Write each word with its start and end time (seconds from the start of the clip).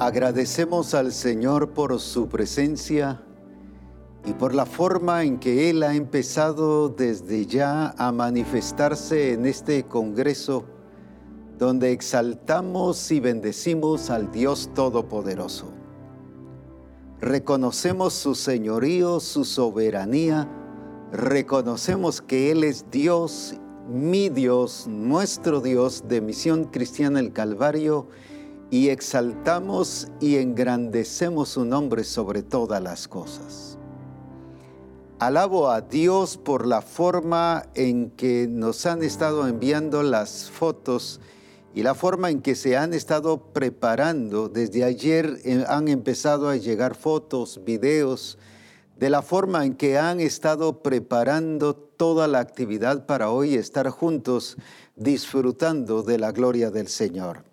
Agradecemos 0.00 0.94
al 0.94 1.12
Señor 1.12 1.74
por 1.74 2.00
su 2.00 2.26
presencia 2.26 3.20
y 4.24 4.32
por 4.32 4.54
la 4.54 4.64
forma 4.64 5.24
en 5.24 5.38
que 5.38 5.68
Él 5.68 5.82
ha 5.82 5.94
empezado 5.94 6.88
desde 6.88 7.44
ya 7.44 7.94
a 7.98 8.10
manifestarse 8.10 9.34
en 9.34 9.44
este 9.44 9.82
Congreso, 9.82 10.64
donde 11.58 11.92
exaltamos 11.92 13.10
y 13.10 13.20
bendecimos 13.20 14.08
al 14.08 14.32
Dios 14.32 14.70
Todopoderoso. 14.74 15.66
Reconocemos 17.20 18.14
su 18.14 18.34
señorío, 18.34 19.20
su 19.20 19.44
soberanía, 19.44 20.48
reconocemos 21.12 22.22
que 22.22 22.50
Él 22.50 22.64
es 22.64 22.86
Dios, 22.90 23.54
mi 23.86 24.30
Dios, 24.30 24.86
nuestro 24.88 25.60
Dios 25.60 26.04
de 26.08 26.22
Misión 26.22 26.64
Cristiana 26.64 27.20
el 27.20 27.34
Calvario, 27.34 28.08
y 28.70 28.88
exaltamos 28.88 30.08
y 30.20 30.36
engrandecemos 30.36 31.50
su 31.50 31.64
nombre 31.64 32.04
sobre 32.04 32.42
todas 32.42 32.82
las 32.82 33.08
cosas. 33.08 33.78
Alabo 35.18 35.68
a 35.68 35.82
Dios 35.82 36.38
por 36.38 36.66
la 36.66 36.80
forma 36.80 37.66
en 37.74 38.10
que 38.10 38.46
nos 38.48 38.86
han 38.86 39.02
estado 39.02 39.46
enviando 39.46 40.02
las 40.02 40.50
fotos 40.50 41.20
y 41.74 41.82
la 41.82 41.94
forma 41.94 42.30
en 42.30 42.40
que 42.40 42.54
se 42.54 42.76
han 42.76 42.94
estado 42.94 43.52
preparando. 43.52 44.48
Desde 44.48 44.82
ayer 44.82 45.40
eh, 45.44 45.64
han 45.68 45.88
empezado 45.88 46.48
a 46.48 46.56
llegar 46.56 46.94
fotos, 46.94 47.60
videos, 47.64 48.38
de 48.98 49.10
la 49.10 49.22
forma 49.22 49.64
en 49.64 49.74
que 49.74 49.98
han 49.98 50.20
estado 50.20 50.82
preparando 50.82 51.74
toda 51.74 52.28
la 52.28 52.38
actividad 52.38 53.06
para 53.06 53.30
hoy 53.30 53.54
estar 53.56 53.88
juntos 53.90 54.56
disfrutando 54.96 56.02
de 56.02 56.18
la 56.18 56.32
gloria 56.32 56.70
del 56.70 56.88
Señor. 56.88 57.49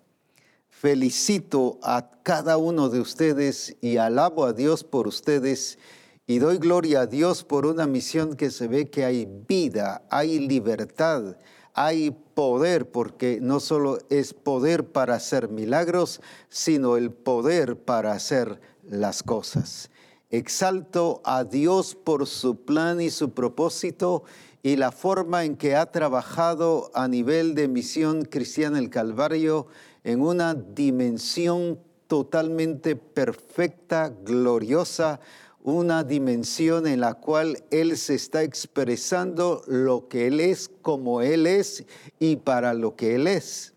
Felicito 0.80 1.80
a 1.82 2.08
cada 2.22 2.56
uno 2.56 2.88
de 2.88 3.00
ustedes 3.00 3.74
y 3.80 3.96
alabo 3.96 4.44
a 4.44 4.52
Dios 4.52 4.84
por 4.84 5.08
ustedes 5.08 5.76
y 6.24 6.38
doy 6.38 6.58
gloria 6.58 7.00
a 7.00 7.06
Dios 7.06 7.42
por 7.42 7.66
una 7.66 7.88
misión 7.88 8.36
que 8.36 8.52
se 8.52 8.68
ve 8.68 8.88
que 8.88 9.04
hay 9.04 9.26
vida, 9.48 10.02
hay 10.08 10.38
libertad, 10.38 11.36
hay 11.74 12.12
poder, 12.34 12.92
porque 12.92 13.40
no 13.42 13.58
solo 13.58 13.98
es 14.08 14.34
poder 14.34 14.92
para 14.92 15.16
hacer 15.16 15.48
milagros, 15.48 16.20
sino 16.48 16.96
el 16.96 17.10
poder 17.10 17.76
para 17.76 18.12
hacer 18.12 18.60
las 18.88 19.24
cosas. 19.24 19.90
Exalto 20.30 21.22
a 21.24 21.42
Dios 21.42 21.96
por 21.96 22.28
su 22.28 22.64
plan 22.64 23.00
y 23.00 23.10
su 23.10 23.30
propósito 23.30 24.22
y 24.62 24.76
la 24.76 24.92
forma 24.92 25.44
en 25.44 25.56
que 25.56 25.74
ha 25.74 25.86
trabajado 25.86 26.92
a 26.94 27.08
nivel 27.08 27.56
de 27.56 27.66
misión 27.66 28.22
cristiana 28.24 28.78
el 28.78 28.90
Calvario 28.90 29.66
en 30.08 30.22
una 30.22 30.54
dimensión 30.54 31.78
totalmente 32.06 32.96
perfecta, 32.96 34.10
gloriosa, 34.24 35.20
una 35.62 36.02
dimensión 36.02 36.86
en 36.86 37.00
la 37.00 37.12
cual 37.12 37.62
Él 37.70 37.94
se 37.98 38.14
está 38.14 38.42
expresando 38.42 39.62
lo 39.66 40.08
que 40.08 40.26
Él 40.28 40.40
es, 40.40 40.70
como 40.80 41.20
Él 41.20 41.46
es 41.46 41.84
y 42.18 42.36
para 42.36 42.72
lo 42.72 42.96
que 42.96 43.16
Él 43.16 43.26
es. 43.26 43.74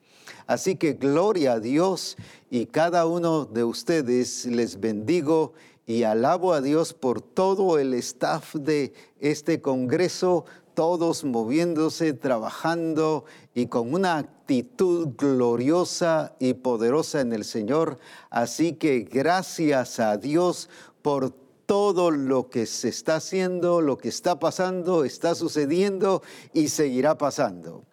Así 0.47 0.77
que 0.77 0.93
gloria 0.93 1.53
a 1.53 1.59
Dios 1.59 2.15
y 2.49 2.65
cada 2.67 3.05
uno 3.07 3.43
de 3.43 3.65
ustedes 3.65 4.45
les 4.45 4.79
bendigo 4.79 5.51
y 5.85 6.03
alabo 6.03 6.53
a 6.53 6.61
Dios 6.61 6.93
por 6.93 7.21
todo 7.21 7.77
el 7.77 7.93
staff 7.95 8.55
de 8.55 8.93
este 9.19 9.59
Congreso, 9.59 10.45
todos 10.73 11.23
moviéndose, 11.23 12.13
trabajando 12.13 13.25
y 13.53 13.67
con 13.67 13.93
una 13.93 14.17
actitud 14.17 15.09
gloriosa 15.17 16.35
y 16.39 16.53
poderosa 16.53 17.21
en 17.21 17.33
el 17.33 17.43
Señor. 17.43 17.99
Así 18.29 18.73
que 18.73 19.01
gracias 19.01 19.99
a 19.99 20.17
Dios 20.17 20.69
por 21.01 21.33
todo 21.65 22.11
lo 22.11 22.49
que 22.49 22.65
se 22.65 22.89
está 22.89 23.15
haciendo, 23.15 23.81
lo 23.81 23.97
que 23.97 24.09
está 24.09 24.39
pasando, 24.39 25.05
está 25.05 25.35
sucediendo 25.35 26.21
y 26.53 26.67
seguirá 26.67 27.17
pasando. 27.17 27.85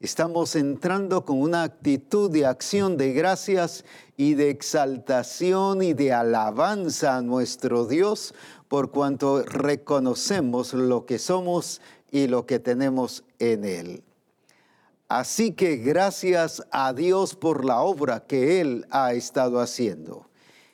Estamos 0.00 0.54
entrando 0.54 1.24
con 1.24 1.40
una 1.40 1.62
actitud 1.62 2.30
de 2.30 2.44
acción 2.44 2.96
de 2.96 3.12
gracias 3.12 3.84
y 4.16 4.34
de 4.34 4.50
exaltación 4.50 5.82
y 5.82 5.94
de 5.94 6.12
alabanza 6.12 7.16
a 7.16 7.22
nuestro 7.22 7.86
Dios 7.86 8.34
por 8.68 8.90
cuanto 8.90 9.42
reconocemos 9.42 10.74
lo 10.74 11.06
que 11.06 11.18
somos 11.18 11.80
y 12.14 12.28
lo 12.28 12.46
que 12.46 12.60
tenemos 12.60 13.24
en 13.40 13.64
Él. 13.64 14.04
Así 15.08 15.50
que 15.50 15.78
gracias 15.78 16.62
a 16.70 16.92
Dios 16.92 17.34
por 17.34 17.64
la 17.64 17.80
obra 17.80 18.24
que 18.24 18.60
Él 18.60 18.86
ha 18.90 19.14
estado 19.14 19.58
haciendo 19.58 20.28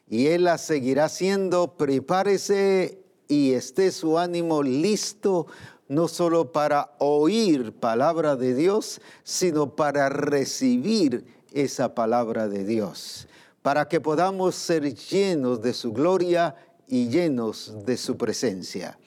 y 0.07 0.27
Él 0.27 0.45
la 0.45 0.59
seguirá 0.59 1.07
haciendo. 1.07 1.79
Prepárese 1.79 2.99
y 3.27 3.55
esté 3.55 3.91
su 3.91 4.19
ánimo 4.19 4.63
listo 4.63 5.47
no 5.89 6.09
solo 6.09 6.53
para 6.53 6.93
oír 6.99 7.73
palabra 7.73 8.37
de 8.37 8.55
Dios, 8.55 9.01
sino 9.25 9.75
para 9.75 10.11
recibir 10.11 11.25
esa 11.55 11.95
palabra 11.95 12.49
de 12.49 12.65
Dios, 12.65 13.29
para 13.63 13.89
que 13.89 13.99
podamos 13.99 14.57
ser 14.57 14.95
llenos 14.95 15.63
de 15.63 15.73
su 15.73 15.95
gloria 15.95 16.55
y 16.87 17.09
llenos 17.09 17.73
de 17.87 17.97
su 17.97 18.19
presencia. 18.19 18.99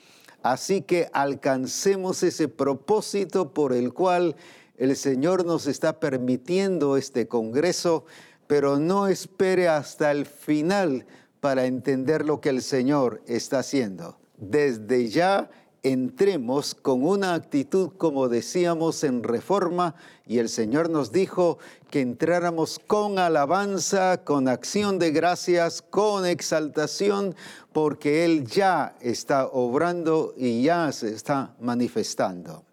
Así 0.43 0.81
que 0.81 1.09
alcancemos 1.13 2.21
ese 2.21 2.47
propósito 2.47 3.53
por 3.53 3.73
el 3.73 3.93
cual 3.93 4.35
el 4.77 4.95
Señor 4.95 5.45
nos 5.45 5.65
está 5.65 5.99
permitiendo 5.99 6.97
este 6.97 7.27
Congreso 7.27 8.05
pero 8.47 8.77
no 8.77 9.07
espere 9.07 9.67
hasta 9.67 10.11
el 10.11 10.25
final 10.25 11.05
para 11.39 11.65
entender 11.65 12.25
lo 12.25 12.39
que 12.39 12.49
el 12.49 12.61
Señor 12.61 13.21
está 13.25 13.59
haciendo. 13.59 14.17
Desde 14.37 15.07
ya 15.07 15.49
entremos 15.83 16.73
con 16.73 17.03
una 17.03 17.33
actitud, 17.33 17.91
como 17.97 18.29
decíamos 18.29 19.03
en 19.03 19.21
reforma, 19.21 19.95
y 20.25 20.39
el 20.39 20.49
Señor 20.49 20.89
nos 20.89 21.11
dijo 21.11 21.59
que 21.91 22.01
entráramos 22.01 22.79
con 22.79 23.19
alabanza, 23.19 24.23
con 24.23 24.47
acción 24.47 24.97
de 24.97 25.11
gracias, 25.11 25.81
con 25.81 26.25
exaltación, 26.25 27.35
porque 27.73 28.25
Él 28.25 28.45
ya 28.45 28.95
está 29.01 29.47
obrando 29.47 30.33
y 30.37 30.63
ya 30.63 30.91
se 30.91 31.13
está 31.13 31.55
manifestando. 31.59 32.63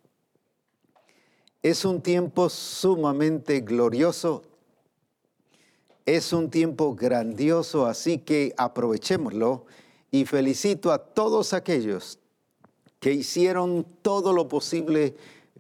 Es 1.63 1.85
un 1.85 2.01
tiempo 2.01 2.49
sumamente 2.49 3.61
glorioso 3.61 4.45
es 6.07 6.33
un 6.33 6.51
tiempo 6.51 6.95
grandioso, 6.95 7.87
así 7.87 8.19
que 8.19 8.53
aprovechémoslo 8.57 9.67
y 10.11 10.25
felicito 10.25 10.93
a 10.93 10.99
todos 10.99 11.53
aquellos 11.53 12.19
que 13.01 13.13
hicieron 13.13 13.87
todo 14.03 14.33
lo 14.33 14.49
posible, 14.49 15.17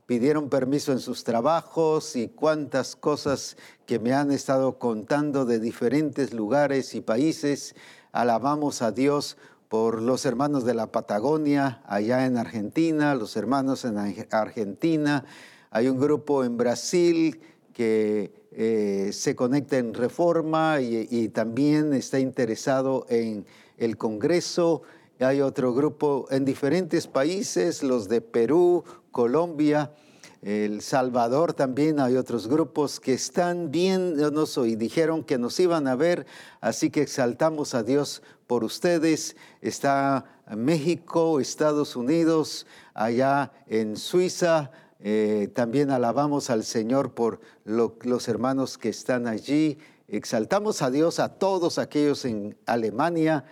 pidieron 0.06 0.48
permiso 0.48 0.92
en 0.92 1.00
sus 1.00 1.24
trabajos 1.24 2.14
y 2.16 2.28
cuantas 2.28 2.96
cosas 2.96 3.56
que 3.86 3.98
me 3.98 4.12
han 4.12 4.30
estado 4.30 4.78
contando 4.78 5.44
de 5.46 5.58
diferentes 5.58 6.32
lugares 6.34 6.94
y 6.94 7.00
países. 7.00 7.74
Alabamos 8.12 8.82
a 8.82 8.92
Dios 8.92 9.36
por 9.68 10.02
los 10.02 10.26
hermanos 10.26 10.64
de 10.64 10.74
la 10.74 10.88
Patagonia, 10.88 11.80
allá 11.86 12.26
en 12.26 12.36
Argentina, 12.36 13.14
los 13.14 13.36
hermanos 13.36 13.84
en 13.84 13.98
Argentina. 14.30 15.24
Hay 15.70 15.88
un 15.88 15.98
grupo 15.98 16.44
en 16.44 16.56
Brasil 16.56 17.40
que 17.72 18.32
eh, 18.50 19.10
se 19.12 19.36
conecta 19.36 19.78
en 19.78 19.94
reforma 19.94 20.80
y, 20.80 21.28
también 21.28 21.94
está 21.94 22.18
interesado 22.18 23.06
en 23.08 23.46
el 23.78 23.96
Congreso. 23.96 24.82
Hay 25.20 25.42
otro 25.42 25.74
grupo 25.74 26.26
en 26.30 26.46
diferentes 26.46 27.06
países, 27.06 27.82
los 27.82 28.08
de 28.08 28.22
Perú, 28.22 28.84
Colombia, 29.10 29.92
El 30.40 30.80
Salvador 30.80 31.52
también 31.52 32.00
hay 32.00 32.16
otros 32.16 32.48
grupos 32.48 33.00
que 33.00 33.12
están 33.12 33.70
viéndonos 33.70 34.56
y 34.56 34.76
dijeron 34.76 35.22
que 35.22 35.36
nos 35.36 35.60
iban 35.60 35.86
a 35.88 35.94
ver, 35.94 36.24
así 36.62 36.88
que 36.88 37.02
exaltamos 37.02 37.74
a 37.74 37.82
Dios 37.82 38.22
por 38.46 38.64
ustedes. 38.64 39.36
Está 39.60 40.24
México, 40.56 41.38
Estados 41.38 41.96
Unidos, 41.96 42.66
allá 42.94 43.52
en 43.66 43.98
Suiza, 43.98 44.70
eh, 45.00 45.50
también 45.54 45.90
alabamos 45.90 46.48
al 46.48 46.64
Señor 46.64 47.12
por 47.12 47.40
los 47.66 48.26
hermanos 48.26 48.78
que 48.78 48.88
están 48.88 49.26
allí. 49.26 49.76
Exaltamos 50.08 50.80
a 50.80 50.90
Dios 50.90 51.20
a 51.20 51.34
todos 51.34 51.78
aquellos 51.78 52.24
en 52.24 52.56
Alemania, 52.64 53.44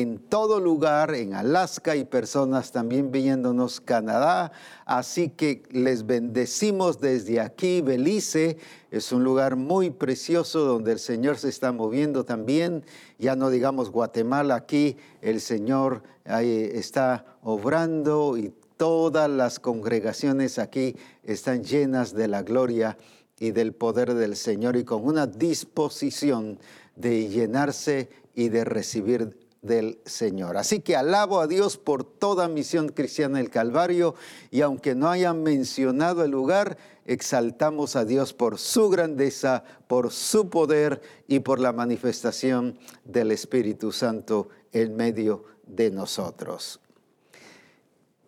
en 0.00 0.18
todo 0.18 0.58
lugar, 0.58 1.14
en 1.14 1.34
Alaska 1.34 1.94
y 1.94 2.04
personas 2.04 2.72
también 2.72 3.12
viéndonos 3.12 3.80
Canadá. 3.80 4.50
Así 4.86 5.28
que 5.28 5.62
les 5.70 6.04
bendecimos 6.04 7.00
desde 7.00 7.38
aquí. 7.38 7.80
Belice 7.80 8.58
es 8.90 9.12
un 9.12 9.22
lugar 9.22 9.54
muy 9.54 9.90
precioso 9.90 10.64
donde 10.64 10.92
el 10.92 10.98
Señor 10.98 11.38
se 11.38 11.48
está 11.48 11.70
moviendo 11.70 12.24
también. 12.24 12.84
Ya 13.20 13.36
no 13.36 13.50
digamos 13.50 13.90
Guatemala, 13.90 14.56
aquí 14.56 14.96
el 15.22 15.40
Señor 15.40 16.02
está 16.24 17.38
obrando 17.42 18.36
y 18.36 18.52
todas 18.76 19.30
las 19.30 19.60
congregaciones 19.60 20.58
aquí 20.58 20.96
están 21.22 21.62
llenas 21.62 22.14
de 22.14 22.26
la 22.26 22.42
gloria 22.42 22.98
y 23.38 23.52
del 23.52 23.72
poder 23.72 24.14
del 24.14 24.34
Señor 24.34 24.76
y 24.76 24.82
con 24.82 25.04
una 25.04 25.28
disposición 25.28 26.58
de 26.96 27.28
llenarse 27.28 28.08
y 28.34 28.48
de 28.48 28.64
recibir 28.64 29.43
del 29.64 29.98
Señor. 30.04 30.56
Así 30.56 30.80
que 30.80 30.94
alabo 30.94 31.40
a 31.40 31.46
Dios 31.46 31.78
por 31.78 32.04
toda 32.04 32.48
misión 32.48 32.90
cristiana 32.90 33.38
del 33.38 33.50
Calvario 33.50 34.14
y 34.50 34.60
aunque 34.60 34.94
no 34.94 35.08
hayan 35.08 35.42
mencionado 35.42 36.22
el 36.22 36.30
lugar, 36.30 36.76
exaltamos 37.06 37.96
a 37.96 38.04
Dios 38.04 38.34
por 38.34 38.58
su 38.58 38.90
grandeza, 38.90 39.64
por 39.88 40.12
su 40.12 40.50
poder 40.50 41.00
y 41.26 41.40
por 41.40 41.60
la 41.60 41.72
manifestación 41.72 42.78
del 43.04 43.32
Espíritu 43.32 43.90
Santo 43.90 44.48
en 44.72 44.94
medio 44.94 45.44
de 45.66 45.90
nosotros. 45.90 46.80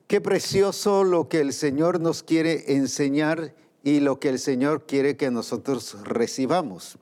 Qué 0.06 0.20
precioso 0.20 1.04
lo 1.04 1.28
que 1.28 1.40
el 1.40 1.52
Señor 1.52 2.00
nos 2.00 2.22
quiere 2.22 2.72
enseñar 2.74 3.54
y 3.82 4.00
lo 4.00 4.18
que 4.20 4.30
el 4.30 4.38
Señor 4.38 4.86
quiere 4.86 5.16
que 5.16 5.30
nosotros 5.30 5.96
recibamos. 6.02 6.98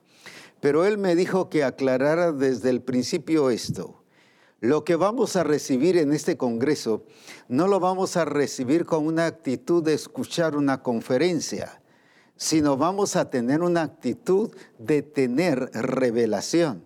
Pero 0.60 0.86
Él 0.86 0.98
me 0.98 1.14
dijo 1.14 1.50
que 1.50 1.62
aclarara 1.62 2.32
desde 2.32 2.70
el 2.70 2.80
principio 2.80 3.50
esto. 3.50 4.03
Lo 4.64 4.82
que 4.82 4.96
vamos 4.96 5.36
a 5.36 5.44
recibir 5.44 5.98
en 5.98 6.14
este 6.14 6.38
Congreso 6.38 7.04
no 7.48 7.68
lo 7.68 7.80
vamos 7.80 8.16
a 8.16 8.24
recibir 8.24 8.86
con 8.86 9.06
una 9.06 9.26
actitud 9.26 9.82
de 9.82 9.92
escuchar 9.92 10.56
una 10.56 10.82
conferencia, 10.82 11.82
sino 12.38 12.78
vamos 12.78 13.14
a 13.14 13.28
tener 13.28 13.60
una 13.60 13.82
actitud 13.82 14.56
de 14.78 15.02
tener 15.02 15.68
revelación. 15.74 16.82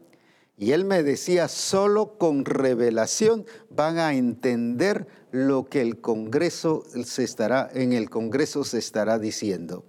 Y 0.56 0.72
él 0.72 0.86
me 0.86 1.04
decía, 1.04 1.46
solo 1.46 2.18
con 2.18 2.44
revelación 2.44 3.46
van 3.70 3.98
a 3.98 4.12
entender 4.12 5.06
lo 5.30 5.66
que 5.66 5.80
el 5.80 6.00
Congreso 6.00 6.82
se 7.04 7.22
estará, 7.22 7.70
en 7.72 7.92
el 7.92 8.10
Congreso 8.10 8.64
se 8.64 8.78
estará 8.78 9.20
diciendo. 9.20 9.84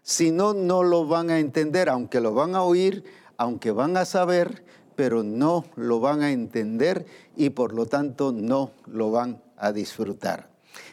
Si 0.00 0.30
no, 0.30 0.54
no 0.54 0.82
lo 0.82 1.06
van 1.06 1.28
a 1.28 1.38
entender, 1.38 1.90
aunque 1.90 2.22
lo 2.22 2.32
van 2.32 2.54
a 2.54 2.62
oír, 2.62 3.04
aunque 3.36 3.72
van 3.72 3.98
a 3.98 4.06
saber, 4.06 4.64
pero 4.96 5.22
no 5.22 5.66
lo 5.76 6.00
van 6.00 6.22
a 6.22 6.32
entender 6.32 7.06
y 7.36 7.50
por 7.50 7.72
lo 7.72 7.86
tanto 7.86 8.32
no 8.32 8.72
lo 8.86 9.10
van 9.10 9.42
a 9.56 9.72
disfrutar. 9.72 10.50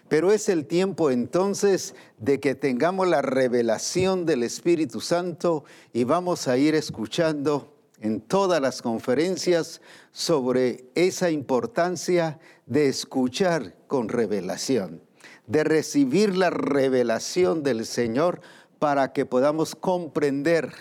Pero 0.07 0.31
es 0.31 0.49
el 0.49 0.65
tiempo 0.65 1.09
entonces 1.09 1.95
de 2.19 2.39
que 2.39 2.55
tengamos 2.55 3.07
la 3.07 3.21
revelación 3.21 4.25
del 4.25 4.43
Espíritu 4.43 5.01
Santo 5.01 5.63
y 5.91 6.03
vamos 6.03 6.47
a 6.47 6.57
ir 6.57 6.75
escuchando 6.75 7.73
en 8.01 8.19
todas 8.19 8.61
las 8.61 8.81
conferencias 8.81 9.81
sobre 10.11 10.85
esa 10.93 11.31
importancia 11.31 12.37
de 12.65 12.87
escuchar 12.89 13.75
con 13.87 14.09
revelación, 14.09 15.01
de 15.47 15.63
recibir 15.63 16.37
la 16.37 16.49
revelación 16.49 17.63
del 17.63 17.85
Señor 17.85 18.41
para 18.79 19.13
que 19.13 19.25
podamos 19.25 19.75
comprender, 19.75 20.73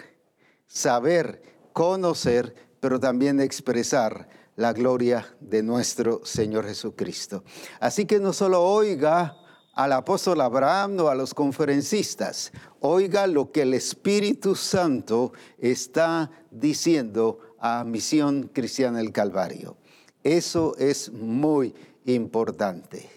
saber, 0.66 1.42
conocer, 1.72 2.54
pero 2.82 2.98
también 2.98 3.38
expresar 3.38 4.28
la 4.56 4.72
gloria 4.72 5.36
de 5.38 5.62
nuestro 5.62 6.20
Señor 6.24 6.66
Jesucristo. 6.66 7.44
Así 7.78 8.06
que 8.06 8.18
no 8.18 8.32
solo 8.32 8.60
oiga 8.60 9.36
al 9.72 9.92
apóstol 9.92 10.40
Abraham 10.40 10.98
o 10.98 11.08
a 11.08 11.14
los 11.14 11.32
conferencistas. 11.32 12.50
Oiga 12.80 13.28
lo 13.28 13.52
que 13.52 13.62
el 13.62 13.74
Espíritu 13.74 14.56
Santo 14.56 15.32
está 15.58 16.32
diciendo 16.50 17.38
a 17.60 17.84
Misión 17.84 18.50
Cristiana 18.52 18.98
del 18.98 19.12
Calvario. 19.12 19.76
Eso 20.24 20.74
es 20.76 21.12
muy 21.12 21.76
importante. 22.04 23.08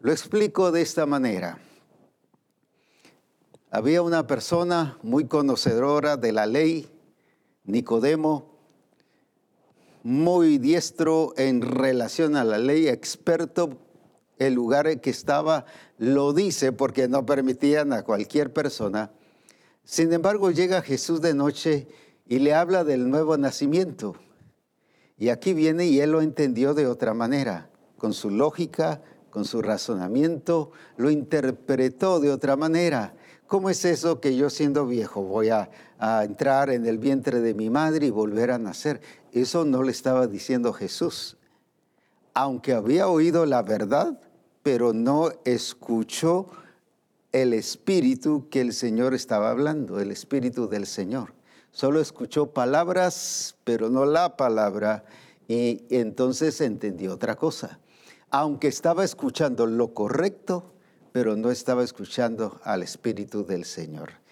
Lo 0.00 0.10
explico 0.10 0.72
de 0.72 0.82
esta 0.82 1.06
manera. 1.06 1.60
Había 3.70 4.02
una 4.02 4.26
persona 4.26 4.98
muy 5.04 5.28
conocedora 5.28 6.16
de 6.16 6.32
la 6.32 6.46
ley, 6.46 6.90
Nicodemo, 7.62 8.53
muy 10.04 10.58
diestro 10.58 11.32
en 11.38 11.62
relación 11.62 12.36
a 12.36 12.44
la 12.44 12.58
ley, 12.58 12.88
experto 12.88 13.70
el 14.38 14.52
lugar 14.52 14.86
en 14.86 15.00
que 15.00 15.08
estaba 15.08 15.64
lo 15.96 16.34
dice 16.34 16.72
porque 16.72 17.08
no 17.08 17.24
permitían 17.24 17.92
a 17.94 18.02
cualquier 18.02 18.52
persona. 18.52 19.10
Sin 19.82 20.12
embargo, 20.12 20.50
llega 20.50 20.82
Jesús 20.82 21.22
de 21.22 21.32
noche 21.32 21.88
y 22.26 22.38
le 22.38 22.52
habla 22.52 22.84
del 22.84 23.08
nuevo 23.08 23.38
nacimiento. 23.38 24.14
Y 25.16 25.30
aquí 25.30 25.54
viene 25.54 25.86
y 25.86 26.00
él 26.00 26.12
lo 26.12 26.20
entendió 26.20 26.74
de 26.74 26.86
otra 26.86 27.14
manera, 27.14 27.70
con 27.96 28.12
su 28.12 28.28
lógica, 28.28 29.00
con 29.30 29.46
su 29.46 29.62
razonamiento, 29.62 30.70
lo 30.98 31.10
interpretó 31.10 32.20
de 32.20 32.30
otra 32.30 32.56
manera. 32.56 33.14
¿Cómo 33.46 33.70
es 33.70 33.86
eso 33.86 34.20
que 34.20 34.36
yo 34.36 34.50
siendo 34.50 34.86
viejo 34.86 35.22
voy 35.22 35.48
a, 35.48 35.70
a, 36.04 36.24
entrar 36.24 36.70
en 36.70 36.86
el 36.86 36.98
vientre 36.98 37.40
de 37.40 37.54
mi 37.54 37.70
madre 37.70 38.06
y 38.06 38.10
volver 38.10 38.50
a 38.50 38.58
nacer? 38.58 39.00
Eso 39.32 39.64
no 39.64 39.82
le 39.82 39.92
estaba 39.92 40.26
diciendo 40.26 40.72
Jesús. 40.72 41.36
Aunque 42.34 42.72
había 42.72 43.08
oído 43.08 43.46
la 43.46 43.62
verdad, 43.62 44.20
pero 44.62 44.92
no 44.92 45.30
escuchó 45.44 46.50
el 47.32 47.52
espíritu 47.52 48.48
que 48.50 48.60
el 48.60 48.72
Señor 48.72 49.14
estaba 49.14 49.50
hablando, 49.50 50.00
el 50.00 50.10
espíritu 50.10 50.68
del 50.68 50.86
Señor. 50.86 51.34
Solo 51.72 52.00
escuchó 52.00 52.52
palabras, 52.52 53.56
pero 53.64 53.90
no 53.90 54.04
la 54.04 54.36
palabra, 54.36 55.04
y 55.48 55.84
entonces 55.90 56.60
entendió 56.60 57.14
otra 57.14 57.34
cosa. 57.34 57.80
Aunque 58.30 58.68
estaba 58.68 59.04
escuchando 59.04 59.66
lo 59.66 59.94
correcto, 59.94 60.72
pero 61.12 61.36
no 61.36 61.50
estaba 61.50 61.82
escuchando 61.82 62.60
al 62.64 62.82
espíritu 62.82 63.44
del 63.44 63.64
Señor. 63.64 64.23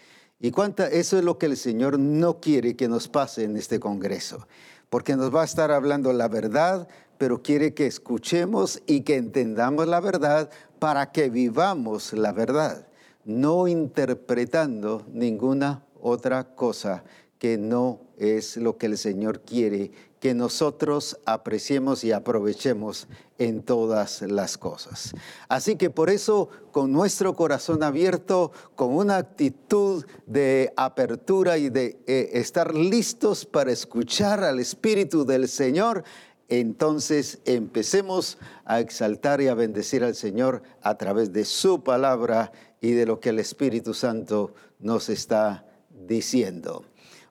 Y 0.45 0.51
cuánta, 0.51 0.89
eso 0.89 1.17
es 1.17 1.25
lo 1.25 1.39
que 1.39 1.47
el 1.47 1.57
Señor 1.57 2.01
no 2.01 2.41
quiere 2.41 2.75
que 2.75 2.89
nos 2.89 3.07
pase 3.07 3.45
en 3.45 3.57
este 3.57 3.79
Congreso, 3.79 4.49
porque 4.91 5.15
nos 5.15 5.33
va 5.33 5.43
a 5.43 5.45
estar 5.45 5.71
hablando 5.71 6.13
la 6.13 6.27
verdad, 6.27 6.89
pero 7.17 7.43
quiere 7.43 7.75
que 7.75 7.87
escuchemos 7.87 8.83
y 8.89 9.03
que 9.03 9.15
entendamos 9.15 9.87
la 9.87 10.01
verdad 10.01 10.51
para 10.81 11.13
que 11.13 11.31
vivamos 11.31 12.13
la 12.13 12.33
verdad, 12.33 12.89
no 13.25 13.69
interpretando 13.69 15.07
ninguna 15.13 15.85
otra 16.01 16.57
cosa 16.57 17.05
que 17.39 17.57
no 17.57 18.01
es 18.19 18.57
lo 18.57 18.79
que 18.79 18.87
el 18.87 18.99
Señor 18.99 19.43
quiere 19.43 19.93
que 20.23 20.35
nosotros 20.35 21.19
apreciemos 21.27 22.05
y 22.05 22.13
aprovechemos 22.13 23.09
en 23.39 23.61
todas 23.61 24.23
las 24.23 24.57
cosas. 24.57 25.15
Así 25.49 25.75
que 25.75 25.91
por 25.91 26.11
eso, 26.11 26.49
con 26.71 26.93
nuestro 26.93 27.35
corazón 27.35 27.83
abierto, 27.83 28.53
con 28.77 28.95
una 28.95 29.17
actitud 29.17 30.07
de 30.27 30.73
apertura 30.77 31.59
y 31.59 31.71
de 31.71 31.99
eh, 32.07 32.31
estar 32.35 32.73
listos 32.73 33.45
para 33.45 33.73
escuchar 33.73 34.45
al 34.45 34.61
Espíritu 34.61 35.25
del 35.25 35.49
Señor, 35.49 36.05
entonces 36.49 37.41
empecemos 37.45 38.39
a 38.65 38.79
exaltar 38.79 39.41
y 39.41 39.49
a 39.49 39.55
bendecir 39.55 40.05
al 40.05 40.15
Señor 40.15 40.63
a 40.83 40.97
través 40.99 41.33
de 41.33 41.45
su 41.45 41.83
palabra 41.83 42.53
y 42.81 42.93
de 42.93 43.07
lo 43.07 43.19
que 43.19 43.31
el 43.31 43.41
Espíritu 43.41 43.93
Santo 43.93 44.55
nos 44.79 45.09
está 45.09 45.67
diciendo. 46.07 46.85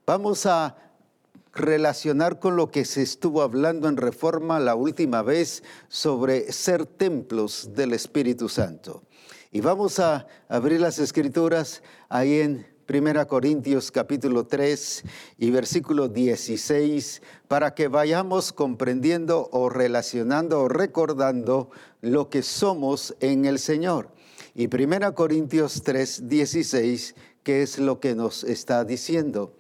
Vamos 0.06 0.46
a 0.46 0.91
relacionar 1.54 2.40
con 2.40 2.56
lo 2.56 2.72
que 2.72 2.86
se 2.86 3.02
estuvo 3.02 3.42
hablando 3.42 3.88
en 3.88 3.98
Reforma 3.98 4.60
la 4.60 4.76
última 4.76 5.22
vez 5.22 5.64
sobre 5.90 6.52
ser 6.52 6.86
templos 6.86 7.72
del 7.74 7.94
Espíritu 7.94 8.50
Santo. 8.50 9.04
Y 9.52 9.60
vamos 9.60 10.00
a 10.00 10.28
abrir 10.48 10.80
las 10.80 10.98
escrituras 11.00 11.84
ahí 12.08 12.40
en 12.40 12.66
Primera 12.86 13.26
Corintios 13.26 13.92
capítulo 13.92 14.48
3 14.48 15.04
y 15.38 15.50
versículo 15.52 16.08
16 16.10 17.22
para 17.48 17.74
que 17.74 17.88
vayamos 17.88 18.52
comprendiendo 18.52 19.50
o 19.52 19.70
relacionando 19.70 20.62
o 20.62 20.68
recordando 20.68 21.70
lo 22.02 22.30
que 22.30 22.44
somos 22.44 23.16
en 23.20 23.46
el 23.46 23.60
Señor. 23.60 24.10
Y 24.54 24.68
Primera 24.68 25.14
Corintios 25.14 25.84
3, 25.84 26.28
16, 26.28 27.16
que 27.44 27.62
es 27.62 27.80
lo 27.80 28.00
que 28.00 28.16
nos 28.16 28.44
está 28.44 28.84
diciendo. 28.84 29.56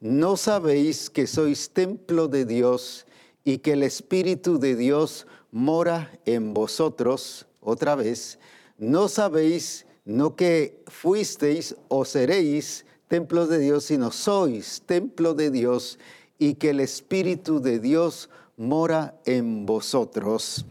¿No 0.00 0.36
sabéis 0.36 1.10
que 1.10 1.26
sois 1.26 1.70
templo 1.70 2.28
de 2.28 2.44
Dios 2.44 3.06
y 3.44 3.58
que 3.58 3.72
el 3.72 3.82
Espíritu 3.82 4.58
de 4.58 4.76
Dios 4.76 5.26
mora 5.50 6.12
en 6.24 6.52
vosotros? 6.52 7.46
Otra 7.60 7.94
vez, 7.94 8.38
¿no 8.78 9.08
sabéis 9.08 9.86
no 10.06 10.36
que 10.36 10.84
fuisteis 10.86 11.74
o 11.88 12.04
seréis 12.04 12.86
templos 13.08 13.48
de 13.48 13.58
Dios, 13.58 13.84
sino 13.84 14.12
sois 14.12 14.82
templo 14.86 15.34
de 15.34 15.50
Dios 15.50 15.98
y 16.38 16.54
que 16.54 16.70
el 16.70 16.80
Espíritu 16.80 17.60
de 17.60 17.80
Dios 17.80 18.30
mora 18.56 19.18
en 19.26 19.66
vosotros. 19.66 20.64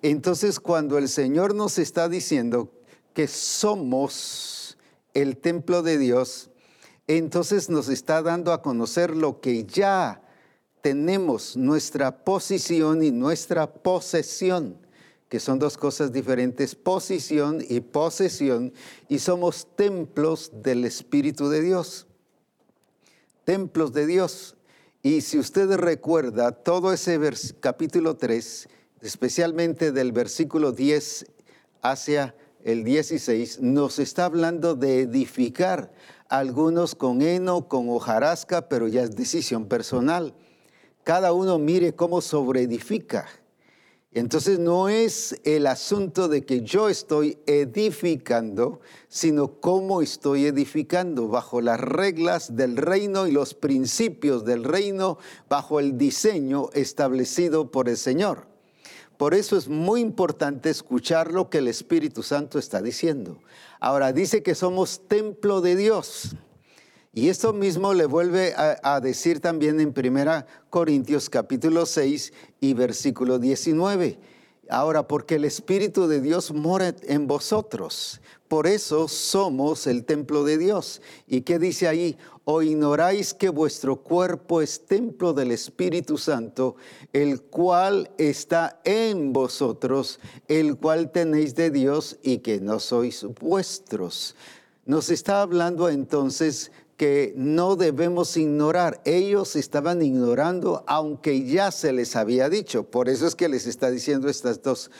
Entonces 0.00 0.58
cuando 0.58 0.96
el 0.96 1.08
Señor 1.08 1.54
nos 1.54 1.78
está 1.78 2.08
diciendo 2.08 2.72
que 3.12 3.28
somos 3.28 4.78
el 5.12 5.36
templo 5.36 5.82
de 5.82 5.98
Dios, 5.98 6.50
entonces 7.16 7.68
nos 7.68 7.88
está 7.88 8.22
dando 8.22 8.52
a 8.52 8.62
conocer 8.62 9.16
lo 9.16 9.40
que 9.40 9.64
ya 9.64 10.22
tenemos, 10.80 11.56
nuestra 11.56 12.24
posición 12.24 13.02
y 13.02 13.10
nuestra 13.10 13.72
posesión 13.72 14.78
que 15.28 15.40
son 15.40 15.58
dos 15.58 15.76
cosas 15.76 16.12
diferentes, 16.12 16.74
posición 16.74 17.62
y 17.68 17.80
posesión, 17.80 18.72
y 19.08 19.18
somos 19.18 19.68
templos 19.76 20.50
del 20.62 20.84
Espíritu 20.84 21.48
de 21.48 21.62
Dios. 21.62 22.06
templos 23.44 23.94
de 23.94 24.06
Dios. 24.06 24.56
Y 25.02 25.22
si 25.22 25.38
usted 25.38 25.72
recuerda 25.76 26.52
todo 26.52 26.92
ese 26.92 27.18
capítulo 27.60 28.18
3, 28.18 28.68
especialmente 29.00 29.90
del 29.90 30.12
versículo 30.12 30.72
10 30.72 31.24
hacia 31.80 32.34
el 32.62 32.84
16, 32.84 33.60
nos 33.60 33.98
está 33.98 34.26
hablando 34.26 34.74
de 34.74 35.00
edificar, 35.00 35.90
algunos 36.28 36.94
con 36.94 37.22
heno, 37.22 37.68
con 37.68 37.88
hojarasca, 37.88 38.68
pero 38.68 38.88
ya 38.88 39.02
es 39.02 39.16
decisión 39.16 39.66
personal. 39.66 40.34
Cada 41.04 41.32
uno 41.32 41.58
mire 41.58 41.94
cómo 41.94 42.20
sobreedifica. 42.20 43.26
Entonces 44.12 44.58
no 44.58 44.88
es 44.88 45.38
el 45.44 45.66
asunto 45.66 46.28
de 46.28 46.44
que 46.44 46.62
yo 46.62 46.88
estoy 46.88 47.38
edificando, 47.46 48.80
sino 49.08 49.60
cómo 49.60 50.00
estoy 50.00 50.46
edificando 50.46 51.28
bajo 51.28 51.60
las 51.60 51.78
reglas 51.78 52.56
del 52.56 52.76
reino 52.76 53.26
y 53.26 53.32
los 53.32 53.54
principios 53.54 54.44
del 54.44 54.64
reino, 54.64 55.18
bajo 55.48 55.78
el 55.78 55.98
diseño 55.98 56.70
establecido 56.72 57.70
por 57.70 57.88
el 57.88 57.98
Señor. 57.98 58.57
Por 59.18 59.34
eso 59.34 59.56
es 59.56 59.68
muy 59.68 60.00
importante 60.00 60.70
escuchar 60.70 61.32
lo 61.32 61.50
que 61.50 61.58
el 61.58 61.66
Espíritu 61.66 62.22
Santo 62.22 62.56
está 62.58 62.80
diciendo. 62.80 63.40
Ahora 63.80 64.12
dice 64.12 64.44
que 64.44 64.54
somos 64.54 65.08
templo 65.08 65.60
de 65.60 65.74
Dios. 65.74 66.36
Y 67.12 67.28
esto 67.28 67.52
mismo 67.52 67.94
le 67.94 68.06
vuelve 68.06 68.54
a, 68.56 69.00
decir 69.00 69.40
también 69.40 69.80
en 69.80 69.88
1 69.88 70.46
Corintios 70.70 71.28
capítulo 71.28 71.84
6 71.84 72.32
y 72.60 72.74
versículo 72.74 73.40
19. 73.40 74.20
Ahora, 74.70 75.08
porque 75.08 75.36
el 75.36 75.44
Espíritu 75.44 76.06
de 76.08 76.20
Dios 76.20 76.52
mora 76.52 76.94
en 77.02 77.26
vosotros. 77.26 78.20
Por 78.48 78.66
eso 78.66 79.08
somos 79.08 79.86
el 79.86 80.04
templo 80.04 80.44
de 80.44 80.58
Dios. 80.58 81.00
¿Y 81.26 81.42
qué 81.42 81.58
dice 81.58 81.88
ahí? 81.88 82.16
¿O 82.44 82.62
ignoráis 82.62 83.34
que 83.34 83.50
vuestro 83.50 83.96
cuerpo 83.96 84.62
es 84.62 84.86
templo 84.86 85.32
del 85.34 85.52
Espíritu 85.52 86.16
Santo, 86.16 86.76
el 87.12 87.42
cual 87.42 88.10
está 88.16 88.80
en 88.84 89.32
vosotros, 89.32 90.18
el 90.48 90.76
cual 90.76 91.12
tenéis 91.12 91.54
de 91.54 91.70
Dios 91.70 92.18
y 92.22 92.38
que 92.38 92.60
no 92.60 92.80
sois 92.80 93.26
vuestros? 93.40 94.34
Nos 94.86 95.10
está 95.10 95.42
hablando 95.42 95.90
entonces 95.90 96.72
que 96.98 97.32
no 97.36 97.76
debemos 97.76 98.36
ignorar. 98.36 99.00
Ellos 99.04 99.54
estaban 99.56 100.02
ignorando 100.02 100.82
aunque 100.86 101.44
ya 101.44 101.70
se 101.70 101.92
les 101.92 102.16
había 102.16 102.50
dicho. 102.50 102.90
Por 102.90 103.08
eso 103.08 103.26
es 103.26 103.36
que 103.36 103.48
les 103.48 103.66
está 103.66 103.90
diciendo 103.90 104.28
estas 104.28 104.62
dos. 104.62 104.90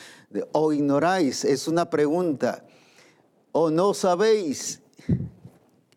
O 0.53 0.71
ignoráis, 0.71 1.43
es 1.43 1.67
una 1.67 1.89
pregunta. 1.89 2.65
O 3.51 3.69
no 3.69 3.93
sabéis. 3.93 4.81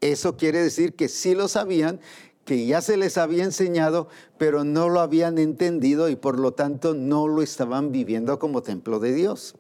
Eso 0.01 0.37
quiere 0.37 0.61
decir 0.61 0.95
que 0.97 1.09
sí 1.09 1.37
lo 1.37 1.47
sabían, 1.47 2.01
que 2.45 2.67
ya 2.67 2.81
se 2.81 2.97
les 2.97 3.17
había 3.17 3.45
enseñado, 3.45 4.09
pero 4.39 4.65
no 4.65 4.89
lo 4.89 4.99
habían 4.99 5.39
entendido 5.39 6.09
y 6.09 6.17
por 6.17 6.41
lo 6.41 6.53
tanto 6.53 6.95
no 6.95 7.29
lo 7.29 7.43
estaban 7.43 7.93
viviendo 7.93 8.41
como 8.41 8.63
templo 8.63 8.99
de 8.99 9.15
Dios. 9.15 9.55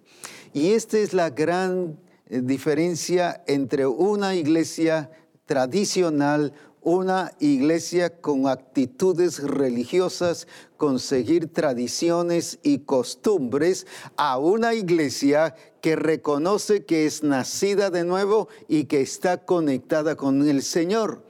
Y 0.52 0.72
esta 0.72 0.98
es 0.98 1.14
la 1.14 1.30
gran 1.30 2.00
eh, 2.28 2.40
diferencia 2.42 3.44
entre 3.46 3.86
una 3.86 4.34
iglesia 4.34 5.12
tradicional, 5.46 6.52
una 6.82 7.32
iglesia 7.38 8.20
con 8.20 8.48
actitudes 8.48 9.40
religiosas, 9.42 10.48
con 10.76 10.98
seguir 10.98 11.52
tradiciones 11.52 12.58
y 12.62 12.80
costumbres, 12.80 13.86
a 14.16 14.38
una 14.38 14.74
iglesia 14.74 15.54
que 15.80 15.94
reconoce 15.94 16.84
que 16.84 17.06
es 17.06 17.22
nacida 17.22 17.90
de 17.90 18.04
nuevo 18.04 18.48
y 18.68 18.84
que 18.84 19.00
está 19.00 19.44
conectada 19.44 20.16
con 20.16 20.48
el 20.48 20.62
Señor, 20.62 21.24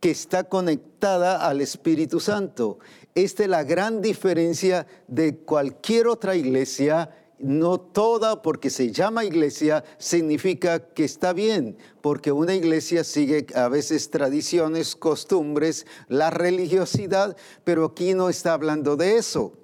que 0.00 0.10
está 0.10 0.44
conectada 0.44 1.46
al 1.46 1.60
Espíritu 1.60 2.20
Santo. 2.20 2.78
Esta 3.14 3.42
es 3.42 3.48
la 3.50 3.64
gran 3.64 4.00
diferencia 4.00 4.86
de 5.08 5.36
cualquier 5.36 6.06
otra 6.06 6.36
iglesia 6.36 7.10
no 7.42 7.80
toda 7.80 8.42
porque 8.42 8.70
se 8.70 8.92
llama 8.92 9.24
iglesia 9.24 9.84
significa 9.98 10.78
que 10.78 11.04
está 11.04 11.32
bien, 11.32 11.76
porque 12.00 12.32
una 12.32 12.54
iglesia 12.54 13.04
sigue 13.04 13.46
a 13.54 13.68
veces 13.68 14.10
tradiciones, 14.10 14.96
costumbres, 14.96 15.86
la 16.08 16.30
religiosidad, 16.30 17.36
pero 17.64 17.86
aquí 17.86 18.14
no 18.14 18.28
está 18.28 18.52
hablando 18.52 18.96
de 18.96 19.16
eso. 19.16 19.54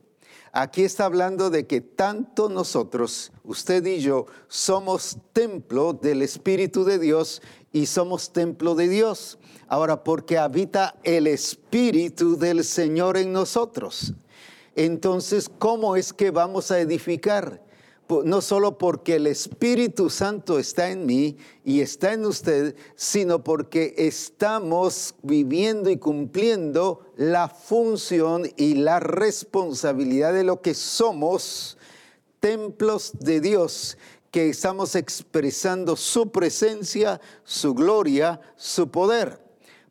Aquí 0.53 0.85
está 0.85 1.05
hablando 1.05 1.51
de 1.51 1.67
que 1.67 1.83
tanto 1.83 2.49
nosotros, 2.49 3.31
usted 3.45 3.85
y 3.85 4.01
yo, 4.01 4.25
somos 4.49 5.19
templo 5.35 5.93
del 5.93 6.23
Espíritu 6.23 6.83
de 6.85 6.99
Dios 6.99 7.43
y 7.73 7.85
somos 7.85 8.33
templo 8.33 8.75
de 8.75 8.89
Dios. 8.89 9.39
Ahora, 9.69 10.03
porque 10.03 10.39
habita 10.39 10.97
el 11.05 11.27
Espíritu 11.27 12.39
del 12.39 12.65
Señor 12.65 13.19
en 13.19 13.35
nosotros. 13.35 14.15
Entonces, 14.77 15.51
¿cómo 15.59 15.95
es 15.95 16.15
que 16.15 16.31
vamos 16.31 16.71
a 16.71 16.81
edificar? 16.81 17.66
No 18.25 18.41
solo 18.41 18.79
porque 18.79 19.17
el 19.17 19.27
Espíritu 19.27 20.11
Santo 20.11 20.59
está 20.59 20.91
en 20.91 21.07
mí 21.07 21.37
y 21.65 21.81
está 21.81 22.13
en 22.13 22.25
usted, 22.25 22.77
sino 22.95 23.43
porque 23.43 23.95
estamos 23.97 25.15
viviendo 25.23 25.91
y 25.91 25.97
cumpliendo 25.97 27.13
la 27.17 27.49
función 27.49 28.51
y 28.57 28.75
la 28.75 29.01
responsabilidad 29.01 30.33
de 30.33 30.45
lo 30.45 30.63
que 30.63 30.75
somos, 30.75 31.79
templos 32.41 33.13
de 33.19 33.41
Dios, 33.41 33.99
que 34.31 34.51
estamos 34.51 34.95
expresando 34.95 35.97
su 35.97 36.31
presencia, 36.31 37.21
su 37.45 37.75
gloria, 37.75 38.41
su 38.57 38.91
poder, 38.91 39.41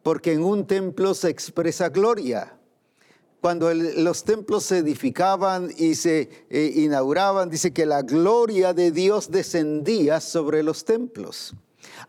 porque 0.03 0.33
en 0.33 0.43
un 0.43 0.67
templo 0.67 1.13
se 1.13 1.29
expresa 1.29 1.89
gloria 1.89 2.54
cuando 3.45 3.71
los 3.75 4.23
templos 4.23 4.63
se 4.63 4.79
edificaban 4.79 5.69
y 5.77 5.93
se 5.93 6.47
eh, 6.49 6.71
inauguraban, 6.77 7.47
dice 7.47 7.71
que 7.71 7.85
la 7.85 8.01
gloria 8.01 8.73
de 8.73 8.89
Dios 8.89 9.29
descendía 9.29 10.19
sobre 10.19 10.63
los 10.63 10.83
templos. 10.83 11.53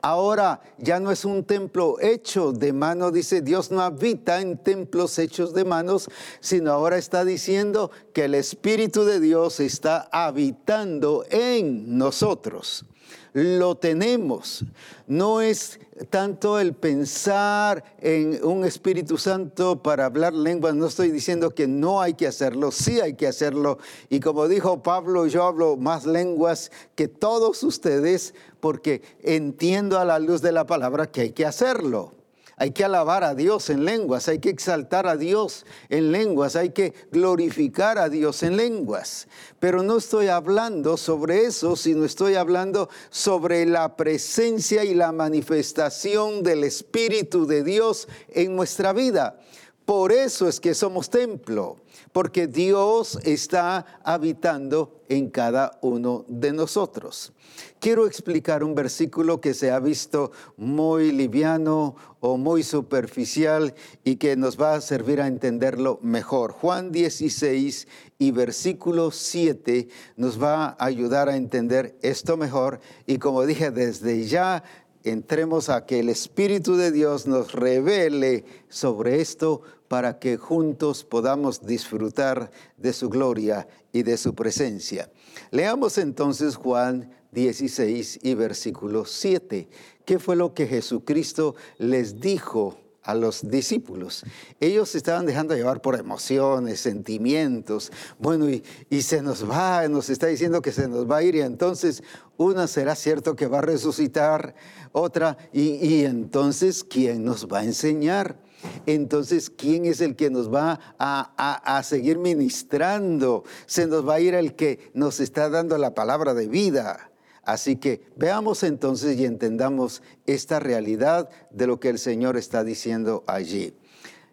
Ahora 0.00 0.62
ya 0.78 0.98
no 0.98 1.10
es 1.10 1.26
un 1.26 1.44
templo 1.44 2.00
hecho 2.00 2.52
de 2.52 2.72
mano, 2.72 3.10
dice 3.10 3.42
Dios 3.42 3.70
no 3.70 3.82
habita 3.82 4.40
en 4.40 4.56
templos 4.56 5.18
hechos 5.18 5.52
de 5.52 5.66
manos, 5.66 6.08
sino 6.40 6.72
ahora 6.72 6.96
está 6.96 7.22
diciendo 7.26 7.90
que 8.14 8.24
el 8.24 8.34
Espíritu 8.34 9.04
de 9.04 9.20
Dios 9.20 9.60
está 9.60 10.08
habitando 10.10 11.26
en 11.28 11.98
nosotros 11.98 12.86
lo 13.32 13.76
tenemos. 13.76 14.64
No 15.06 15.40
es 15.40 15.78
tanto 16.10 16.58
el 16.58 16.74
pensar 16.74 17.84
en 18.00 18.44
un 18.44 18.64
Espíritu 18.64 19.18
Santo 19.18 19.82
para 19.82 20.06
hablar 20.06 20.32
lenguas, 20.32 20.74
no 20.74 20.86
estoy 20.86 21.10
diciendo 21.10 21.50
que 21.50 21.66
no 21.66 22.00
hay 22.00 22.14
que 22.14 22.26
hacerlo, 22.26 22.70
sí 22.70 23.00
hay 23.00 23.14
que 23.14 23.26
hacerlo. 23.26 23.78
Y 24.08 24.20
como 24.20 24.48
dijo 24.48 24.82
Pablo, 24.82 25.26
yo 25.26 25.44
hablo 25.44 25.76
más 25.76 26.06
lenguas 26.06 26.70
que 26.94 27.08
todos 27.08 27.62
ustedes 27.62 28.34
porque 28.60 29.02
entiendo 29.22 29.98
a 29.98 30.04
la 30.04 30.18
luz 30.18 30.42
de 30.42 30.52
la 30.52 30.66
palabra 30.66 31.06
que 31.06 31.22
hay 31.22 31.30
que 31.30 31.46
hacerlo. 31.46 32.12
Hay 32.58 32.70
que 32.70 32.84
alabar 32.84 33.22
a 33.22 33.34
Dios 33.34 33.68
en 33.68 33.84
lenguas, 33.84 34.28
hay 34.28 34.38
que 34.38 34.48
exaltar 34.48 35.06
a 35.06 35.18
Dios 35.18 35.66
en 35.90 36.10
lenguas, 36.10 36.56
hay 36.56 36.70
que 36.70 36.94
glorificar 37.12 37.98
a 37.98 38.08
Dios 38.08 38.42
en 38.42 38.56
lenguas. 38.56 39.28
Pero 39.60 39.82
no 39.82 39.98
estoy 39.98 40.28
hablando 40.28 40.96
sobre 40.96 41.44
eso, 41.44 41.76
sino 41.76 42.06
estoy 42.06 42.34
hablando 42.34 42.88
sobre 43.10 43.66
la 43.66 43.94
presencia 43.94 44.84
y 44.84 44.94
la 44.94 45.12
manifestación 45.12 46.42
del 46.42 46.64
Espíritu 46.64 47.46
de 47.46 47.62
Dios 47.62 48.08
en 48.28 48.56
nuestra 48.56 48.94
vida. 48.94 49.38
Por 49.84 50.10
eso 50.10 50.48
es 50.48 50.58
que 50.58 50.74
somos 50.74 51.10
templo, 51.10 51.76
porque 52.16 52.46
Dios 52.46 53.18
está 53.24 54.00
habitando 54.02 55.02
en 55.10 55.28
cada 55.28 55.78
uno 55.82 56.24
de 56.28 56.54
nosotros. 56.54 57.34
Quiero 57.78 58.06
explicar 58.06 58.64
un 58.64 58.74
versículo 58.74 59.38
que 59.38 59.52
se 59.52 59.70
ha 59.70 59.78
visto 59.80 60.32
muy 60.56 61.12
liviano 61.12 61.94
o 62.20 62.38
muy 62.38 62.62
superficial 62.62 63.74
y 64.02 64.16
que 64.16 64.34
nos 64.34 64.58
va 64.58 64.76
a 64.76 64.80
servir 64.80 65.20
a 65.20 65.26
entenderlo 65.26 65.98
mejor. 66.00 66.52
Juan 66.52 66.90
16 66.90 67.86
y 68.18 68.30
versículo 68.30 69.10
7 69.10 69.86
nos 70.16 70.42
va 70.42 70.68
a 70.68 70.76
ayudar 70.86 71.28
a 71.28 71.36
entender 71.36 71.98
esto 72.00 72.38
mejor 72.38 72.80
y 73.06 73.18
como 73.18 73.44
dije 73.44 73.70
desde 73.70 74.24
ya 74.24 74.64
entremos 75.04 75.68
a 75.68 75.86
que 75.86 76.00
el 76.00 76.08
Espíritu 76.08 76.76
de 76.76 76.90
Dios 76.90 77.26
nos 77.26 77.52
revele 77.52 78.44
sobre 78.68 79.20
esto 79.20 79.60
para 79.88 80.18
que 80.18 80.36
juntos 80.36 81.04
podamos 81.04 81.64
disfrutar 81.64 82.50
de 82.76 82.92
su 82.92 83.08
gloria 83.08 83.68
y 83.92 84.02
de 84.02 84.16
su 84.16 84.34
presencia. 84.34 85.10
Leamos 85.50 85.98
entonces 85.98 86.56
Juan 86.56 87.10
16 87.32 88.20
y 88.22 88.34
versículo 88.34 89.04
7. 89.04 89.68
¿Qué 90.04 90.18
fue 90.18 90.36
lo 90.36 90.54
que 90.54 90.66
Jesucristo 90.66 91.54
les 91.78 92.20
dijo 92.20 92.78
a 93.06 93.14
los 93.14 93.48
discípulos. 93.48 94.24
Ellos 94.58 94.90
se 94.90 94.98
estaban 94.98 95.26
dejando 95.26 95.54
llevar 95.54 95.80
por 95.80 95.96
emociones, 95.96 96.80
sentimientos. 96.80 97.92
Bueno, 98.18 98.48
y, 98.50 99.02
se 99.02 99.22
nos 99.22 99.48
va, 99.48 99.86
nos 99.86 100.10
está 100.10 100.26
diciendo 100.26 100.60
que 100.60 100.72
se 100.72 100.88
nos 100.88 101.08
va 101.08 101.18
a 101.18 101.22
ir 101.22 101.36
y 101.36 101.40
entonces 101.40 102.02
una 102.36 102.66
será 102.66 102.96
cierto 102.96 103.36
que 103.36 103.46
va 103.46 103.58
a 103.58 103.62
resucitar, 103.62 104.56
otra, 104.90 105.38
y 105.52 106.04
entonces, 106.04 106.82
¿quién 106.82 107.24
nos 107.24 107.46
va 107.46 107.60
a 107.60 107.64
enseñar? 107.64 108.40
Entonces, 108.86 109.50
¿quién 109.50 109.84
es 109.84 110.00
el 110.00 110.16
que 110.16 110.30
nos 110.30 110.52
va 110.52 110.80
a, 110.98 111.32
a, 111.36 111.78
a, 111.78 111.82
seguir 111.82 112.18
ministrando? 112.18 113.44
Se 113.66 113.86
nos 113.86 114.08
va 114.08 114.14
a 114.14 114.20
ir 114.20 114.34
el 114.34 114.54
que 114.54 114.90
nos 114.94 115.20
está 115.20 115.48
dando 115.48 115.76
la 115.78 115.94
palabra 115.94 116.34
de 116.34 116.48
vida. 116.48 117.10
Así 117.42 117.76
que 117.76 118.02
veamos 118.16 118.62
entonces 118.64 119.18
y 119.18 119.24
entendamos 119.24 120.02
esta 120.26 120.58
realidad 120.58 121.28
de 121.50 121.66
lo 121.66 121.78
que 121.78 121.90
el 121.90 121.98
Señor 121.98 122.36
está 122.36 122.64
diciendo 122.64 123.22
allí. 123.26 123.72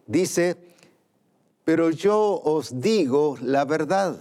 Dice, 0.07 0.57
pero 1.63 1.91
yo 1.91 2.41
os 2.43 2.81
digo 2.81 3.37
la 3.41 3.65
verdad, 3.65 4.19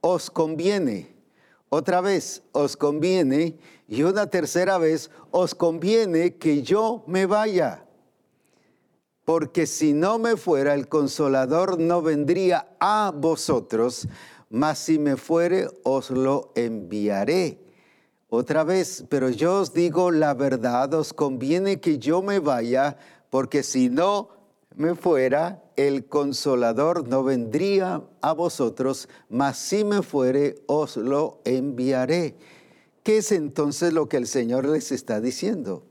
os 0.00 0.30
conviene. 0.30 1.14
Otra 1.70 2.00
vez, 2.00 2.42
os 2.52 2.76
conviene. 2.76 3.58
Y 3.88 4.02
una 4.02 4.28
tercera 4.28 4.78
vez, 4.78 5.10
os 5.30 5.54
conviene 5.54 6.36
que 6.36 6.62
yo 6.62 7.04
me 7.06 7.26
vaya. 7.26 7.83
Porque 9.24 9.66
si 9.66 9.92
no 9.92 10.18
me 10.18 10.36
fuera, 10.36 10.74
el 10.74 10.88
consolador 10.88 11.78
no 11.78 12.02
vendría 12.02 12.68
a 12.78 13.12
vosotros, 13.14 14.06
mas 14.50 14.78
si 14.78 14.98
me 14.98 15.16
fuere, 15.16 15.68
os 15.82 16.10
lo 16.10 16.52
enviaré. 16.54 17.58
Otra 18.28 18.64
vez, 18.64 19.04
pero 19.08 19.30
yo 19.30 19.60
os 19.60 19.72
digo 19.72 20.10
la 20.10 20.34
verdad, 20.34 20.92
os 20.94 21.12
conviene 21.12 21.80
que 21.80 21.98
yo 21.98 22.20
me 22.20 22.38
vaya, 22.38 22.98
porque 23.30 23.62
si 23.62 23.88
no 23.88 24.28
me 24.76 24.94
fuera, 24.94 25.62
el 25.76 26.06
consolador 26.06 27.08
no 27.08 27.24
vendría 27.24 28.02
a 28.20 28.32
vosotros, 28.32 29.08
mas 29.28 29.56
si 29.58 29.84
me 29.84 30.02
fuere, 30.02 30.56
os 30.66 30.96
lo 30.96 31.40
enviaré. 31.44 32.36
¿Qué 33.02 33.18
es 33.18 33.32
entonces 33.32 33.92
lo 33.92 34.08
que 34.08 34.16
el 34.16 34.26
Señor 34.26 34.66
les 34.66 34.92
está 34.92 35.20
diciendo? 35.20 35.84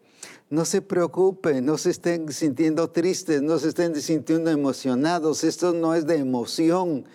No 0.53 0.65
se 0.65 0.81
preocupen, 0.81 1.65
no 1.65 1.77
se 1.77 1.89
estén 1.89 2.31
sintiendo 2.31 2.89
tristes, 2.91 3.41
no 3.41 3.57
se 3.57 3.69
estén 3.69 3.95
sintiendo 3.99 4.51
emocionados. 4.51 5.43
Esto 5.43 5.73
no 5.73 5.95
es 5.95 6.05
de 6.05 6.17
emoción 6.17 7.05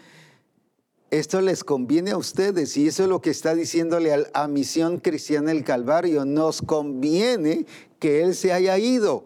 esto 1.11 1.41
les 1.41 1.65
conviene 1.65 2.11
a 2.11 2.19
ustedes 2.19 2.77
y 2.77 2.87
eso 2.87 3.05
es 3.05 3.09
lo 3.09 3.23
que 3.23 3.31
está 3.31 3.55
diciéndole 3.55 4.27
a, 4.35 4.47
Misión 4.49 4.99
Cristiana 4.99 5.53
el 5.53 5.65
Calvario. 5.65 6.27
Nos 6.27 6.61
conviene 6.61 7.65
que 7.99 8.23
Él 8.23 8.35
se 8.35 8.53
haya 8.53 8.77
ido. 8.79 9.25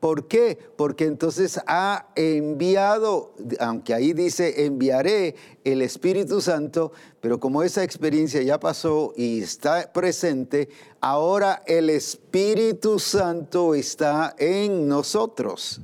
¿Por 0.00 0.28
qué? 0.28 0.58
Porque 0.76 1.06
entonces 1.06 1.60
ha 1.66 2.06
enviado, 2.14 3.34
aunque 3.58 3.94
ahí 3.94 4.12
dice 4.12 4.64
enviaré 4.64 5.34
el 5.64 5.82
Espíritu 5.82 6.40
Santo, 6.40 6.92
pero 7.20 7.40
como 7.40 7.64
esa 7.64 7.82
experiencia 7.82 8.40
ya 8.42 8.60
pasó 8.60 9.12
y 9.16 9.42
está 9.42 9.92
presente, 9.92 10.68
ahora 11.00 11.64
el 11.66 11.90
Espíritu 11.90 13.00
Santo 13.00 13.74
está 13.74 14.36
en 14.38 14.86
nosotros. 14.86 15.80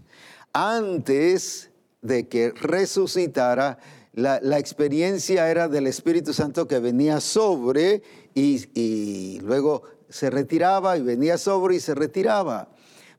Antes 0.53 1.71
de 2.01 2.29
que 2.29 2.53
resucitara, 2.53 3.79
la, 4.13 4.59
experiencia 4.61 5.51
era 5.51 5.67
del 5.67 5.89
Espíritu 5.89 6.33
Santo 6.33 6.69
que 6.69 6.79
venía 6.79 7.21
sobre 7.21 8.03
y, 8.33 8.65
y 8.79 9.41
luego 9.41 9.83
se 10.09 10.31
retiraba 10.31 10.97
y 10.97 11.03
venía 11.03 11.37
sobre 11.37 11.75
y 11.75 11.81
se 11.81 11.97
retiraba 11.97 12.69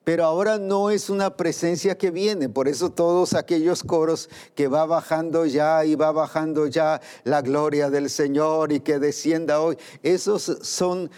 pero 0.05 0.23
ahora 0.23 0.59
no 0.59 0.91
es 0.91 1.09
una 1.09 1.35
presencia 1.35 1.97
que 1.97 2.11
viene. 2.11 2.47
Por 2.47 2.69
eso 2.69 2.91
todos 2.91 3.33
aquellos 3.33 3.83
coros 3.83 4.29
que 4.53 4.69
va 4.69 4.85
bajando 4.85 5.45
ya 5.45 5.83
y 5.83 5.95
va 5.95 6.13
bajando 6.13 6.67
ya 6.67 7.01
la 7.25 7.41
gloria 7.41 7.89
del 7.89 8.09
Señor 8.09 8.71
y 8.71 8.79
que 8.79 8.99
descienda 8.99 9.59
hoy, 9.59 9.77
esos 10.03 10.43
son 10.61 11.09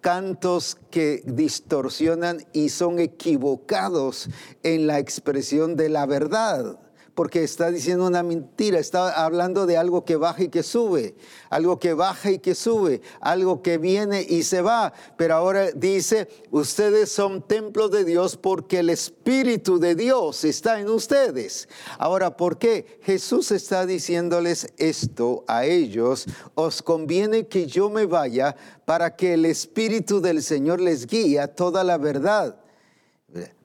cantos 0.00 0.78
que 0.90 1.22
distorsionan 1.26 2.46
y 2.52 2.68
son 2.68 3.00
equivocados 3.00 4.28
en 4.62 4.86
la 4.86 4.98
expresión 4.98 5.74
de 5.74 5.88
la 5.88 6.06
verdad 6.06 6.78
porque 7.14 7.44
está 7.44 7.70
diciendo 7.70 8.06
una 8.06 8.22
mentira, 8.22 8.78
está 8.78 9.24
hablando 9.24 9.66
de 9.66 9.76
algo 9.76 10.04
que 10.04 10.16
baja 10.16 10.42
y 10.42 10.48
que 10.48 10.62
sube, 10.62 11.14
algo 11.48 11.78
que 11.78 11.94
baja 11.94 12.32
y 12.32 12.38
que 12.40 12.54
sube, 12.54 13.02
algo 13.20 13.62
que 13.62 13.78
viene 13.78 14.26
y 14.28 14.42
se 14.42 14.62
va. 14.62 14.92
Pero 15.16 15.36
ahora 15.36 15.70
dice, 15.70 16.28
ustedes 16.50 17.12
son 17.12 17.42
templos 17.42 17.92
de 17.92 18.04
Dios 18.04 18.36
porque 18.36 18.80
el 18.80 18.90
Espíritu 18.90 19.78
de 19.78 19.94
Dios 19.94 20.44
está 20.44 20.80
en 20.80 20.88
ustedes. 20.88 21.68
Ahora, 21.98 22.36
¿por 22.36 22.58
qué? 22.58 22.98
Jesús 23.02 23.52
está 23.52 23.86
diciéndoles 23.86 24.72
esto 24.76 25.44
a 25.46 25.64
ellos, 25.66 26.26
os 26.54 26.82
conviene 26.82 27.46
que 27.46 27.66
yo 27.66 27.90
me 27.90 28.06
vaya 28.06 28.56
para 28.84 29.14
que 29.14 29.34
el 29.34 29.44
Espíritu 29.44 30.20
del 30.20 30.42
Señor 30.42 30.80
les 30.80 31.06
guíe 31.06 31.38
a 31.38 31.48
toda 31.48 31.84
la 31.84 31.96
verdad. 31.96 32.56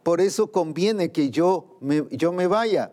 Por 0.04 0.22
eso 0.22 0.52
conviene 0.52 1.12
que 1.12 1.30
yo 1.30 1.78
me, 1.82 2.06
yo 2.12 2.32
me 2.32 2.48
vaya. 2.48 2.92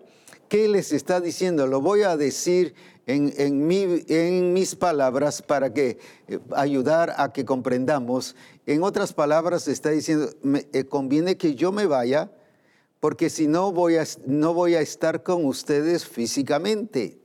¿Qué 0.48 0.68
les 0.68 0.92
está 0.92 1.20
diciendo? 1.20 1.66
Lo 1.66 1.80
voy 1.80 2.02
a 2.02 2.16
decir 2.16 2.74
en, 3.06 4.52
mis 4.52 4.74
palabras 4.74 5.42
para 5.42 5.72
que 5.72 5.98
eh, 6.28 6.38
ayudar 6.54 7.14
a 7.16 7.32
que 7.32 7.44
comprendamos. 7.44 8.34
En 8.66 8.82
otras 8.82 9.12
palabras, 9.12 9.68
está 9.68 9.90
diciendo, 9.90 10.30
eh, 10.72 10.84
conviene 10.84 11.36
que 11.36 11.54
yo 11.54 11.72
me 11.72 11.86
vaya, 11.86 12.30
porque 13.00 13.30
si 13.30 13.46
no 13.46 13.72
voy, 13.72 13.96
a, 13.96 14.04
no 14.26 14.54
voy 14.54 14.74
a 14.74 14.80
estar 14.80 15.22
con 15.22 15.44
ustedes 15.44 16.04
físicamente, 16.04 17.20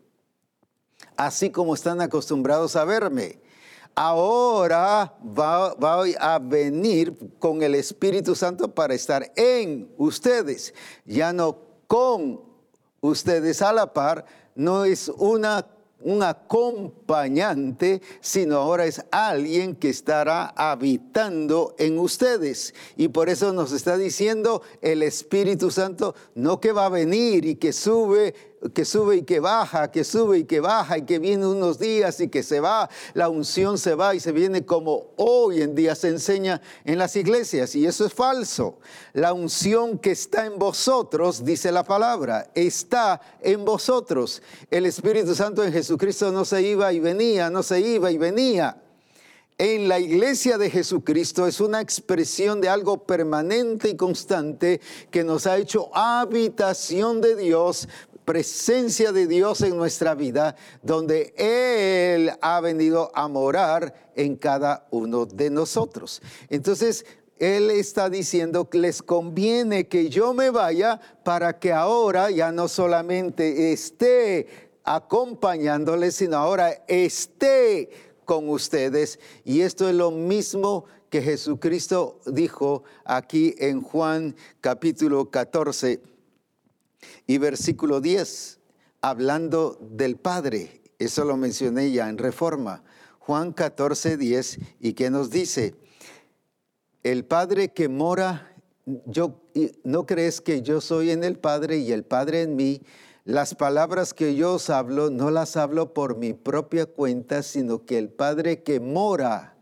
así 1.16 1.50
como 1.50 1.74
están 1.74 2.02
acostumbrados 2.02 2.76
a 2.76 2.86
verme. 2.86 3.40
Ahora 3.94 5.18
va, 5.38 5.74
va, 5.74 6.06
a 6.20 6.40
venir 6.40 7.18
con 7.40 7.62
el 7.62 7.76
Espíritu 7.76 8.36
Santo 8.36 8.74
para 8.74 8.94
estar 8.94 9.32
en 9.36 9.92
ustedes, 9.98 10.74
ya 11.06 11.34
no 11.34 11.60
con 11.88 12.51
ustedes 13.02 13.62
a 13.62 13.74
la 13.74 13.94
par, 13.94 14.26
no 14.56 14.86
es 14.86 15.10
una, 15.18 15.68
un 16.02 16.24
acompañante, 16.24 18.02
sino 18.22 18.58
ahora 18.58 18.86
es 18.86 19.04
alguien 19.12 19.76
que 19.76 19.90
estará 19.90 20.54
habitando 20.56 21.76
en 21.78 22.00
ustedes. 22.00 22.74
Y 22.96 23.10
por 23.10 23.30
eso 23.30 23.52
nos 23.54 23.72
está 23.72 23.98
diciendo 23.98 24.62
el 24.82 25.04
Espíritu 25.04 25.72
Santo, 25.72 26.16
no 26.36 26.60
que 26.60 26.72
va 26.72 26.86
a 26.86 26.90
venir 26.90 27.46
y 27.46 27.56
que 27.56 27.74
sube 27.74 28.51
que 28.74 28.86
sube 28.86 29.18
y 29.18 29.22
que 29.24 29.40
baja, 29.40 29.92
que 29.92 30.04
sube 30.04 30.40
y 30.40 30.44
que 30.44 30.60
baja 30.60 31.00
y 31.00 31.02
que 31.04 31.20
viene 31.20 31.48
unos 31.48 31.80
días 31.80 32.20
y 32.20 32.28
que 32.28 32.44
se 32.44 32.60
va, 32.60 32.90
la 33.14 33.30
unción 33.30 33.78
se 33.78 33.96
va 33.96 34.14
y 34.14 34.20
se 34.20 34.32
viene 34.32 34.66
como 34.66 35.08
hoy 35.18 35.62
en 35.62 35.74
día 35.74 35.96
se 35.96 36.10
enseña 36.10 36.62
en 36.86 37.00
las 37.00 37.16
iglesias 37.16 37.76
y 37.76 37.86
eso 37.86 38.06
es 38.06 38.14
falso. 38.14 38.78
La 39.14 39.34
unción 39.34 39.98
que 39.98 40.12
está 40.12 40.46
en 40.46 40.60
vosotros, 40.60 41.44
dice 41.44 41.72
la 41.72 41.84
palabra, 41.84 42.52
está 42.54 43.20
en 43.42 43.66
vosotros. 43.66 44.42
El 44.70 44.86
Espíritu 44.86 45.34
Santo 45.34 45.64
en 45.64 45.74
Jesucristo 45.74 46.32
no 46.32 46.46
se 46.46 46.62
iba 46.62 46.94
y 46.94 47.00
venía, 47.00 47.50
no 47.50 47.64
se 47.64 47.80
iba 47.80 48.12
y 48.12 48.18
venía 48.18 48.78
en 49.62 49.88
la 49.88 50.00
iglesia 50.00 50.58
de 50.58 50.72
Jesucristo 50.72 51.46
es 51.46 51.62
una 51.62 51.82
expresión 51.82 52.62
de 52.62 52.70
algo 52.70 53.04
permanente 53.04 53.90
y 53.90 53.96
constante 53.96 54.82
que 55.12 55.24
nos 55.24 55.46
ha 55.46 55.60
hecho 55.60 55.96
habitación 55.96 57.22
de 57.22 57.36
Dios 57.36 57.88
presencia 58.26 59.12
de 59.12 59.28
Dios 59.28 59.62
en 59.62 59.78
nuestra 59.78 60.16
vida, 60.16 60.56
donde 60.82 61.34
Él 61.38 62.32
ha 62.42 62.62
venido 62.62 63.12
a 63.14 63.28
morar 63.28 64.12
en 64.16 64.36
cada 64.36 64.88
uno 64.92 65.26
de 65.26 65.50
nosotros. 65.50 66.22
Entonces, 66.50 67.06
Él 67.38 67.72
está 67.72 68.10
diciendo 68.10 68.70
que 68.70 68.78
les 68.78 69.02
conviene 69.02 69.88
que 69.88 70.10
yo 70.10 70.34
me 70.34 70.50
vaya 70.50 71.00
para 71.24 71.60
que 71.60 71.72
ahora 71.72 72.32
ya 72.32 72.52
no 72.52 72.68
solamente 72.68 73.72
esté 73.74 74.48
acompañándoles, 74.84 76.16
sino 76.16 76.38
ahora 76.38 76.84
esté 76.88 77.90
con 78.26 78.50
ustedes. 78.50 79.20
Y 79.44 79.62
esto 79.62 79.90
es 79.90 79.96
lo 79.96 80.12
mismo 80.12 80.86
que 81.10 81.22
Jesucristo 81.22 82.20
dijo 82.26 82.84
aquí 83.04 83.54
en 83.58 83.82
Juan 83.82 84.36
capítulo 84.62 85.30
14 85.30 86.11
y 87.28 87.38
versículo 87.38 88.02
10, 88.02 88.60
hablando 89.02 89.78
del 89.82 90.18
Padre, 90.18 90.82
eso 91.00 91.26
lo 91.26 91.38
mencioné 91.38 91.92
ya 91.92 92.10
en 92.10 92.18
Reforma, 92.18 92.84
Juan 93.20 93.54
14, 93.54 94.18
10, 94.18 94.60
y 94.80 94.94
que 94.94 95.10
nos 95.10 95.30
dice, 95.30 95.76
el 97.04 97.26
Padre 97.26 97.70
que 97.70 97.90
mora, 97.90 98.56
yo, 98.86 99.42
¿no 99.84 100.06
crees 100.06 100.42
que 100.42 100.62
yo 100.62 100.82
soy 100.82 101.12
en 101.12 101.24
el 101.24 101.38
Padre 101.38 101.78
y 101.78 101.92
el 101.92 102.04
Padre 102.04 102.44
en 102.44 102.56
mí? 102.56 102.82
Las 103.24 103.56
palabras 103.56 104.14
que 104.14 104.36
yo 104.36 104.56
os 104.56 104.70
hablo 104.70 105.10
no 105.10 105.30
las 105.32 105.56
hablo 105.56 105.94
por 105.94 106.18
mi 106.18 106.34
propia 106.34 106.88
cuenta, 106.88 107.44
sino 107.44 107.86
que 107.86 107.98
el 107.98 108.10
Padre 108.10 108.64
que 108.64 108.80
mora 108.80 109.56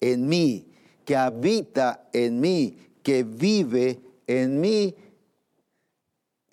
en 0.00 0.26
mí, 0.26 0.72
que 1.04 1.16
habita 1.16 2.08
en 2.12 2.40
mí, 2.40 2.78
que 3.02 3.22
vive 3.22 4.00
en 4.26 4.60
mí, 4.60 4.94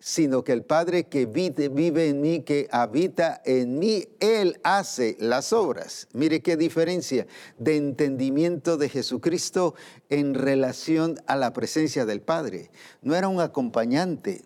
sino 0.05 0.43
que 0.43 0.51
el 0.51 0.63
Padre 0.63 1.05
que 1.05 1.25
vive, 1.25 2.09
en 2.09 2.19
mí, 2.19 2.41
que 2.41 2.67
habita 2.71 3.41
en 3.45 3.79
mí, 3.79 4.05
Él 4.19 4.59
hace 4.61 5.15
las 5.17 5.53
obras. 5.53 6.09
Mire 6.11 6.41
qué 6.41 6.57
diferencia 6.57 7.25
de 7.57 7.77
entendimiento 7.77 8.75
de 8.75 8.89
Jesucristo 8.89 9.75
en 10.09 10.33
relación 10.33 11.21
a 11.25 11.37
la 11.37 11.53
presencia 11.53 12.05
del 12.05 12.19
Padre. 12.19 12.69
No 13.01 13.15
era 13.15 13.29
un 13.29 13.39
acompañante, 13.39 14.41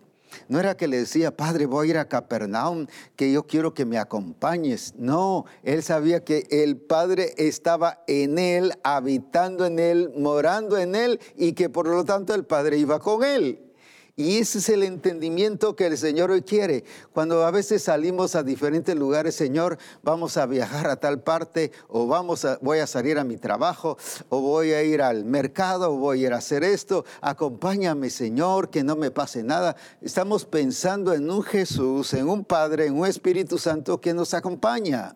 no 0.46 0.60
era 0.60 0.76
que 0.76 0.86
le 0.86 0.98
decía, 0.98 1.36
Padre, 1.36 1.66
voy 1.66 1.88
a 1.88 1.90
ir 1.90 1.98
a 1.98 2.08
Capernaum, 2.08 2.86
que 3.16 3.32
yo 3.32 3.48
quiero 3.48 3.74
que 3.74 3.84
me 3.84 3.98
acompañes. 3.98 4.94
No, 4.96 5.44
él 5.64 5.82
sabía 5.82 6.22
que 6.22 6.46
el 6.50 6.76
Padre 6.76 7.34
estaba 7.36 8.04
en 8.06 8.38
él, 8.38 8.74
habitando 8.84 9.66
en 9.66 9.80
él, 9.80 10.12
morando 10.16 10.78
en 10.78 10.94
él, 10.94 11.18
y 11.36 11.54
que 11.54 11.68
por 11.68 11.88
lo 11.88 12.04
tanto 12.04 12.32
el 12.32 12.44
Padre 12.44 12.78
iba 12.78 13.00
con 13.00 13.24
él. 13.24 13.64
Y 14.18 14.38
ese 14.38 14.58
es 14.58 14.68
el 14.68 14.82
entendimiento 14.82 15.76
que 15.76 15.86
el 15.86 15.96
Señor 15.96 16.32
hoy 16.32 16.42
quiere. 16.42 16.82
Cuando 17.12 17.46
a 17.46 17.52
veces 17.52 17.84
salimos 17.84 18.34
a 18.34 18.42
diferentes 18.42 18.96
lugares, 18.96 19.36
Señor, 19.36 19.78
vamos 20.02 20.36
a 20.36 20.46
viajar 20.46 20.88
a 20.88 20.96
tal 20.96 21.22
parte, 21.22 21.70
o 21.86 22.08
vamos 22.08 22.44
a, 22.44 22.58
voy 22.60 22.80
a 22.80 22.88
salir 22.88 23.16
a 23.20 23.22
mi 23.22 23.36
trabajo, 23.36 23.96
o 24.28 24.40
voy 24.40 24.72
a 24.72 24.82
ir 24.82 25.02
al 25.02 25.24
mercado, 25.24 25.92
o 25.92 25.98
voy 25.98 26.24
a 26.24 26.26
ir 26.26 26.32
a 26.32 26.38
hacer 26.38 26.64
esto. 26.64 27.04
Acompáñame, 27.20 28.10
Señor, 28.10 28.70
que 28.70 28.82
no 28.82 28.96
me 28.96 29.12
pase 29.12 29.44
nada. 29.44 29.76
Estamos 30.00 30.44
pensando 30.44 31.14
en 31.14 31.30
un 31.30 31.44
Jesús, 31.44 32.12
en 32.12 32.28
un 32.28 32.44
Padre, 32.44 32.86
en 32.86 32.98
un 32.98 33.06
Espíritu 33.06 33.56
Santo 33.56 34.00
que 34.00 34.14
nos 34.14 34.34
acompaña. 34.34 35.14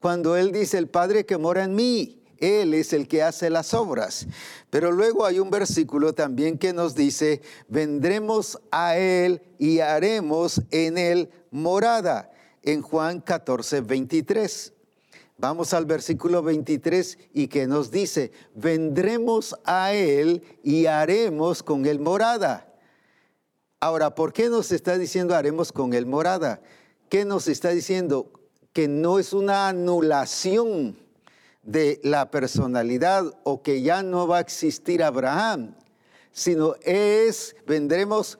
Cuando 0.00 0.36
Él 0.36 0.52
dice, 0.52 0.76
el 0.76 0.88
Padre 0.88 1.24
que 1.24 1.38
mora 1.38 1.64
en 1.64 1.74
mí, 1.74 2.17
él 2.40 2.74
es 2.74 2.92
el 2.92 3.08
que 3.08 3.22
hace 3.22 3.50
las 3.50 3.74
obras. 3.74 4.26
Pero 4.70 4.92
luego 4.92 5.24
hay 5.26 5.38
un 5.38 5.50
versículo 5.50 6.14
también 6.14 6.58
que 6.58 6.72
nos 6.72 6.94
dice, 6.94 7.42
vendremos 7.68 8.60
a 8.70 8.96
Él 8.96 9.42
y 9.58 9.80
haremos 9.80 10.62
en 10.70 10.98
Él 10.98 11.30
morada, 11.50 12.30
en 12.62 12.82
Juan 12.82 13.20
14, 13.20 13.80
23. 13.80 14.72
Vamos 15.38 15.72
al 15.72 15.86
versículo 15.86 16.42
23 16.42 17.18
y 17.32 17.48
que 17.48 17.66
nos 17.66 17.90
dice, 17.90 18.32
vendremos 18.54 19.56
a 19.64 19.92
Él 19.92 20.42
y 20.62 20.86
haremos 20.86 21.62
con 21.62 21.86
Él 21.86 22.00
morada. 22.00 22.64
Ahora, 23.80 24.14
¿por 24.14 24.32
qué 24.32 24.48
nos 24.48 24.72
está 24.72 24.98
diciendo 24.98 25.34
haremos 25.36 25.72
con 25.72 25.94
Él 25.94 26.06
morada? 26.06 26.60
¿Qué 27.08 27.24
nos 27.24 27.46
está 27.46 27.70
diciendo? 27.70 28.32
Que 28.72 28.88
no 28.88 29.18
es 29.18 29.32
una 29.32 29.68
anulación 29.68 31.07
de 31.62 32.00
la 32.02 32.30
personalidad 32.30 33.24
o 33.44 33.62
que 33.62 33.82
ya 33.82 34.02
no 34.02 34.26
va 34.26 34.38
a 34.38 34.40
existir 34.40 35.02
Abraham, 35.02 35.74
sino 36.32 36.74
es, 36.82 37.56
vendremos 37.66 38.38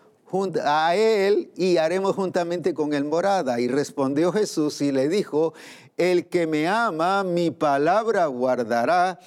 a 0.64 0.94
él 0.94 1.50
y 1.57 1.78
haremos 1.78 2.14
juntamente 2.14 2.74
con 2.74 2.92
él 2.92 3.04
morada. 3.04 3.61
Y 3.61 3.68
respondió 3.68 4.33
Jesús 4.33 4.81
y 4.81 4.92
le 4.92 5.09
dijo, 5.09 5.54
el 5.96 6.26
que 6.26 6.46
me 6.46 6.68
ama, 6.68 7.24
mi 7.24 7.50
palabra 7.50 8.26
guardará 8.26 9.18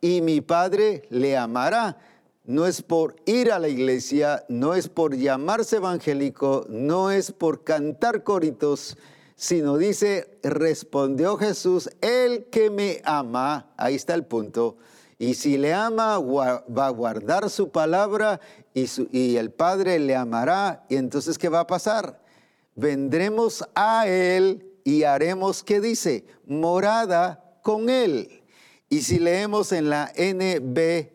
y 0.00 0.20
mi 0.20 0.40
Padre 0.40 1.02
le 1.10 1.36
amará. 1.36 1.98
No 2.44 2.66
es 2.66 2.80
por 2.80 3.16
ir 3.26 3.50
a 3.50 3.58
la 3.58 3.68
iglesia, 3.68 4.44
no 4.48 4.74
es 4.74 4.88
por 4.88 5.16
llamarse 5.16 5.76
evangélico, 5.76 6.64
no 6.68 7.10
es 7.10 7.32
por 7.32 7.64
cantar 7.64 8.22
coritos, 8.22 8.96
sino 9.36 9.76
dice, 9.76 10.38
respondió 10.42 11.36
Jesús, 11.36 11.90
el 12.00 12.46
que 12.46 12.70
me 12.70 13.02
ama, 13.04 13.70
ahí 13.76 13.94
está 13.94 14.14
el 14.14 14.24
punto, 14.24 14.78
y 15.18 15.34
si 15.34 15.56
le 15.58 15.72
ama, 15.72 16.18
va 16.18 16.86
a 16.86 16.90
guardar 16.90 17.48
su 17.48 17.70
palabra 17.70 18.40
y, 18.74 19.36
el 19.36 19.50
Padre 19.50 19.98
le 19.98 20.16
amará, 20.16 20.84
y 20.88 20.96
entonces, 20.96 21.38
¿qué 21.38 21.48
va 21.48 21.60
a 21.60 21.66
pasar? 21.66 22.20
Vendremos 22.74 23.64
a 23.74 24.06
Él 24.06 24.74
y 24.84 25.04
haremos, 25.04 25.62
¿qué 25.62 25.80
dice? 25.80 26.24
Morada 26.46 27.58
con 27.62 27.88
Él. 27.88 28.42
Y 28.90 29.02
si 29.02 29.18
leemos 29.18 29.72
en 29.72 29.88
la 29.88 30.12
NBV, 30.16 31.10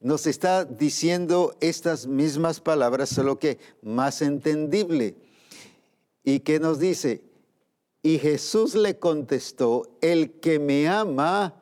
nos 0.00 0.26
está 0.26 0.64
diciendo 0.64 1.56
estas 1.60 2.06
mismas 2.06 2.60
palabras, 2.60 3.08
solo 3.08 3.38
que 3.38 3.58
más 3.82 4.22
entendible. 4.22 5.14
¿Y 6.28 6.40
qué 6.40 6.60
nos 6.60 6.78
dice? 6.78 7.22
Y 8.02 8.18
Jesús 8.18 8.74
le 8.74 8.98
contestó, 8.98 9.96
el 10.02 10.32
que 10.40 10.58
me 10.58 10.86
ama 10.86 11.54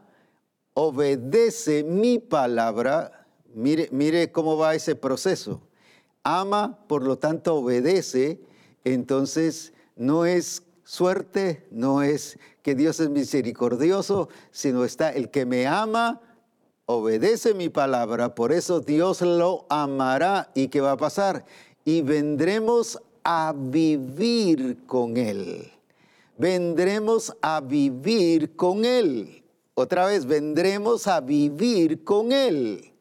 obedece 0.74 1.84
mi 1.84 2.18
palabra. 2.18 3.28
Mire, 3.54 4.32
cómo 4.32 4.56
va 4.56 4.74
ese 4.74 4.96
proceso. 4.96 5.62
Ama, 6.24 6.80
por 6.88 7.04
lo 7.04 7.16
tanto 7.16 7.54
obedece. 7.54 8.40
Entonces 8.82 9.72
no 9.94 10.26
es 10.26 10.64
suerte, 10.82 11.68
no 11.70 12.02
es 12.02 12.36
que 12.62 12.74
Dios 12.74 12.98
es 12.98 13.08
misericordioso, 13.08 14.28
sino 14.50 14.84
está 14.84 15.12
el 15.12 15.30
que 15.30 15.46
me 15.46 15.68
ama, 15.68 16.20
obedece 16.86 17.54
mi 17.54 17.68
palabra, 17.68 18.34
por 18.34 18.50
eso 18.50 18.80
Dios 18.80 19.22
lo 19.22 19.64
amará. 19.70 20.50
¿Y 20.56 20.66
qué 20.66 20.80
va 20.80 20.90
a 20.90 20.96
pasar? 20.96 21.44
Y 21.84 22.02
vendremos 22.02 23.00
a 23.28 23.52
vivir 23.52 24.86
con 24.86 25.16
Él. 25.16 25.68
Vendremos 26.38 27.36
a 27.42 27.60
vivir 27.60 28.54
con 28.54 28.84
Él. 28.84 29.42
Otra 29.74 30.06
vez, 30.06 30.26
vendremos 30.26 31.08
a 31.08 31.20
vivir 31.20 32.04
con 32.04 32.30
Él. 32.30 32.92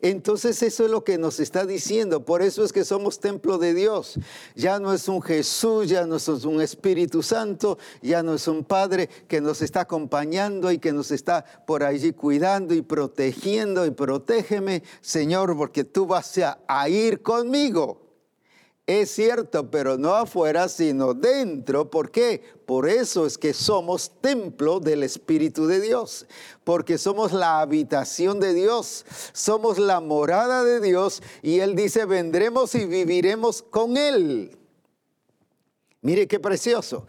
Entonces 0.00 0.62
eso 0.62 0.84
es 0.84 0.90
lo 0.90 1.02
que 1.02 1.18
nos 1.18 1.40
está 1.40 1.66
diciendo. 1.66 2.24
Por 2.24 2.42
eso 2.42 2.62
es 2.62 2.72
que 2.72 2.84
somos 2.84 3.18
templo 3.18 3.58
de 3.58 3.74
Dios. 3.74 4.20
Ya 4.54 4.78
no 4.78 4.92
es 4.92 5.08
un 5.08 5.20
Jesús, 5.20 5.88
ya 5.88 6.06
no 6.06 6.16
es 6.16 6.28
un 6.28 6.60
Espíritu 6.60 7.20
Santo, 7.20 7.78
ya 8.02 8.22
no 8.22 8.34
es 8.34 8.46
un 8.46 8.62
Padre 8.62 9.08
que 9.26 9.40
nos 9.40 9.62
está 9.62 9.80
acompañando 9.80 10.70
y 10.70 10.78
que 10.78 10.92
nos 10.92 11.10
está 11.10 11.44
por 11.66 11.82
allí 11.82 12.12
cuidando 12.12 12.72
y 12.72 12.82
protegiendo 12.82 13.84
y 13.84 13.90
protégeme, 13.90 14.84
Señor, 15.00 15.56
porque 15.56 15.82
tú 15.82 16.06
vas 16.06 16.38
a, 16.38 16.88
ir 16.88 17.20
conmigo. 17.20 18.03
Es 18.86 19.12
cierto, 19.12 19.70
pero 19.70 19.96
no 19.96 20.14
afuera, 20.14 20.68
sino 20.68 21.14
dentro. 21.14 21.90
¿Por 21.90 22.10
qué? 22.10 22.42
Por 22.66 22.86
eso 22.86 23.24
es 23.24 23.38
que 23.38 23.54
somos 23.54 24.12
templo 24.20 24.78
del 24.78 25.02
Espíritu 25.02 25.66
de 25.66 25.80
Dios, 25.80 26.26
porque 26.64 26.98
somos 26.98 27.32
la 27.32 27.60
habitación 27.60 28.40
de 28.40 28.52
Dios, 28.52 29.06
somos 29.32 29.78
la 29.78 30.00
morada 30.00 30.64
de 30.64 30.80
Dios 30.80 31.22
y 31.40 31.60
Él 31.60 31.74
dice, 31.74 32.04
vendremos 32.04 32.74
y 32.74 32.84
viviremos 32.84 33.62
con 33.62 33.96
Él. 33.96 34.54
Mire 36.02 36.28
qué 36.28 36.38
precioso. 36.38 37.06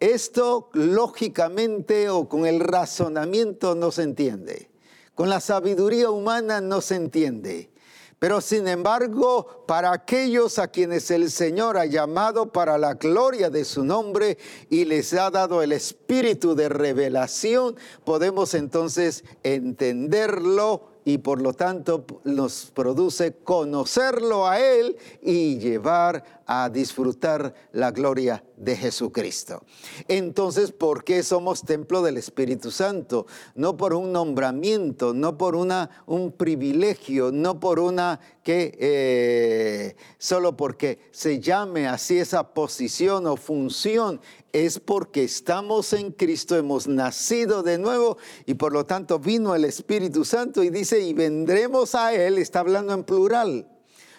Esto 0.00 0.68
lógicamente 0.74 2.10
o 2.10 2.28
con 2.28 2.44
el 2.44 2.60
razonamiento 2.60 3.74
no 3.74 3.90
se 3.90 4.02
entiende. 4.02 4.68
Con 5.14 5.30
la 5.30 5.40
sabiduría 5.40 6.10
humana 6.10 6.60
no 6.60 6.82
se 6.82 6.96
entiende. 6.96 7.70
Pero 8.18 8.40
sin 8.40 8.68
embargo, 8.68 9.64
para 9.66 9.92
aquellos 9.92 10.58
a 10.58 10.68
quienes 10.68 11.10
el 11.10 11.30
Señor 11.30 11.76
ha 11.76 11.86
llamado 11.86 12.52
para 12.52 12.78
la 12.78 12.94
gloria 12.94 13.50
de 13.50 13.64
su 13.64 13.84
nombre 13.84 14.38
y 14.70 14.84
les 14.84 15.12
ha 15.14 15.30
dado 15.30 15.62
el 15.62 15.72
espíritu 15.72 16.54
de 16.54 16.68
revelación, 16.68 17.76
podemos 18.04 18.54
entonces 18.54 19.24
entenderlo 19.42 20.94
y 21.04 21.18
por 21.18 21.42
lo 21.42 21.52
tanto 21.52 22.06
nos 22.24 22.70
produce 22.74 23.36
conocerlo 23.44 24.46
a 24.46 24.58
Él 24.58 24.96
y 25.20 25.58
llevar 25.58 26.33
a 26.46 26.68
disfrutar 26.68 27.54
la 27.72 27.90
gloria 27.90 28.44
de 28.56 28.76
Jesucristo. 28.76 29.62
Entonces, 30.08 30.72
¿por 30.72 31.04
qué 31.04 31.22
somos 31.22 31.62
templo 31.62 32.02
del 32.02 32.16
Espíritu 32.16 32.70
Santo? 32.70 33.26
No 33.54 33.76
por 33.76 33.94
un 33.94 34.12
nombramiento, 34.12 35.14
no 35.14 35.36
por 35.36 35.56
una, 35.56 35.90
un 36.06 36.32
privilegio, 36.32 37.32
no 37.32 37.58
por 37.58 37.78
una 37.78 38.20
que 38.42 38.76
eh, 38.78 39.96
solo 40.18 40.56
porque 40.56 40.98
se 41.10 41.40
llame 41.40 41.88
así 41.88 42.18
esa 42.18 42.54
posición 42.54 43.26
o 43.26 43.36
función, 43.36 44.20
es 44.52 44.78
porque 44.78 45.24
estamos 45.24 45.92
en 45.94 46.12
Cristo, 46.12 46.56
hemos 46.56 46.86
nacido 46.86 47.62
de 47.62 47.78
nuevo 47.78 48.18
y 48.46 48.54
por 48.54 48.72
lo 48.72 48.86
tanto 48.86 49.18
vino 49.18 49.54
el 49.54 49.64
Espíritu 49.64 50.24
Santo 50.24 50.62
y 50.62 50.70
dice, 50.70 51.00
y 51.00 51.12
vendremos 51.12 51.94
a 51.94 52.14
Él, 52.14 52.38
está 52.38 52.60
hablando 52.60 52.92
en 52.92 53.02
plural. 53.02 53.73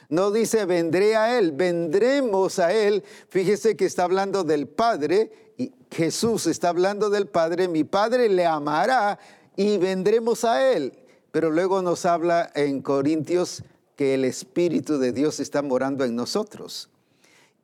No 0.10 0.32
dice 0.32 0.66
vendré 0.66 1.16
a 1.16 1.38
Él, 1.38 1.52
vendremos 1.52 2.60
a 2.60 2.74
Él. 2.74 3.04
Fíjese 3.30 3.76
que 3.76 3.86
está 3.86 4.04
hablando 4.04 4.44
del 4.44 4.68
Padre 4.68 5.32
y 5.58 5.72
Jesús 5.92 6.48
está 6.48 6.70
hablando 6.70 7.10
del 7.10 7.28
Padre. 7.28 7.68
Mi 7.68 7.84
Padre 7.84 8.30
le 8.30 8.46
amará 8.46 9.20
y 9.56 9.78
vendremos 9.78 10.44
a 10.44 10.72
Él. 10.72 10.94
Pero 11.32 11.50
luego 11.50 11.82
nos 11.82 12.06
habla 12.06 12.52
en 12.56 12.82
Corintios 12.82 13.64
que 13.96 14.14
el 14.14 14.26
Espíritu 14.26 14.98
de 14.98 15.12
Dios 15.12 15.40
está 15.40 15.62
morando 15.62 16.04
en 16.04 16.16
nosotros. 16.16 16.90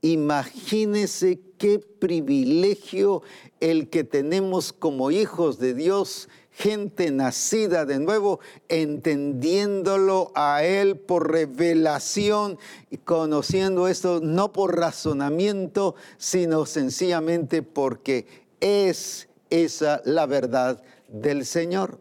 Imagínese 0.02 1.40
qué 1.58 1.78
privilegio 1.80 3.22
el 3.60 3.90
que 3.90 4.04
tenemos 4.04 4.74
como 4.74 5.12
hijos 5.12 5.60
de 5.60 5.76
Dios, 5.76 6.28
gente 6.62 7.10
nacida 7.10 7.86
de 7.86 7.98
nuevo, 7.98 8.40
entendiéndolo 8.70 10.32
a 10.36 10.64
Él 10.64 10.96
por 10.96 11.32
revelación 11.32 12.60
y 12.92 12.98
conociendo 12.98 13.88
esto 13.88 14.20
no 14.22 14.54
por 14.54 14.78
razonamiento, 14.78 15.96
sino 16.20 16.68
sencillamente 16.68 17.64
porque 17.64 18.28
es 18.60 19.28
esa 19.50 20.02
la 20.06 20.28
verdad 20.28 20.84
del 21.08 21.48
Señor. 21.48 22.00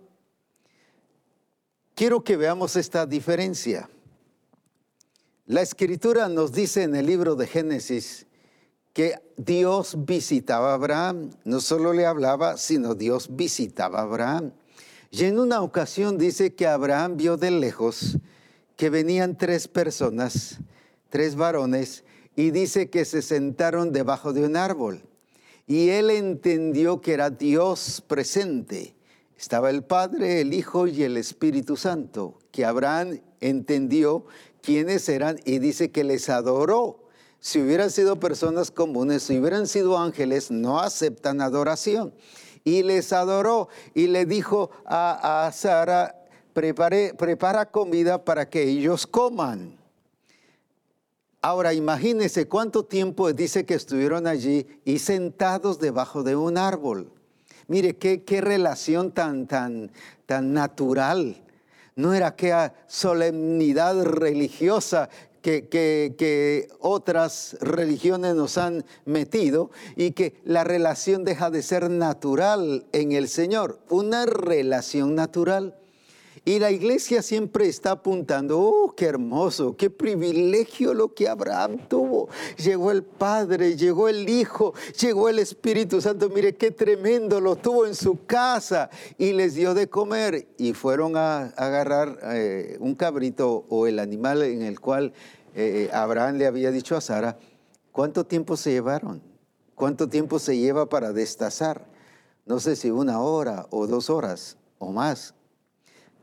Quiero 1.95 2.23
que 2.23 2.37
veamos 2.37 2.77
esta 2.77 3.07
diferencia. 3.07 3.89
La 5.47 5.63
escritura 5.63 6.29
nos 6.29 6.53
dice 6.53 6.83
en 6.83 6.95
el 6.95 7.07
libro 7.07 7.35
de 7.35 7.47
Génesis 7.47 8.27
que 8.93 9.15
Dios 9.37 10.05
visitaba 10.05 10.73
a 10.73 10.75
Abraham, 10.75 11.31
no 11.45 11.61
solo 11.61 11.93
le 11.93 12.07
hablaba, 12.07 12.57
sino 12.57 12.95
Dios 12.95 13.29
visitaba 13.35 14.01
a 14.01 14.03
Abraham. 14.03 14.53
Y 15.11 15.25
en 15.25 15.39
una 15.39 15.63
ocasión 15.63 16.19
dice 16.19 16.55
que 16.55 16.67
Abraham 16.67 17.17
vio 17.17 17.37
de 17.37 17.51
lejos 17.51 18.19
que 18.77 18.91
venían 18.91 19.37
tres 19.37 19.69
personas, 19.69 20.59
tres 21.09 21.37
varones, 21.37 22.05
y 22.37 22.51
dice 22.51 22.89
que 22.89 23.05
se 23.05 23.21
sentaron 23.21 23.93
debajo 23.93 24.33
de 24.33 24.45
un 24.45 24.57
árbol. 24.57 25.03
Y 25.67 25.91
él 25.91 26.11
entendió 26.11 27.01
que 27.01 27.13
era 27.13 27.31
Dios 27.31 28.03
presente. 28.07 28.95
Estaba 29.39 29.71
el 29.71 29.85
Padre, 29.85 30.41
el 30.41 30.55
Hijo 30.55 30.87
y 30.87 31.03
el 31.03 31.17
Espíritu 31.17 31.77
Santo, 31.77 32.39
que 32.51 32.65
Abraham 32.65 33.21
entendió 33.41 34.25
quiénes 34.63 35.09
eran 35.09 35.39
y 35.45 35.59
dice 35.59 35.91
que 35.91 36.05
les 36.05 36.29
adoró. 36.29 37.10
Si 37.41 37.59
hubieran 37.59 37.91
sido 37.91 38.21
personas 38.21 38.71
comunes, 38.71 39.23
si 39.23 39.39
hubieran 39.39 39.67
sido 39.67 39.99
ángeles, 39.99 40.51
no 40.51 40.79
aceptan 40.79 41.41
adoración. 41.41 42.13
Y 42.65 42.83
les 42.83 43.15
adoró 43.15 43.69
y 43.95 44.09
le 44.09 44.27
dijo 44.27 44.71
a, 44.85 45.51
Sara, 45.55 46.27
prepara 46.53 47.71
comida 47.71 48.23
para 48.23 48.51
que 48.51 48.63
ellos 48.65 49.07
coman. 49.07 49.79
Ahora 51.41 51.73
imagínense 51.73 52.47
cuánto 52.47 52.85
tiempo 52.85 53.33
dice 53.33 53.65
que 53.65 53.73
estuvieron 53.73 54.27
allí 54.27 54.67
y 54.85 54.99
sentados 54.99 55.79
debajo 55.79 56.23
de 56.23 56.37
un 56.37 56.59
árbol. 56.59 57.11
Mire 57.67 57.97
qué, 57.97 58.23
qué 58.25 58.43
relación 58.43 59.13
tan, 59.13 59.47
tan, 59.47 59.91
tan 60.27 60.53
natural 60.53 61.43
no 62.01 62.15
era 62.15 62.29
aquella 62.29 62.75
solemnidad 62.87 64.03
religiosa 64.03 65.09
que, 65.43 65.69
que, 65.69 66.69
otras 66.81 67.57
religiones 67.61 68.35
nos 68.35 68.59
han 68.59 68.85
metido 69.05 69.71
y 69.97 70.13
que 70.13 70.35
la 70.45 70.65
relación 70.65 71.25
deja 71.25 71.51
de 71.51 71.63
ser 71.63 71.91
natural 71.91 72.87
en 72.93 73.13
el 73.13 73.29
Señor, 73.29 73.79
una 73.89 74.27
relación 74.27 75.15
natural. 75.15 75.80
Y 76.43 76.59
la 76.59 76.71
iglesia 76.71 77.21
siempre 77.21 77.69
está 77.69 77.91
apuntando, 77.93 78.59
oh, 78.59 78.95
qué 78.97 79.05
hermoso, 79.05 79.77
qué 79.77 79.91
privilegio 79.91 80.95
lo 80.95 81.13
que 81.13 81.29
Abraham 81.29 81.87
tuvo. 81.87 82.31
Llegó 82.57 82.91
el 82.91 83.03
Padre, 83.03 83.77
llegó 83.77 84.09
el 84.09 84.27
Hijo, 84.27 84.73
llegó 84.99 85.29
el 85.29 85.39
Espíritu 85.39 86.01
Santo, 86.01 86.31
mire 86.31 86.57
qué 86.57 86.71
tremendo, 86.71 87.43
lo 87.43 87.57
tuvo 87.57 87.87
en 87.87 87.95
su 87.95 88.25
casa 88.25 88.89
y 89.19 89.33
les 89.33 89.55
dio 89.55 89.75
de 89.75 89.91
comer. 89.91 90.49
Y 90.57 90.73
fueron 90.73 91.15
a, 91.17 91.49
agarrar 91.57 92.19
eh, 92.33 92.79
un 92.81 92.95
cabrito 92.95 93.67
o 93.69 93.87
el 93.87 93.99
animal 93.99 94.43
en 94.43 94.63
el 94.63 94.81
cual 94.81 95.13
eh, 95.55 95.91
Abraham 95.93 96.37
le 96.37 96.47
había 96.47 96.71
dicho 96.71 96.97
a 96.97 97.03
Sara, 97.03 97.39
¿cuánto 97.93 98.25
tiempo 98.25 98.57
se 98.57 98.71
llevaron? 98.71 99.23
¿Cuánto 99.75 100.09
tiempo 100.09 100.39
se 100.39 100.57
lleva 100.57 100.89
para 100.89 101.13
destazar? 101.13 101.85
No 102.47 102.61
sé 102.61 102.77
si 102.77 102.91
una 102.91 103.21
hora 103.21 103.67
o 103.71 103.87
dos 103.87 104.09
horas 104.09 104.57
o 104.79 104.91
más 104.91 105.35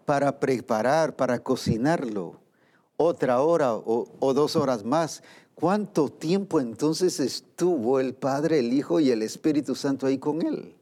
para 0.07 0.39
preparar, 0.39 1.17
para 1.17 1.39
cocinarlo, 1.39 2.39
otra 2.95 3.41
hora 3.41 3.75
o, 3.75 4.33
dos 4.33 4.55
horas 4.55 4.85
más. 4.85 5.21
¿Cuánto 5.53 6.07
tiempo 6.07 6.61
entonces 6.61 7.19
estuvo 7.19 7.99
el 7.99 8.13
Padre, 8.13 8.59
el 8.59 8.71
Hijo 8.71 9.01
y 9.01 9.11
el 9.11 9.21
Espíritu 9.21 9.75
Santo 9.75 10.07
ahí 10.07 10.17
con 10.17 10.41
él? 10.41 10.73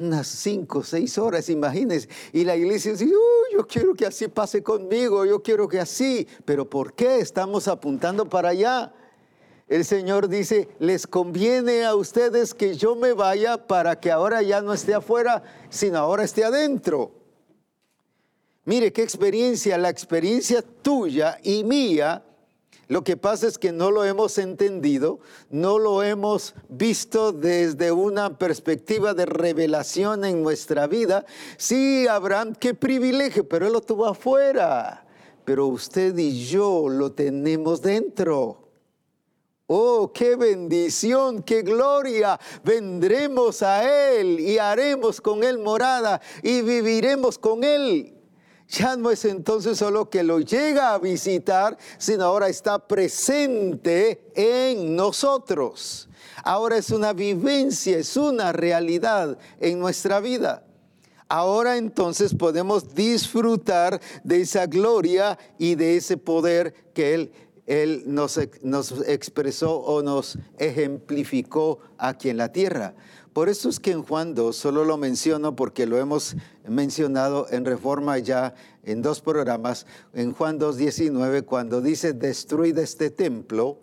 Unas 0.00 0.26
cinco, 0.26 0.82
seis 0.82 1.16
horas, 1.16 1.48
imagínense. 1.48 2.08
Y 2.32 2.42
la 2.42 2.56
iglesia 2.56 2.90
dice, 2.90 3.08
yo 3.52 3.66
quiero 3.68 3.94
que 3.94 4.04
así 4.04 4.26
pase 4.26 4.64
conmigo, 4.64 5.24
yo 5.24 5.40
quiero 5.40 5.68
que 5.68 5.78
así. 5.78 6.26
Pero 6.44 6.68
¿por 6.68 6.92
qué 6.94 7.20
estamos 7.20 7.68
apuntando 7.68 8.28
para 8.28 8.48
allá? 8.48 8.92
El 9.68 9.84
Señor 9.84 10.26
dice, 10.26 10.68
les 10.80 11.06
conviene 11.06 11.84
a 11.84 11.94
ustedes 11.94 12.52
que 12.52 12.74
yo 12.74 12.96
me 12.96 13.12
vaya 13.12 13.68
para 13.68 14.00
que 14.00 14.10
ahora 14.10 14.42
ya 14.42 14.60
no 14.60 14.72
esté 14.72 14.92
afuera, 14.92 15.44
sino 15.70 15.98
ahora 15.98 16.24
esté 16.24 16.42
adentro. 16.42 17.22
Mire 18.66 18.92
qué 18.92 19.02
experiencia, 19.02 19.76
la 19.76 19.90
experiencia 19.90 20.62
tuya 20.62 21.38
y 21.42 21.64
mía. 21.64 22.22
Lo 22.88 23.04
que 23.04 23.16
pasa 23.16 23.46
es 23.46 23.58
que 23.58 23.72
no 23.72 23.90
lo 23.90 24.04
hemos 24.04 24.38
entendido, 24.38 25.18
no 25.50 25.78
lo 25.78 26.02
hemos 26.02 26.54
visto 26.68 27.32
desde 27.32 27.92
una 27.92 28.38
perspectiva 28.38 29.14
de 29.14 29.26
revelación 29.26 30.24
en 30.24 30.42
nuestra 30.42 30.86
vida. 30.86 31.24
Sí, 31.56 32.06
Abraham, 32.06 32.54
qué 32.54 32.74
privilegio, 32.74 33.48
pero 33.48 33.66
él 33.66 33.72
lo 33.72 33.80
tuvo 33.80 34.06
afuera. 34.06 35.06
Pero 35.44 35.66
usted 35.66 36.16
y 36.16 36.46
yo 36.46 36.88
lo 36.88 37.12
tenemos 37.12 37.82
dentro. 37.82 38.68
Oh, 39.66 40.10
qué 40.12 40.36
bendición, 40.36 41.42
qué 41.42 41.62
gloria. 41.62 42.38
Vendremos 42.62 43.62
a 43.62 44.12
Él 44.12 44.40
y 44.40 44.58
haremos 44.58 45.22
con 45.22 45.42
Él 45.42 45.58
morada 45.58 46.20
y 46.42 46.60
viviremos 46.60 47.38
con 47.38 47.64
Él 47.64 48.14
ya 48.68 48.96
no 48.96 49.10
es 49.10 49.24
entonces 49.24 49.78
solo 49.78 50.08
que 50.10 50.22
lo 50.22 50.40
llega 50.40 50.94
a 50.94 50.98
visitar, 50.98 51.76
sino 51.98 52.24
ahora 52.24 52.48
está 52.48 52.78
presente 52.78 54.30
en 54.34 54.96
nosotros. 54.96 56.08
Ahora 56.42 56.76
es 56.76 56.90
una 56.90 57.12
vivencia, 57.12 57.98
es 57.98 58.16
una 58.16 58.52
realidad 58.52 59.38
en 59.60 59.78
nuestra 59.78 60.20
vida. 60.20 60.64
Ahora 61.28 61.76
entonces 61.76 62.34
podemos 62.34 62.94
disfrutar 62.94 64.00
de 64.22 64.42
esa 64.42 64.66
gloria 64.66 65.38
y 65.58 65.74
de 65.74 65.96
ese 65.96 66.16
poder 66.16 66.74
que 66.92 67.14
Él, 67.14 67.32
Él 67.66 68.04
nos, 68.06 68.38
nos 68.62 68.92
expresó 69.08 69.78
o 69.78 70.02
nos 70.02 70.38
ejemplificó 70.58 71.78
aquí 71.96 72.28
en 72.28 72.36
la 72.36 72.52
tierra. 72.52 72.94
Por 73.34 73.48
eso 73.48 73.68
es 73.68 73.80
que 73.80 73.90
en 73.90 74.04
Juan 74.04 74.36
2, 74.36 74.54
solo 74.54 74.84
lo 74.84 74.96
menciono 74.96 75.56
porque 75.56 75.86
lo 75.86 75.98
hemos 75.98 76.36
mencionado 76.68 77.48
en 77.50 77.64
Reforma 77.64 78.16
ya 78.18 78.54
en 78.84 79.02
dos 79.02 79.20
programas, 79.20 79.86
en 80.12 80.32
Juan 80.32 80.56
2, 80.56 80.76
19, 80.76 81.42
cuando 81.42 81.80
dice, 81.80 82.12
destruid 82.12 82.78
este 82.78 83.10
templo 83.10 83.80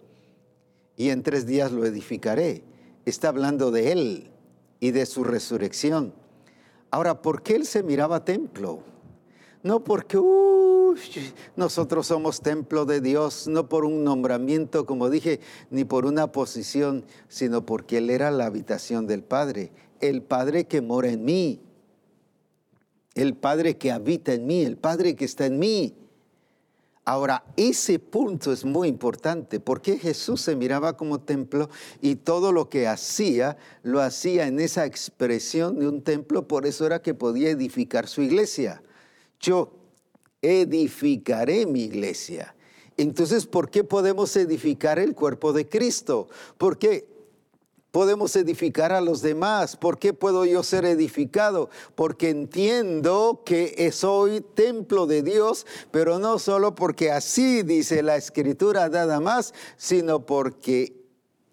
y 0.96 1.10
en 1.10 1.22
tres 1.22 1.46
días 1.46 1.74
lo 1.74 1.86
edificaré. 1.86 2.64
Está 3.06 3.28
hablando 3.28 3.72
de 3.72 3.92
Él 3.92 4.32
y 4.80 4.92
de 4.92 5.06
su 5.06 5.26
resurrección. 5.26 6.14
Ahora, 6.90 7.22
¿por 7.22 7.44
qué 7.44 7.56
Él 7.56 7.66
se 7.66 7.84
miraba 7.84 8.24
templo? 8.24 8.84
No 9.64 9.84
porque 9.84 10.18
nosotros 11.56 12.08
somos 12.08 12.42
templo 12.42 12.86
de 12.86 13.00
Dios, 13.00 13.48
no 13.48 13.70
por 13.70 13.86
un 13.86 14.04
nombramiento, 14.04 14.86
como 14.86 15.10
dije, 15.10 15.40
ni 15.70 15.84
por 15.86 16.06
una 16.06 16.32
posición, 16.32 17.06
sino 17.28 17.66
porque 17.66 18.00
Él 18.00 18.10
era 18.10 18.32
la 18.32 18.48
habitación 18.48 19.06
del 19.06 19.24
Padre, 19.24 19.72
el 20.00 20.24
Padre 20.24 20.66
que 20.66 20.82
mora 20.82 21.10
en 21.10 21.24
mí, 21.24 21.62
el 23.14 23.36
Padre 23.36 23.78
que 23.78 23.92
habita 23.92 24.34
en 24.34 24.48
mí, 24.48 24.64
el 24.64 24.78
Padre 24.78 25.16
que 25.16 25.26
está 25.26 25.46
en 25.46 25.60
mí. 25.60 25.96
Ahora, 27.04 27.44
ese 27.58 28.00
punto 28.00 28.52
es 28.52 28.64
muy 28.64 28.88
importante 28.88 29.60
porque 29.60 29.98
Jesús 29.98 30.42
se 30.42 30.56
miraba 30.56 30.98
como 30.98 31.20
templo 31.20 31.70
y 32.00 32.16
todo 32.16 32.52
lo 32.52 32.70
que 32.70 32.88
hacía 32.88 33.58
lo 33.84 34.02
hacía 34.02 34.48
en 34.48 34.60
esa 34.60 34.86
expresión 34.86 35.80
de 35.80 35.88
un 35.88 36.04
templo, 36.04 36.48
por 36.48 36.66
eso 36.66 36.86
era 36.86 37.02
que 37.02 37.14
podía 37.14 37.50
edificar 37.50 38.08
su 38.08 38.22
iglesia 38.22 38.82
yo 39.42 39.72
edificaré 40.42 41.66
mi 41.66 41.84
iglesia. 41.84 42.56
Entonces, 42.98 43.46
¿por 43.46 43.70
qué 43.70 43.84
podemos 43.84 44.36
edificar 44.36 45.00
el 45.00 45.16
cuerpo 45.16 45.54
de 45.54 45.68
Cristo? 45.68 46.28
¿Por 46.58 46.78
qué 46.78 47.08
podemos 47.92 48.36
edificar 48.36 48.92
a 48.92 49.02
los 49.02 49.22
demás? 49.22 49.76
¿Por 49.76 49.98
qué 49.98 50.14
puedo 50.14 50.46
yo 50.46 50.64
ser 50.64 50.86
edificado? 50.86 51.70
Porque 51.96 52.30
entiendo 52.30 53.44
que 53.46 53.92
soy 53.92 54.42
templo 54.42 55.08
de 55.08 55.24
Dios, 55.24 55.66
pero 55.92 56.20
no 56.20 56.38
solo 56.40 56.76
porque 56.76 57.12
así 57.12 57.64
dice 57.64 58.04
la 58.04 58.18
escritura 58.18 58.90
nada 58.90 59.20
más, 59.20 59.54
sino 59.78 60.26
porque 60.26 60.94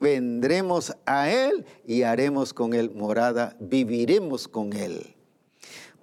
vendremos 0.01 0.95
a 1.07 1.31
Él 1.31 1.65
y 1.87 2.03
haremos 2.03 2.53
con 2.53 2.75
Él 2.75 2.91
morada, 2.95 3.57
viviremos 3.59 4.49
con 4.49 4.73
Él. 4.73 5.18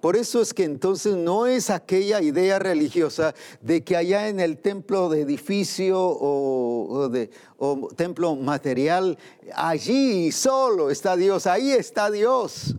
Por 0.06 0.16
eso 0.16 0.40
es 0.40 0.54
que 0.54 0.62
entonces 0.62 1.16
no 1.16 1.48
es 1.48 1.68
aquella 1.68 2.22
idea 2.22 2.60
religiosa 2.60 3.34
de 3.60 3.82
que 3.82 3.96
allá 3.96 4.28
en 4.28 4.38
el 4.38 4.58
templo 4.58 5.08
de 5.08 5.22
edificio 5.22 5.98
o, 5.98 7.08
de, 7.08 7.28
templo 7.96 8.36
material, 8.36 9.18
allí 9.52 10.30
solo 10.30 10.92
está 10.92 11.16
Dios, 11.16 11.48
ahí 11.48 11.72
está 11.72 12.08
Dios 12.08 12.76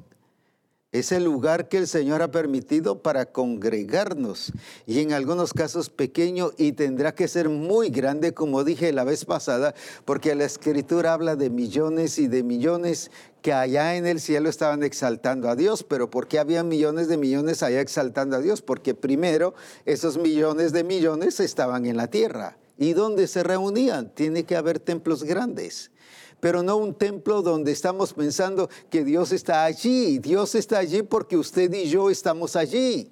es 0.93 1.11
el 1.11 1.25
lugar 1.25 1.67
que 1.67 1.77
el 1.77 1.87
Señor 1.87 2.21
ha 2.21 2.31
permitido 2.31 3.01
para 3.01 3.25
congregarnos 3.25 4.53
y 4.85 4.99
en 5.01 5.11
algunos 5.11 5.53
casos 5.53 5.89
pequeño 5.89 6.51
y 6.57 6.71
tendrá 6.71 7.13
que 7.13 7.27
ser 7.27 7.49
muy 7.49 7.89
grande, 7.89 8.33
como 8.33 8.63
dije 8.63 8.93
la 8.93 9.03
vez 9.03 9.25
pasada, 9.25 9.75
porque 10.05 10.33
la 10.33 10.45
escritura 10.45 11.11
habla 11.11 11.35
de 11.35 11.49
millones 11.49 12.17
y 12.19 12.27
de 12.27 12.41
millones 12.41 13.11
que 13.41 13.51
allá 13.51 13.97
en 13.97 14.07
el 14.07 14.21
cielo 14.21 14.47
estaban 14.47 14.81
exaltando 14.81 15.49
a 15.49 15.57
Dios, 15.57 15.83
pero 15.83 16.09
¿por 16.09 16.27
qué 16.27 16.39
había 16.39 16.63
millones 16.63 17.09
de 17.09 17.17
millones 17.17 17.63
allá 17.63 17.81
exaltando 17.81 18.37
a 18.37 18.39
Dios? 18.41 18.61
Porque 18.61 18.95
primero 18.95 19.55
esos 19.85 20.17
millones 20.17 20.71
de 20.71 20.85
millones 20.85 21.41
estaban 21.41 21.85
en 21.85 21.97
la 21.97 22.07
tierra. 22.07 22.57
¿Y 22.77 22.93
dónde 22.93 23.27
se 23.27 23.43
reunían? 23.43 24.13
Tiene 24.13 24.43
que 24.43 24.55
haber 24.55 24.79
templos 24.79 25.23
grandes 25.23 25.91
pero 26.39 26.63
no 26.63 26.77
un 26.77 26.93
templo 26.93 27.41
donde 27.41 27.71
estamos 27.71 28.13
pensando 28.13 28.69
que 28.89 29.03
Dios 29.03 29.31
está 29.31 29.63
allí. 29.63 30.19
Dios 30.19 30.55
está 30.55 30.79
allí 30.79 31.01
porque 31.01 31.37
usted 31.37 31.73
y 31.73 31.89
yo 31.89 32.09
estamos 32.09 32.55
allí. 32.55 33.11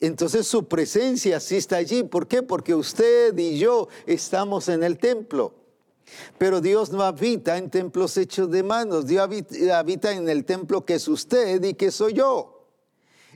Entonces 0.00 0.46
su 0.46 0.66
presencia 0.66 1.40
sí 1.40 1.56
está 1.56 1.76
allí. 1.76 2.02
¿Por 2.02 2.26
qué? 2.26 2.42
Porque 2.42 2.74
usted 2.74 3.36
y 3.38 3.58
yo 3.58 3.88
estamos 4.06 4.68
en 4.68 4.82
el 4.82 4.98
templo. 4.98 5.54
Pero 6.38 6.60
Dios 6.60 6.90
no 6.90 7.02
habita 7.02 7.58
en 7.58 7.70
templos 7.70 8.16
hechos 8.16 8.50
de 8.50 8.62
manos. 8.62 9.06
Dios 9.06 9.28
habita 9.72 10.12
en 10.12 10.28
el 10.28 10.44
templo 10.44 10.84
que 10.84 10.94
es 10.94 11.06
usted 11.06 11.62
y 11.62 11.74
que 11.74 11.90
soy 11.90 12.14
yo. 12.14 12.66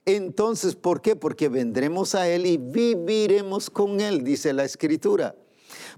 Entonces, 0.05 0.75
¿por 0.75 1.01
qué? 1.01 1.15
Porque 1.15 1.49
vendremos 1.49 2.15
a 2.17 2.29
Él 2.29 2.47
y 2.47 2.57
viviremos 2.57 3.71
con 3.71 4.01
Él, 4.01 4.25
dice 4.25 4.53
la 4.53 4.65
Escritura. 4.65 5.37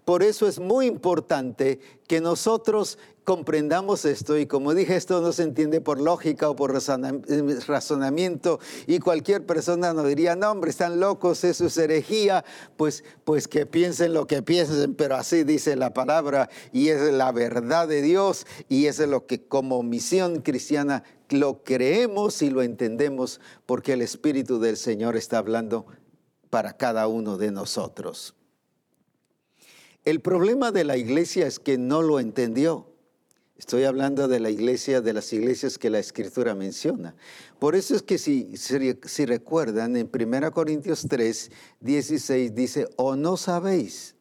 Por 0.05 0.23
eso 0.23 0.47
es 0.47 0.59
muy 0.59 0.87
importante 0.87 1.81
que 2.07 2.21
nosotros 2.21 2.99
comprendamos 3.25 4.05
esto 4.05 4.37
y 4.39 4.47
como 4.47 4.75
dije, 4.75 4.97
esto 4.97 5.23
no 5.23 5.33
se 5.33 5.45
entiende 5.45 5.81
por 5.81 5.99
lógica 5.99 6.51
o 6.51 6.57
por 6.57 6.75
razonamiento 6.75 8.61
y 8.87 8.99
cualquier 8.99 9.47
persona 9.47 9.95
nos 9.95 10.07
diría, 10.07 10.37
no 10.37 10.51
hombre, 10.51 10.71
están 10.71 11.01
locos, 11.01 11.43
eso 11.45 11.67
es 11.67 11.77
herejía, 11.79 12.45
pues, 12.77 13.03
pues 13.25 13.49
que 13.49 13.65
piensen 13.65 14.13
lo 14.13 14.27
que 14.27 14.43
piensen, 14.43 14.95
pero 14.95 15.17
así 15.17 15.43
dice 15.43 15.75
la 15.75 15.95
palabra 15.95 16.51
y 16.71 16.89
es 16.89 17.01
la 17.13 17.33
verdad 17.33 17.89
de 17.89 18.03
Dios 18.03 18.47
y 18.69 18.87
es 18.87 18.99
lo 18.99 19.27
que 19.27 19.47
como 19.47 19.83
misión 19.83 20.43
cristiana 20.43 21.03
lo 21.31 21.65
creemos 21.65 22.43
y 22.43 22.51
lo 22.51 22.61
entendemos 22.61 23.41
porque 23.65 23.95
el 23.95 24.03
Espíritu 24.03 24.61
del 24.61 24.77
Señor 24.77 25.17
está 25.17 25.39
hablando 25.39 25.87
para 26.51 26.77
cada 26.77 27.09
uno 27.09 27.39
de 27.39 27.51
nosotros. 27.51 28.35
El 30.05 30.21
problema 30.21 30.71
de 30.71 30.85
la 30.85 30.99
iglesia 30.99 31.47
es 31.47 31.59
que 31.59 31.79
no 31.79 32.03
lo 32.03 32.21
entendió. 32.21 32.87
Estoy 33.57 33.85
hablando 33.85 34.29
de 34.29 34.39
la 34.39 34.51
iglesia, 34.51 35.01
de 35.01 35.15
las 35.15 35.33
iglesias 35.33 35.79
que 35.79 35.89
la 35.89 35.99
escritura 35.99 36.55
menciona. 36.55 37.15
Por 37.59 37.75
eso 37.75 37.95
es 37.95 38.03
que 38.03 38.19
si, 38.19 38.55
recuerdan, 39.25 39.97
en 39.97 40.11
1 40.13 40.53
Corintios 40.53 41.07
3, 41.09 41.51
16 41.81 42.55
dice, 42.55 42.87
o 42.97 43.17
no 43.17 43.39
sabéis. 43.39 44.15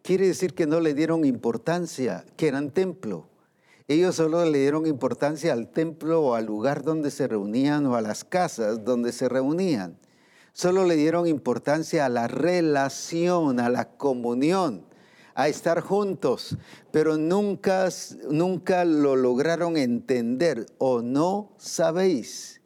Quiere 0.00 0.28
decir 0.28 0.54
que 0.54 0.66
no 0.66 0.80
le 0.80 0.94
dieron 0.94 1.26
importancia, 1.26 2.24
que 2.36 2.48
eran 2.48 2.70
templo. 2.70 3.28
Ellos 3.88 4.14
solo 4.14 4.46
le 4.46 4.60
dieron 4.60 4.86
importancia 4.86 5.52
al 5.52 5.68
templo 5.70 6.22
o 6.22 6.34
al 6.34 6.46
lugar 6.46 6.82
donde 6.84 7.10
se 7.10 7.28
reunían 7.28 7.84
o 7.84 7.96
a 7.96 8.00
las 8.00 8.24
casas 8.24 8.82
donde 8.82 9.12
se 9.12 9.28
reunían 9.28 9.98
solo 10.56 10.86
le 10.86 10.96
dieron 10.96 11.26
importancia 11.26 12.06
a 12.06 12.08
la 12.08 12.28
relación, 12.28 13.60
a 13.60 13.68
la 13.68 13.90
comunión, 13.90 14.86
a 15.34 15.48
estar 15.48 15.82
juntos, 15.82 16.56
pero 16.90 17.18
nunca, 17.18 17.90
nunca 18.30 18.86
lo 18.86 19.16
lograron 19.16 19.76
entender 19.76 20.64
o 20.78 21.02
no 21.02 21.52
sabéis. 21.58 22.62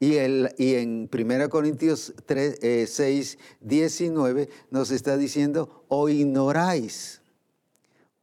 Y, 0.00 0.16
en 0.16 1.10
1 1.12 1.48
Corintios 1.50 2.14
3, 2.24 2.88
6, 2.90 3.38
19 3.60 4.48
nos 4.70 4.90
está 4.90 5.18
diciendo, 5.18 5.84
o 5.88 6.08
ignoráis. 6.08 7.20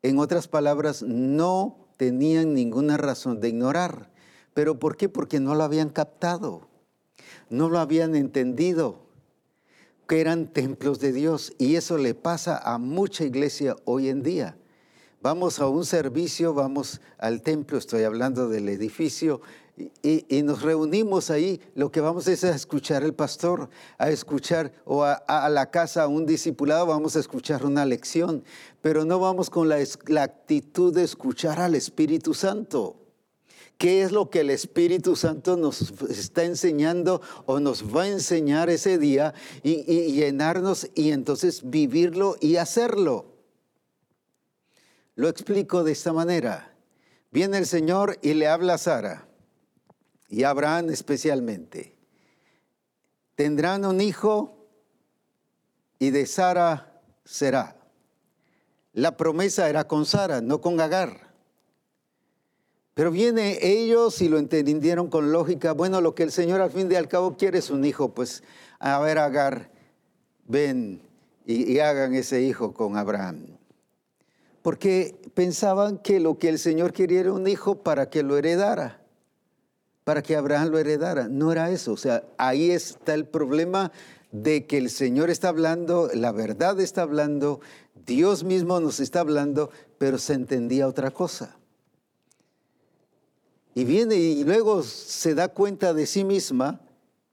En 0.02 0.18
otras 0.18 0.48
palabras, 0.48 1.04
no 1.04 1.90
tenían 1.98 2.56
ninguna 2.56 2.98
razón 2.98 3.40
de 3.40 3.50
ignorar. 3.50 4.12
¿Pero 4.56 4.80
por 4.80 4.98
qué? 4.98 5.10
Porque 5.10 5.40
no 5.40 5.54
lo 5.54 5.64
habían 5.64 5.90
captado 5.90 6.75
no 7.50 7.70
lo 7.70 7.80
habían 7.80 8.16
entendido, 8.16 9.00
que 10.08 10.22
eran 10.22 10.48
templos 10.48 11.00
de 11.00 11.12
Dios. 11.12 11.54
Y 11.58 11.76
eso 11.76 11.98
le 11.98 12.14
pasa 12.14 12.58
a 12.58 12.78
mucha 12.78 13.24
iglesia 13.24 13.76
hoy 13.86 14.10
en 14.10 14.24
día. 14.24 14.58
Vamos 15.22 15.60
a 15.60 15.68
un 15.68 15.86
servicio, 15.86 16.54
vamos 16.54 17.02
al 17.18 17.42
templo, 17.42 17.80
estoy 17.80 18.04
hablando 18.04 18.48
del 18.48 18.70
edificio, 18.70 19.42
y, 20.04 20.44
nos 20.44 20.62
reunimos 20.62 21.30
ahí, 21.30 21.60
lo 21.74 21.92
que 21.92 22.00
vamos 22.00 22.28
es 22.28 22.44
a 22.46 22.56
escuchar 22.56 23.04
el 23.04 23.14
pastor, 23.14 23.70
a 23.98 24.10
escuchar, 24.10 24.72
o 24.86 25.04
a, 25.04 25.50
la 25.50 25.70
casa 25.70 26.04
a 26.04 26.08
un 26.08 26.26
discipulado, 26.26 26.86
vamos 26.86 27.16
a 27.16 27.20
escuchar 27.20 27.66
una 27.66 27.86
lección, 27.86 28.44
pero 28.82 29.04
no 29.04 29.20
vamos 29.20 29.50
con 29.50 29.68
la 29.68 30.24
actitud 30.24 30.94
de 30.94 31.04
escuchar 31.04 31.60
al 31.60 31.76
Espíritu 31.76 32.34
Santo 32.34 33.05
qué 33.78 34.04
es 34.04 34.12
lo 34.12 34.30
que 34.30 34.42
el 34.42 34.50
Espíritu 34.50 35.16
Santo 35.16 35.58
nos 35.58 35.94
está 36.10 36.44
enseñando 36.44 37.22
o 37.46 37.60
nos 37.60 37.96
va 37.96 38.04
a 38.04 38.08
enseñar 38.08 38.70
ese 38.70 38.98
día 38.98 39.34
y, 39.64 39.84
llenarnos 40.14 40.90
y 40.96 41.12
entonces 41.12 41.70
vivirlo 41.70 42.38
y 42.40 42.58
hacerlo. 42.58 43.34
Lo 45.16 45.30
explico 45.30 45.84
de 45.84 45.92
esta 45.92 46.14
manera. 46.14 46.74
Viene 47.32 47.58
el 47.58 47.66
Señor 47.66 48.18
y 48.22 48.34
le 48.34 48.48
habla 48.48 48.76
a 48.76 48.78
Sara 48.78 49.28
y 50.30 50.44
a 50.44 50.50
Abraham 50.50 50.90
especialmente. 50.90 51.96
Tendrán 53.36 53.86
un 53.86 54.00
hijo 54.00 54.68
y 56.00 56.12
de 56.12 56.26
Sara 56.26 57.02
será. 57.26 57.78
La 58.94 59.18
promesa 59.18 59.70
era 59.70 59.86
con 59.88 60.06
Sara, 60.06 60.40
no 60.40 60.62
con 60.62 60.80
Agar. 60.80 61.25
Pero 62.96 63.12
viene 63.12 63.60
ellos 63.62 64.22
y 64.22 64.30
lo 64.30 64.38
entendieron 64.38 65.10
con 65.10 65.34
lógica. 65.34 65.74
Bueno, 65.74 66.00
lo 66.00 66.16
que 66.16 66.24
el 66.24 66.32
Señor 66.32 66.62
al 66.62 66.72
fin 66.72 66.90
y 66.90 66.96
al 66.96 67.10
cabo 67.10 67.36
quiere 67.36 67.60
es 67.60 67.70
un 67.70 67.84
hijo. 67.84 68.10
Pues 68.10 68.42
a 68.80 68.98
ver, 69.00 69.18
Agar, 69.18 69.70
ven 70.48 71.02
y, 71.46 71.74
y 71.74 71.80
hagan 71.80 72.16
ese 72.16 72.42
hijo 72.42 72.74
con 72.74 72.96
Abraham. 72.98 73.58
Porque 74.62 75.14
pensaban 75.34 75.98
que 75.98 76.22
lo 76.22 76.38
que 76.38 76.48
el 76.48 76.58
Señor 76.58 76.94
quería 76.94 77.20
era 77.20 77.34
un 77.34 77.48
hijo 77.48 77.84
para 77.84 78.10
que 78.10 78.24
lo 78.24 78.38
heredara, 78.38 79.02
para 80.06 80.24
que 80.24 80.38
Abraham 80.38 80.70
lo 80.70 80.80
heredara. 80.80 81.28
No 81.28 81.52
era 81.52 81.70
eso. 81.72 81.92
O 81.92 81.98
sea, 81.98 82.24
ahí 82.38 82.72
está 82.72 83.14
el 83.14 83.26
problema 83.26 83.92
de 84.32 84.68
que 84.68 84.78
el 84.78 84.90
Señor 84.90 85.30
está 85.30 85.50
hablando, 85.50 86.10
la 86.14 86.32
verdad 86.32 86.80
está 86.80 87.02
hablando, 87.02 87.60
Dios 88.06 88.46
mismo 88.46 88.80
nos 88.80 89.02
está 89.02 89.20
hablando, 89.20 89.70
pero 89.98 90.18
se 90.18 90.34
entendía 90.34 90.88
otra 90.88 91.12
cosa. 91.12 91.58
Y 93.78 93.84
viene 93.84 94.16
y 94.16 94.46
luego 94.46 94.84
se 94.84 95.36
da 95.36 95.50
cuenta 95.50 95.94
de 95.94 96.06
sí 96.06 96.24
misma 96.24 96.80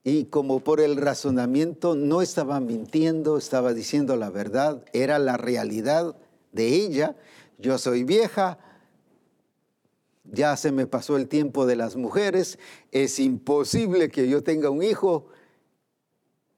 y 0.03 0.25
como 0.25 0.59
por 0.59 0.81
el 0.81 0.97
razonamiento 0.97 1.95
no 1.95 2.21
estaba 2.21 2.59
mintiendo, 2.59 3.39
estaba 3.39 3.73
diciendo 3.73 4.17
la 4.17 4.29
verdad, 4.29 4.85
era 4.93 5.21
la 5.21 5.37
realidad 5.37 6.17
de 6.51 6.67
ella. 6.75 7.17
Yo 7.59 7.79
soy 7.79 8.03
vieja, 8.03 8.59
ya 10.25 10.57
se 10.57 10.73
me 10.73 10.89
pasó 10.89 11.17
el 11.17 11.29
tiempo 11.29 11.65
de 11.65 11.77
las 11.77 11.95
mujeres, 11.95 12.59
es 12.91 13.21
imposible 13.21 14.09
que 14.09 14.29
yo 14.29 14.43
tenga 14.43 14.69
un 14.69 14.83
hijo. 14.83 15.29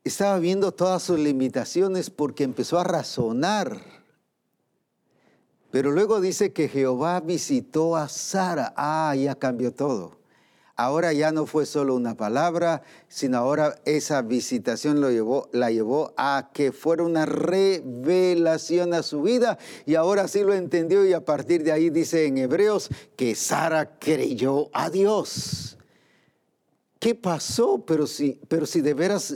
Estaba 0.03 0.39
viendo 0.39 0.73
todas 0.73 1.03
sus 1.03 1.19
limitaciones 1.19 2.09
porque 2.09 2.45
empezó 2.45 2.79
a 2.79 2.85
razonar 2.85 4.04
pero 5.75 5.91
luego 5.91 6.21
dice 6.21 6.53
que 6.53 6.69
Jehová 6.69 7.19
visitó 7.19 7.97
a 7.97 8.09
Sara. 8.09 8.73
Ah, 8.77 9.13
ya 9.17 9.35
cambió 9.35 9.73
todo. 9.75 10.13
Ahora 10.77 11.13
ya 11.13 11.33
no 11.33 11.47
fue 11.47 11.67
solo 11.67 11.97
una 11.97 12.17
palabra, 12.17 12.85
sino 13.09 13.39
ahora 13.39 13.81
esa 13.85 14.23
visitación 14.23 15.01
lo 15.01 15.11
llevó, 15.11 15.49
la 15.51 15.73
llevó 15.73 16.15
a 16.17 16.51
que 16.55 16.71
fuera 16.71 17.03
una 17.03 17.27
revelación 17.27 18.95
a 18.95 19.03
su 19.03 19.23
vida. 19.23 19.59
Y 19.85 19.97
ahora 19.97 20.29
sí 20.29 20.45
lo 20.45 20.55
entendió 20.55 21.05
y 21.05 21.13
a 21.13 21.25
partir 21.25 21.65
de 21.65 21.73
ahí 21.73 21.91
dice 21.91 22.27
en 22.27 22.39
Hebreos 22.39 22.89
que 23.17 23.35
Sara 23.35 23.99
creyó 23.99 24.69
a 24.73 24.91
Dios. 24.91 25.77
¿Qué 27.01 27.17
pasó? 27.17 27.85
Pero 27.85 28.07
si, 28.07 28.41
pero 28.47 28.65
si 28.65 28.81
de 28.81 28.95
veras 28.95 29.35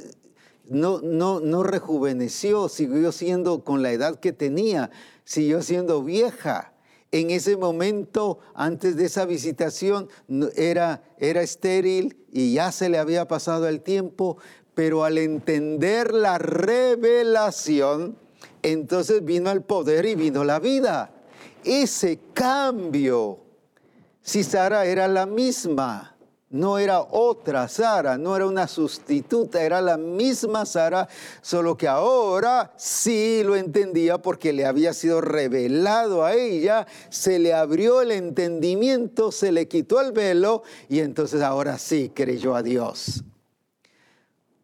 no, 0.68 1.00
no, 1.00 1.40
no 1.40 1.64
rejuveneció, 1.64 2.68
siguió 2.68 3.10
siendo 3.10 3.64
con 3.64 3.82
la 3.82 3.90
edad 3.90 4.20
que 4.20 4.32
tenía 4.32 4.90
siguió 5.28 5.60
siendo 5.60 6.02
vieja. 6.02 6.72
En 7.12 7.30
ese 7.30 7.58
momento, 7.58 8.38
antes 8.54 8.96
de 8.96 9.04
esa 9.04 9.26
visitación, 9.26 10.08
era, 10.56 11.02
era 11.18 11.42
estéril 11.42 12.16
y 12.32 12.54
ya 12.54 12.72
se 12.72 12.88
le 12.88 12.96
había 12.96 13.28
pasado 13.28 13.68
el 13.68 13.82
tiempo, 13.82 14.38
pero 14.74 15.04
al 15.04 15.18
entender 15.18 16.14
la 16.14 16.38
revelación, 16.38 18.16
entonces 18.62 19.22
vino 19.22 19.50
el 19.50 19.60
poder 19.60 20.06
y 20.06 20.14
vino 20.14 20.44
la 20.44 20.60
vida. 20.60 21.10
Ese 21.62 22.18
cambio, 22.32 23.40
si 24.22 24.42
Sara 24.42 24.86
era 24.86 25.08
la 25.08 25.26
misma, 25.26 26.16
no 26.50 26.78
era 26.78 27.00
otra 27.00 27.68
Sara, 27.68 28.16
no 28.16 28.34
era 28.34 28.46
una 28.46 28.66
sustituta, 28.66 29.62
era 29.62 29.80
la 29.80 29.96
misma 29.96 30.64
Sara, 30.64 31.08
solo 31.42 31.76
que 31.76 31.88
ahora 31.88 32.72
sí 32.76 33.42
lo 33.44 33.56
entendía 33.56 34.18
porque 34.18 34.52
le 34.52 34.64
había 34.64 34.94
sido 34.94 35.20
revelado 35.20 36.24
a 36.24 36.34
ella, 36.34 36.86
se 37.10 37.38
le 37.38 37.52
abrió 37.52 38.00
el 38.00 38.12
entendimiento, 38.12 39.30
se 39.30 39.52
le 39.52 39.68
quitó 39.68 40.00
el 40.00 40.12
velo 40.12 40.62
y 40.88 41.00
entonces 41.00 41.42
ahora 41.42 41.78
sí 41.78 42.10
creyó 42.14 42.54
a 42.54 42.62
Dios. 42.62 43.24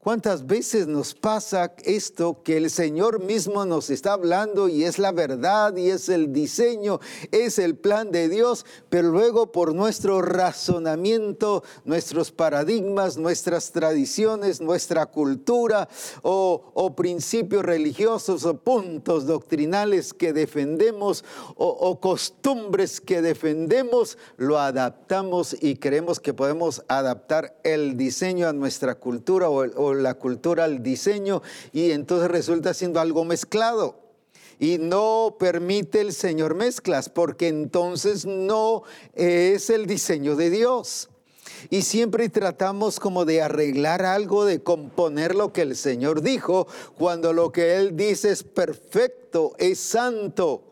¿Cuántas 0.05 0.47
veces 0.47 0.87
nos 0.87 1.15
pasa 1.15 1.73
esto 1.83 2.43
que 2.43 2.59
el 2.59 2.69
Señor 2.69 3.25
mismo 3.25 3.65
nos 3.65 3.89
está 3.89 4.13
hablando 4.13 4.69
y 4.69 4.85
es 4.85 4.99
la 4.99 5.13
verdad 5.13 5.75
y 5.79 5.89
es 5.89 6.11
el 6.11 6.31
diseño, 6.31 7.01
es 7.33 7.59
el 7.59 7.75
plan 7.75 8.13
de 8.13 8.29
Dios, 8.29 8.67
pero 8.91 9.09
luego 9.09 9.51
por 9.51 9.75
nuestro 9.75 10.21
razonamiento, 10.21 11.65
nuestros 11.87 12.33
paradigmas, 12.33 13.17
nuestras 13.17 13.73
tradiciones, 13.73 14.61
nuestra 14.61 15.07
cultura 15.07 15.89
o, 16.21 16.93
principios 16.95 17.65
religiosos 17.65 18.45
o 18.45 18.59
puntos 18.59 19.25
doctrinales 19.25 20.13
que 20.13 20.35
defendemos 20.35 21.25
o, 21.57 21.67
o 21.67 21.99
costumbres 21.99 23.01
que 23.01 23.23
defendemos, 23.23 24.19
lo 24.37 24.59
adaptamos 24.59 25.57
y 25.59 25.77
creemos 25.77 26.21
que 26.21 26.35
podemos 26.35 26.85
adaptar 26.89 27.59
el 27.65 27.97
diseño 27.97 28.47
a 28.49 28.53
nuestra 28.53 28.97
cultura 28.97 29.49
o, 29.49 29.94
la 30.03 30.15
cultura 30.15 30.65
al 30.65 30.83
diseño 30.83 31.43
y 31.73 31.91
entonces 31.91 32.31
resulta 32.31 32.75
siendo 32.75 33.01
algo 33.01 33.25
mezclado. 33.25 34.01
Y 34.59 34.79
no 34.79 35.37
permite 35.39 36.01
el 36.01 36.13
Señor 36.13 36.55
mezclas 36.55 37.09
porque 37.09 37.49
entonces 37.49 38.25
no 38.25 38.85
es 39.15 39.69
el 39.71 39.87
diseño 39.87 40.37
de 40.37 40.51
Dios. 40.51 41.09
Y 41.71 41.83
siempre 41.83 42.29
tratamos 42.29 43.01
como 43.01 43.25
de 43.25 43.43
arreglar 43.43 44.05
algo, 44.05 44.45
de 44.45 44.63
componer 44.63 45.35
lo 45.35 45.53
que 45.53 45.63
el 45.63 45.77
Señor 45.77 46.23
dijo, 46.23 46.67
cuando 46.99 47.33
lo 47.33 47.53
que 47.53 47.77
Él 47.77 47.97
dice 47.97 48.31
es 48.31 48.43
perfecto, 48.43 49.55
es 49.59 49.79
santo. 49.79 50.63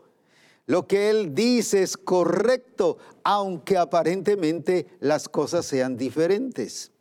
Lo 0.67 0.87
que 0.87 1.11
Él 1.11 1.35
dice 1.35 1.83
es 1.83 1.97
correcto, 1.97 2.99
aunque 3.25 3.77
aparentemente 3.77 4.87
las 5.01 5.29
cosas 5.29 5.67
sean 5.67 5.97
diferentes. 5.97 6.92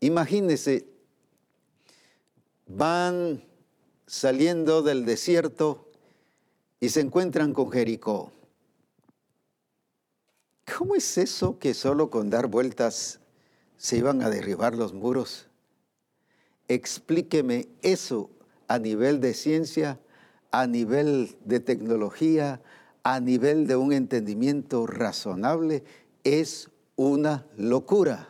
Imagínense, 0.00 0.86
van 2.66 3.42
saliendo 4.06 4.82
del 4.82 5.04
desierto 5.04 5.90
y 6.80 6.90
se 6.90 7.00
encuentran 7.00 7.52
con 7.52 7.70
Jericó. 7.70 8.32
¿Cómo 10.76 10.94
es 10.94 11.16
eso 11.16 11.58
que 11.58 11.74
solo 11.74 12.10
con 12.10 12.28
dar 12.28 12.48
vueltas 12.48 13.20
se 13.78 13.96
iban 13.98 14.20
a 14.22 14.30
derribar 14.30 14.76
los 14.76 14.92
muros? 14.92 15.48
Explíqueme 16.68 17.68
eso 17.82 18.30
a 18.68 18.78
nivel 18.78 19.20
de 19.20 19.32
ciencia, 19.32 20.00
a 20.50 20.66
nivel 20.66 21.36
de 21.44 21.60
tecnología, 21.60 22.60
a 23.04 23.20
nivel 23.20 23.66
de 23.66 23.76
un 23.76 23.92
entendimiento 23.92 24.86
razonable. 24.86 25.84
Es 26.24 26.70
una 26.96 27.46
locura. 27.56 28.28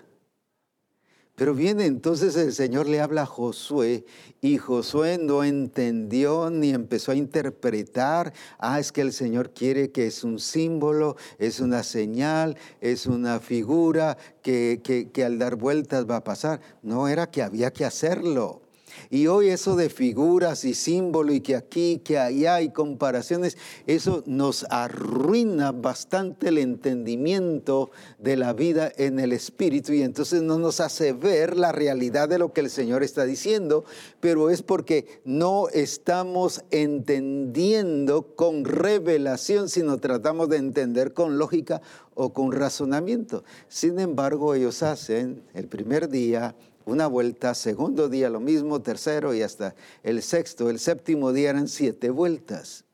Pero 1.36 1.54
viene 1.54 1.84
entonces 1.84 2.34
el 2.36 2.54
Señor 2.54 2.88
le 2.88 3.00
habla 3.00 3.22
a 3.22 3.26
Josué 3.26 4.06
y 4.40 4.56
Josué 4.56 5.18
no 5.18 5.44
entendió 5.44 6.48
ni 6.48 6.70
empezó 6.70 7.12
a 7.12 7.14
interpretar, 7.14 8.32
ah, 8.58 8.80
es 8.80 8.90
que 8.90 9.02
el 9.02 9.12
Señor 9.12 9.50
quiere 9.50 9.90
que 9.92 10.06
es 10.06 10.24
un 10.24 10.38
símbolo, 10.38 11.16
es 11.38 11.60
una 11.60 11.82
señal, 11.82 12.56
es 12.80 13.04
una 13.04 13.38
figura 13.38 14.16
que, 14.42 14.80
que, 14.82 15.10
que 15.10 15.24
al 15.24 15.38
dar 15.38 15.56
vueltas 15.56 16.06
va 16.08 16.16
a 16.16 16.24
pasar. 16.24 16.60
No 16.82 17.06
era 17.06 17.30
que 17.30 17.42
había 17.42 17.70
que 17.70 17.84
hacerlo. 17.84 18.65
Y 19.10 19.26
hoy 19.26 19.48
eso 19.48 19.76
de 19.76 19.88
figuras 19.88 20.64
y 20.64 20.74
símbolos 20.74 21.36
y 21.36 21.40
que 21.40 21.56
aquí, 21.56 22.00
que 22.04 22.18
allá 22.18 22.56
hay 22.56 22.70
comparaciones, 22.70 23.56
eso 23.86 24.22
nos 24.26 24.64
arruina 24.70 25.72
bastante 25.72 26.48
el 26.48 26.58
entendimiento 26.58 27.90
de 28.18 28.36
la 28.36 28.52
vida 28.52 28.92
en 28.96 29.18
el 29.18 29.32
espíritu 29.32 29.92
y 29.92 30.02
entonces 30.02 30.42
no 30.42 30.58
nos 30.58 30.80
hace 30.80 31.12
ver 31.12 31.56
la 31.56 31.72
realidad 31.72 32.28
de 32.28 32.38
lo 32.38 32.52
que 32.52 32.60
el 32.60 32.70
Señor 32.70 33.02
está 33.02 33.24
diciendo, 33.24 33.84
pero 34.20 34.50
es 34.50 34.62
porque 34.62 35.20
no 35.24 35.68
estamos 35.68 36.64
entendiendo 36.70 38.34
con 38.34 38.64
revelación, 38.64 39.68
sino 39.68 39.98
tratamos 39.98 40.48
de 40.48 40.56
entender 40.56 41.12
con 41.12 41.38
lógica 41.38 41.82
o 42.14 42.32
con 42.32 42.52
razonamiento. 42.52 43.44
Sin 43.68 43.98
embargo, 43.98 44.54
ellos 44.54 44.82
hacen 44.82 45.42
el 45.54 45.66
primer 45.66 46.08
día 46.08 46.54
una 46.86 47.08
vuelta, 47.08 47.54
segundo 47.54 48.08
día 48.08 48.30
lo 48.30 48.40
mismo, 48.40 48.80
tercero 48.80 49.34
y 49.34 49.42
hasta 49.42 49.74
el 50.02 50.22
sexto, 50.22 50.70
el 50.70 50.78
séptimo 50.78 51.32
día 51.32 51.50
eran 51.50 51.68
siete 51.68 52.10
vueltas. 52.10 52.84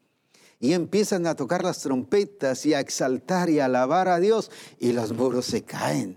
Y 0.58 0.72
empiezan 0.72 1.26
a 1.26 1.36
tocar 1.36 1.62
las 1.62 1.80
trompetas 1.80 2.64
y 2.66 2.72
a 2.72 2.80
exaltar 2.80 3.50
y 3.50 3.60
alabar 3.60 4.08
a 4.08 4.18
Dios 4.18 4.50
y 4.78 4.92
los 4.92 5.12
muros 5.12 5.44
se 5.44 5.62
caen. 5.62 6.16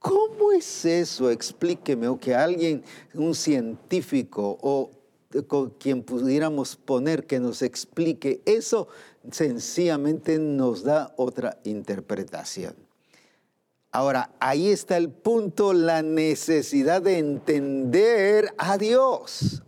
¿Cómo 0.00 0.52
es 0.52 0.84
eso? 0.84 1.30
Explíqueme, 1.30 2.08
o 2.08 2.18
que 2.18 2.34
alguien, 2.34 2.82
un 3.14 3.34
científico 3.34 4.58
o 4.60 4.90
con 5.46 5.70
quien 5.70 6.02
pudiéramos 6.02 6.76
poner 6.76 7.26
que 7.26 7.40
nos 7.40 7.62
explique 7.62 8.42
eso, 8.44 8.88
sencillamente 9.30 10.38
nos 10.38 10.82
da 10.82 11.14
otra 11.16 11.58
interpretación. 11.64 12.83
Ahora, 13.94 14.32
ahí 14.40 14.70
está 14.70 14.96
el 14.96 15.08
punto, 15.08 15.72
la 15.72 16.02
necesidad 16.02 17.00
de 17.00 17.18
entender 17.18 18.52
a 18.58 18.76
Dios. 18.76 19.62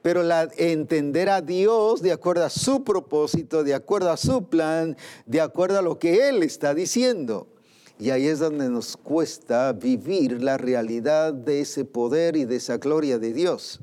Pero 0.00 0.22
la, 0.22 0.48
entender 0.56 1.28
a 1.28 1.42
Dios 1.42 2.00
de 2.00 2.12
acuerdo 2.12 2.46
a 2.46 2.48
su 2.48 2.84
propósito, 2.84 3.62
de 3.62 3.74
acuerdo 3.74 4.10
a 4.10 4.16
su 4.16 4.48
plan, 4.48 4.96
de 5.26 5.42
acuerdo 5.42 5.78
a 5.78 5.82
lo 5.82 5.98
que 5.98 6.26
Él 6.30 6.42
está 6.42 6.72
diciendo. 6.72 7.46
Y 7.98 8.08
ahí 8.08 8.28
es 8.28 8.38
donde 8.38 8.70
nos 8.70 8.96
cuesta 8.96 9.74
vivir 9.74 10.42
la 10.42 10.56
realidad 10.56 11.34
de 11.34 11.60
ese 11.60 11.84
poder 11.84 12.36
y 12.36 12.46
de 12.46 12.56
esa 12.56 12.78
gloria 12.78 13.18
de 13.18 13.34
Dios. 13.34 13.78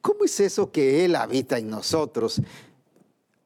¿Cómo 0.00 0.24
es 0.24 0.40
eso 0.40 0.72
que 0.72 1.04
Él 1.04 1.14
habita 1.14 1.56
en 1.56 1.70
nosotros? 1.70 2.42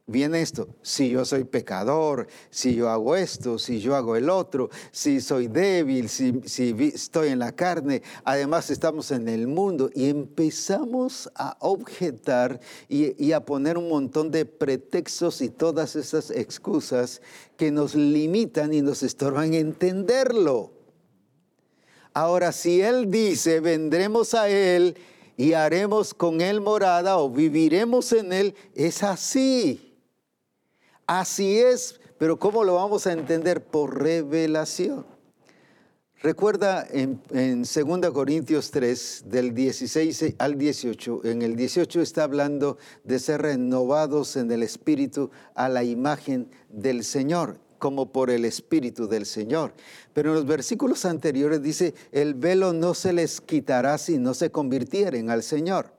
Viene 0.09 0.41
esto, 0.41 0.69
si 0.83 1.11
yo 1.11 1.25
soy 1.25 1.45
pecador, 1.45 2.29
si 2.51 2.75
yo 2.75 2.89
hago 2.89 3.17
esto, 3.17 3.59
si 3.59 3.81
yo 3.81 3.97
hago 3.97 4.15
el 4.15 4.31
otro, 4.31 4.71
si 4.93 5.21
soy 5.21 5.49
débil, 5.49 6.09
si, 6.09 6.41
estoy 6.95 7.29
en 7.29 7.41
la 7.41 7.53
carne, 7.53 8.03
además 8.25 8.71
estamos 8.71 9.11
en 9.11 9.29
el 9.29 9.49
mundo 9.49 9.91
y 9.95 10.09
empezamos 10.09 11.29
a 11.35 11.57
objetar 11.61 12.61
y, 12.89 13.23
y 13.23 13.33
a 13.33 13.45
poner 13.45 13.77
un 13.77 13.89
montón 13.89 14.31
de 14.31 14.47
pretextos 14.47 15.41
y 15.41 15.49
todas 15.49 15.97
esas 15.97 16.31
excusas 16.31 17.21
que 17.57 17.73
nos 17.73 17.97
limitan 17.97 18.73
y 18.73 18.83
nos 18.83 19.03
estorban 19.03 19.55
entenderlo. 19.55 20.73
Ahora, 22.15 22.53
si 22.53 22.81
Él 22.81 23.11
dice, 23.11 23.61
vendremos 23.61 24.35
a 24.35 24.49
Él 24.49 24.97
y 25.37 25.53
haremos 25.53 26.15
con 26.15 26.41
Él 26.41 26.61
morada 26.61 27.19
o 27.19 27.29
viviremos 27.29 28.13
en 28.13 28.33
Él, 28.33 28.55
es 28.75 29.03
así. 29.03 29.86
Así 31.07 31.59
es, 31.61 32.01
pero 32.19 32.39
¿cómo 32.39 32.65
lo 32.65 32.75
vamos 32.75 33.07
a 33.07 33.13
entender? 33.13 33.63
Por 33.65 34.03
revelación. 34.03 35.07
Recuerda 36.21 36.85
en, 36.91 37.21
2 37.63 38.11
Corintios 38.11 38.73
3, 38.73 39.25
del 39.27 39.55
16 39.55 40.35
al 40.39 40.59
18, 40.59 41.21
en 41.25 41.43
el 41.43 41.55
18 41.55 42.01
está 42.01 42.25
hablando 42.25 42.79
de 43.05 43.21
ser 43.21 43.43
renovados 43.43 44.35
en 44.37 44.51
el 44.51 44.65
Espíritu 44.65 45.31
a 45.55 45.69
la 45.69 45.85
imagen 45.85 46.51
del 46.71 47.05
Señor, 47.05 47.61
como 47.79 48.11
por 48.11 48.31
el 48.31 48.45
Espíritu 48.45 49.07
del 49.07 49.27
Señor. 49.27 49.75
Pero 50.15 50.31
en 50.31 50.37
los 50.37 50.47
versículos 50.47 51.05
anteriores 51.05 51.63
dice, 51.63 51.95
el 52.11 52.35
velo 52.35 52.73
no 52.73 52.95
se 52.95 53.13
les 53.13 53.41
quitará 53.41 53.97
si 53.99 54.19
no 54.19 54.35
se 54.35 54.51
convirtieren 54.51 55.31
al 55.31 55.45
Señor. 55.45 55.93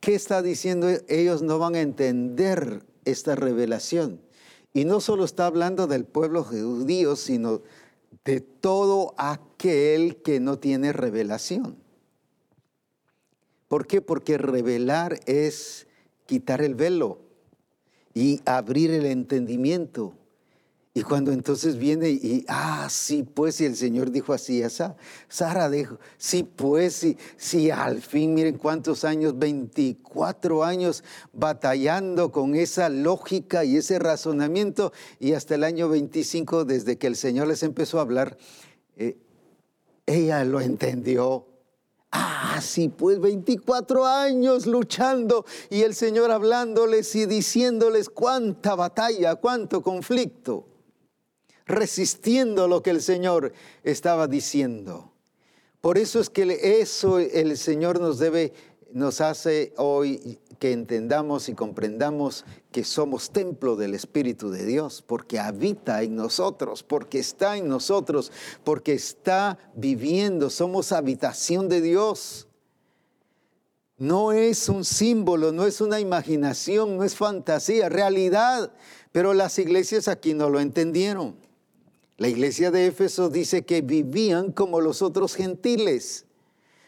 ¿Qué 0.00 0.14
está 0.14 0.42
diciendo? 0.42 0.88
Ellos 1.06 1.42
no 1.42 1.58
van 1.58 1.74
a 1.76 1.82
entender 1.82 2.82
esta 3.04 3.34
revelación. 3.34 4.20
Y 4.72 4.84
no 4.84 5.00
solo 5.00 5.24
está 5.24 5.46
hablando 5.46 5.86
del 5.86 6.04
pueblo 6.04 6.42
judío, 6.42 7.16
sino 7.16 7.62
de 8.24 8.40
todo 8.40 9.14
aquel 9.18 10.16
que 10.22 10.40
no 10.40 10.58
tiene 10.58 10.92
revelación. 10.92 11.76
¿Por 13.68 13.86
qué? 13.86 14.00
Porque 14.00 14.38
revelar 14.38 15.20
es 15.26 15.86
quitar 16.26 16.62
el 16.62 16.74
velo. 16.74 17.20
y 18.16 18.40
abrir 18.44 18.92
el 18.92 19.06
entendimiento. 19.06 20.14
Y 20.96 21.02
cuando 21.02 21.32
entonces 21.32 21.76
viene 21.76 22.08
y, 22.08 22.44
ah, 22.46 22.86
sí, 22.88 23.24
pues, 23.24 23.60
y 23.60 23.64
el 23.64 23.74
Señor 23.74 24.12
dijo 24.12 24.32
así, 24.32 24.62
esa, 24.62 24.94
Sara 25.28 25.68
dijo, 25.68 25.98
sí, 26.18 26.44
pues, 26.44 27.04
sí, 27.36 27.70
al 27.72 28.00
fin, 28.00 28.32
miren 28.32 28.58
cuántos 28.58 29.02
años, 29.02 29.36
24 29.36 30.62
años 30.62 31.02
batallando 31.32 32.30
con 32.30 32.54
esa 32.54 32.90
lógica 32.90 33.64
y 33.64 33.78
ese 33.78 33.98
razonamiento, 33.98 34.92
y 35.18 35.32
hasta 35.32 35.56
el 35.56 35.64
año 35.64 35.88
25, 35.88 36.64
desde 36.64 36.96
que 36.96 37.08
el 37.08 37.16
Señor 37.16 37.48
les 37.48 37.64
empezó 37.64 37.98
a 37.98 38.02
hablar, 38.02 38.38
eh, 38.96 39.16
ella 40.06 40.44
lo 40.44 40.60
entendió. 40.60 41.48
Ah, 42.12 42.60
sí, 42.62 42.88
pues 42.88 43.18
24 43.18 44.06
años 44.06 44.66
luchando 44.66 45.44
y 45.70 45.80
el 45.80 45.96
Señor 45.96 46.30
hablándoles 46.30 47.16
y 47.16 47.26
diciéndoles 47.26 48.08
cuánta 48.08 48.76
batalla, 48.76 49.34
cuánto 49.34 49.82
conflicto 49.82 50.68
resistiendo 51.66 52.68
lo 52.68 52.82
que 52.82 52.90
el 52.90 53.02
Señor 53.02 53.52
estaba 53.82 54.26
diciendo. 54.26 55.12
Por 55.80 55.98
eso 55.98 56.20
es 56.20 56.30
que 56.30 56.80
eso 56.80 57.18
el 57.18 57.56
Señor 57.58 58.00
nos 58.00 58.18
debe, 58.18 58.52
nos 58.92 59.20
hace 59.20 59.74
hoy 59.76 60.38
que 60.58 60.72
entendamos 60.72 61.48
y 61.48 61.54
comprendamos 61.54 62.44
que 62.72 62.84
somos 62.84 63.30
templo 63.30 63.76
del 63.76 63.94
Espíritu 63.94 64.50
de 64.50 64.64
Dios, 64.64 65.04
porque 65.06 65.38
habita 65.38 66.02
en 66.02 66.16
nosotros, 66.16 66.82
porque 66.82 67.18
está 67.18 67.58
en 67.58 67.68
nosotros, 67.68 68.32
porque 68.64 68.94
está 68.94 69.58
viviendo, 69.74 70.48
somos 70.48 70.90
habitación 70.92 71.68
de 71.68 71.82
Dios. 71.82 72.48
No 73.98 74.32
es 74.32 74.68
un 74.68 74.84
símbolo, 74.84 75.52
no 75.52 75.66
es 75.66 75.80
una 75.80 76.00
imaginación, 76.00 76.96
no 76.96 77.04
es 77.04 77.14
fantasía, 77.14 77.88
realidad. 77.88 78.72
Pero 79.12 79.34
las 79.34 79.58
iglesias 79.58 80.08
aquí 80.08 80.34
no 80.34 80.50
lo 80.50 80.60
entendieron. 80.60 81.43
La 82.16 82.28
iglesia 82.28 82.70
de 82.70 82.86
Éfeso 82.86 83.28
dice 83.28 83.64
que 83.64 83.80
vivían 83.80 84.52
como 84.52 84.80
los 84.80 85.02
otros 85.02 85.34
gentiles 85.34 86.26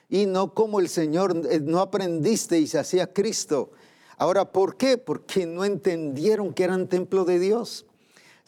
y 0.09 0.27
no 0.27 0.55
como 0.55 0.79
el 0.79 0.89
Señor, 0.89 1.49
eh, 1.51 1.59
no 1.61 1.81
aprendiste 1.81 2.61
y 2.61 2.69
se 2.69 2.79
hacía 2.79 3.13
Cristo. 3.13 3.73
Ahora, 4.19 4.53
¿por 4.53 4.77
qué? 4.77 4.99
Porque 4.99 5.45
no 5.47 5.65
entendieron 5.65 6.55
que 6.55 6.63
eran 6.63 6.87
templo 6.87 7.25
de 7.25 7.41
Dios. 7.41 7.86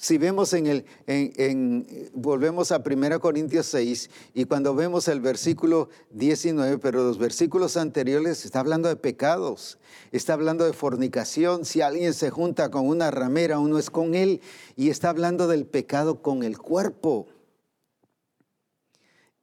Si 0.01 0.17
vemos 0.17 0.53
en 0.53 0.69
el, 0.69 0.85
en, 1.09 1.85
volvemos 2.15 2.71
a 2.71 2.81
1 2.87 3.19
Corintios 3.19 3.67
6 3.67 4.11
y 4.33 4.45
cuando 4.45 4.73
vemos 4.77 5.09
el 5.09 5.21
versículo 5.21 5.89
19, 6.13 6.79
pero 6.79 7.03
los 7.03 7.19
versículos 7.19 7.77
anteriores 7.77 8.45
está 8.45 8.61
hablando 8.61 8.89
de 8.89 8.95
pecados, 8.95 9.77
está 10.13 10.35
hablando 10.35 10.65
de 10.65 10.73
fornicación, 10.73 11.65
si 11.65 11.81
alguien 11.81 12.15
se 12.15 12.31
junta 12.31 12.71
con 12.71 12.87
una 12.87 13.11
ramera, 13.11 13.59
uno 13.59 13.77
es 13.77 13.91
con 13.91 14.15
él, 14.15 14.41
y 14.77 14.91
está 14.91 15.11
hablando 15.11 15.49
del 15.49 15.67
pecado 15.67 16.23
con 16.23 16.45
el 16.45 16.59
cuerpo. 16.59 17.27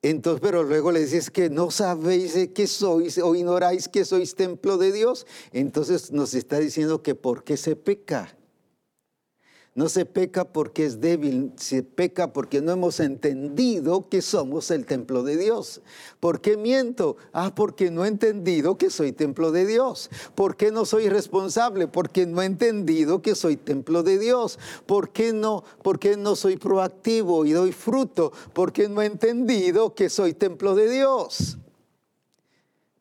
Entonces, 0.01 0.39
pero 0.41 0.63
luego 0.63 0.93
le 0.93 1.01
dices 1.01 1.29
que 1.31 1.49
no 1.49 1.69
sabéis 1.69 2.33
que 2.53 2.65
sois 2.67 3.17
o 3.17 3.35
ignoráis 3.35 3.89
que 3.89 4.05
sois 4.05 4.35
templo 4.35 4.77
de 4.77 4.93
Dios. 4.93 5.27
Entonces 5.51 6.13
nos 6.13 6.33
está 6.33 6.59
diciendo 6.59 7.03
que 7.03 7.13
por 7.13 7.43
qué 7.43 7.57
se 7.57 7.75
peca. 7.75 8.37
No 9.75 9.89
se 9.89 10.05
peca 10.05 10.45
porque 10.45 10.85
es 10.85 11.01
débil, 11.01 11.51
se 11.57 11.83
peca 11.83 12.31
porque 12.31 12.61
no 12.61 12.71
hemos 12.71 13.01
entendido 13.01 14.07
que 14.07 14.21
somos 14.21 14.71
el 14.71 14.85
templo 14.85 15.21
de 15.21 15.35
Dios. 15.35 15.81
¿Por 16.21 16.39
qué 16.39 16.55
miento? 16.55 17.17
Ah, 17.33 17.53
porque 17.53 17.91
no 17.91 18.05
he 18.05 18.07
entendido 18.07 18.77
que 18.77 18.89
soy 18.89 19.11
templo 19.11 19.51
de 19.51 19.65
Dios. 19.65 20.09
¿Por 20.33 20.55
qué 20.55 20.71
no 20.71 20.85
soy 20.85 21.09
responsable? 21.09 21.89
Porque 21.89 22.25
no 22.25 22.41
he 22.41 22.45
entendido 22.45 23.21
que 23.21 23.35
soy 23.35 23.57
templo 23.57 24.01
de 24.01 24.17
Dios. 24.17 24.59
¿Por 24.85 25.09
qué 25.09 25.33
no, 25.33 25.65
por 25.83 25.99
qué 25.99 26.15
no 26.15 26.37
soy 26.37 26.55
proactivo 26.55 27.45
y 27.45 27.51
doy 27.51 27.73
fruto? 27.73 28.31
Porque 28.53 28.87
no 28.87 29.01
he 29.01 29.07
entendido 29.07 29.93
que 29.93 30.09
soy 30.09 30.33
templo 30.33 30.75
de 30.75 30.89
Dios. 30.89 31.57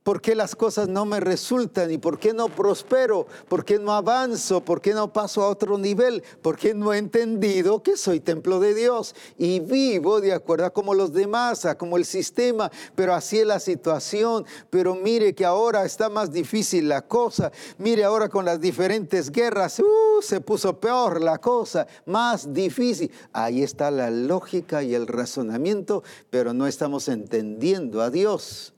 ¿Por 0.05 0.21
qué 0.21 0.35
las 0.35 0.55
cosas 0.55 0.87
no 0.87 1.07
me 1.07 1.19
resultan? 1.19 1.91
¿Y 1.91 1.97
por 1.97 2.19
qué 2.19 2.35
no 2.35 2.51
prospero? 2.51 3.27
¿Por 3.49 3.65
qué 3.65 3.79
no 3.79 3.91
avanzo? 3.91 4.63
¿Por 4.63 4.83
qué 4.83 4.93
no 4.93 5.11
paso 5.11 5.43
a 5.43 5.49
otro 5.49 5.79
nivel? 5.79 6.23
Porque 6.43 6.75
no 6.75 6.93
he 6.93 6.99
entendido 6.99 7.83
que 7.83 7.97
soy 7.97 8.21
templo 8.21 8.61
de 8.61 8.75
Dios 8.75 9.15
y 9.39 9.61
vivo 9.61 10.21
de 10.21 10.35
acuerdo 10.35 10.67
a 10.67 10.75
como 10.75 10.93
los 10.93 11.15
demás, 11.15 11.65
a 11.65 11.79
como 11.79 11.97
el 11.97 12.05
sistema, 12.05 12.71
pero 12.95 13.15
así 13.15 13.39
es 13.39 13.47
la 13.47 13.59
situación. 13.59 14.45
Pero 14.69 14.95
mire 14.95 15.35
que 15.35 15.47
ahora 15.47 15.87
está 15.87 16.11
más 16.11 16.31
difícil 16.31 16.87
la 16.87 17.01
cosa. 17.01 17.51
Mire 17.79 18.05
ahora 18.05 18.29
con 18.29 18.45
las 18.45 18.61
diferentes 18.61 19.33
guerras, 19.33 19.81
uh, 19.81 20.21
se 20.21 20.43
puso 20.43 20.79
peor 20.79 21.23
la 21.23 21.39
cosa, 21.39 21.87
más 22.05 22.53
difícil. 22.53 23.11
Ahí 23.33 23.63
está 23.63 23.91
la 23.91 24.11
lógica 24.11 24.83
y 24.83 24.95
el 24.95 25.07
razonamiento, 25.07 26.05
pero 26.29 26.53
no 26.53 26.67
estamos 26.67 27.09
entendiendo 27.09 28.03
a 28.03 28.11
Dios 28.11 28.74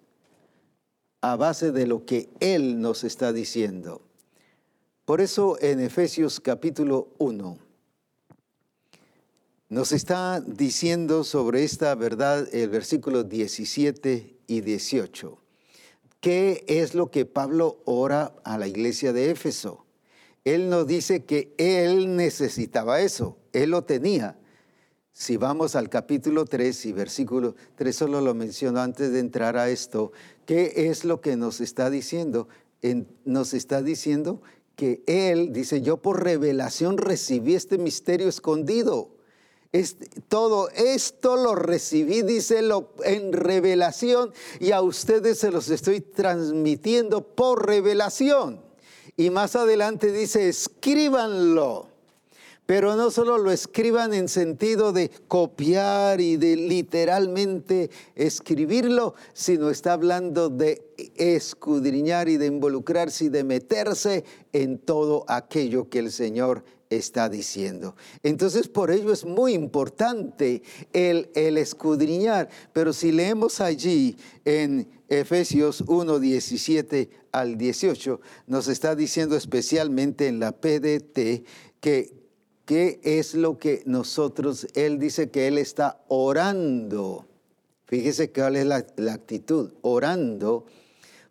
a 1.32 1.36
base 1.36 1.72
de 1.72 1.86
lo 1.86 2.04
que 2.04 2.28
Él 2.38 2.80
nos 2.80 3.02
está 3.02 3.32
diciendo. 3.32 4.00
Por 5.04 5.20
eso 5.20 5.58
en 5.60 5.80
Efesios 5.80 6.38
capítulo 6.38 7.08
1 7.18 7.58
nos 9.68 9.90
está 9.90 10.40
diciendo 10.40 11.24
sobre 11.24 11.64
esta 11.64 11.92
verdad 11.96 12.46
el 12.52 12.68
versículo 12.68 13.24
17 13.24 14.36
y 14.46 14.60
18. 14.60 15.38
¿Qué 16.20 16.64
es 16.68 16.94
lo 16.94 17.10
que 17.10 17.24
Pablo 17.24 17.82
ora 17.84 18.32
a 18.44 18.56
la 18.56 18.68
iglesia 18.68 19.12
de 19.12 19.30
Éfeso? 19.30 19.84
Él 20.44 20.70
nos 20.70 20.86
dice 20.86 21.24
que 21.24 21.52
él 21.58 22.14
necesitaba 22.14 23.00
eso, 23.00 23.36
él 23.52 23.70
lo 23.70 23.82
tenía. 23.82 24.38
Si 25.12 25.38
vamos 25.38 25.76
al 25.76 25.88
capítulo 25.88 26.44
3 26.44 26.86
y 26.86 26.92
versículo 26.92 27.56
3, 27.76 27.96
solo 27.96 28.20
lo 28.20 28.34
menciono 28.34 28.80
antes 28.80 29.10
de 29.12 29.18
entrar 29.18 29.56
a 29.56 29.70
esto, 29.70 30.12
¿Qué 30.46 30.88
es 30.88 31.04
lo 31.04 31.20
que 31.20 31.36
nos 31.36 31.60
está 31.60 31.90
diciendo? 31.90 32.48
nos 33.24 33.52
está 33.52 33.82
diciendo 33.82 34.42
que 34.76 35.02
Él 35.06 35.52
dice, 35.52 35.82
yo 35.82 35.96
por 35.96 36.22
revelación 36.22 36.98
recibí 36.98 37.56
este 37.56 37.78
misterio 37.78 38.28
escondido. 38.28 39.10
Este, 39.72 40.08
todo 40.28 40.68
esto 40.70 41.36
lo 41.36 41.56
recibí, 41.56 42.22
dice, 42.22 42.62
lo, 42.62 42.94
en 43.02 43.32
revelación 43.32 44.32
y 44.60 44.70
a 44.70 44.82
ustedes 44.82 45.38
se 45.38 45.50
los 45.50 45.68
estoy 45.68 46.00
transmitiendo 46.00 47.26
por 47.26 47.66
revelación. 47.66 48.60
Y 49.16 49.30
más 49.30 49.56
adelante 49.56 50.12
dice, 50.12 50.48
escríbanlo 50.48 51.88
pero 52.66 52.96
no 52.96 53.10
solo 53.10 53.38
lo 53.38 53.52
escriban 53.52 54.12
en 54.12 54.28
sentido 54.28 54.92
de 54.92 55.10
copiar 55.28 56.20
y 56.20 56.36
de 56.36 56.56
literalmente 56.56 57.90
escribirlo, 58.16 59.14
sino 59.32 59.70
está 59.70 59.92
hablando 59.92 60.48
de 60.48 60.82
escudriñar 61.14 62.28
y 62.28 62.36
de 62.36 62.46
involucrarse 62.46 63.26
y 63.26 63.28
de 63.28 63.44
meterse 63.44 64.24
en 64.52 64.78
todo 64.78 65.24
aquello 65.28 65.88
que 65.88 66.00
el 66.00 66.10
Señor 66.10 66.64
está 66.90 67.28
diciendo. 67.28 67.96
Entonces, 68.22 68.68
por 68.68 68.90
ello 68.90 69.12
es 69.12 69.24
muy 69.24 69.54
importante 69.54 70.62
el, 70.92 71.30
el 71.34 71.58
escudriñar, 71.58 72.48
pero 72.72 72.92
si 72.92 73.12
leemos 73.12 73.60
allí 73.60 74.16
en 74.44 74.88
Efesios 75.08 75.82
1, 75.86 76.18
17 76.18 77.10
al 77.32 77.56
18, 77.58 78.20
nos 78.46 78.68
está 78.68 78.94
diciendo 78.94 79.36
especialmente 79.36 80.26
en 80.28 80.40
la 80.40 80.52
PDT 80.52 81.44
que 81.80 82.15
¿Qué 82.66 83.00
es 83.04 83.34
lo 83.34 83.58
que 83.58 83.82
nosotros, 83.86 84.66
Él 84.74 84.98
dice 84.98 85.30
que 85.30 85.46
Él 85.46 85.56
está 85.56 86.02
orando? 86.08 87.24
Fíjese 87.86 88.32
cuál 88.32 88.56
es 88.56 88.66
la, 88.66 88.84
la 88.96 89.14
actitud, 89.14 89.70
orando 89.82 90.66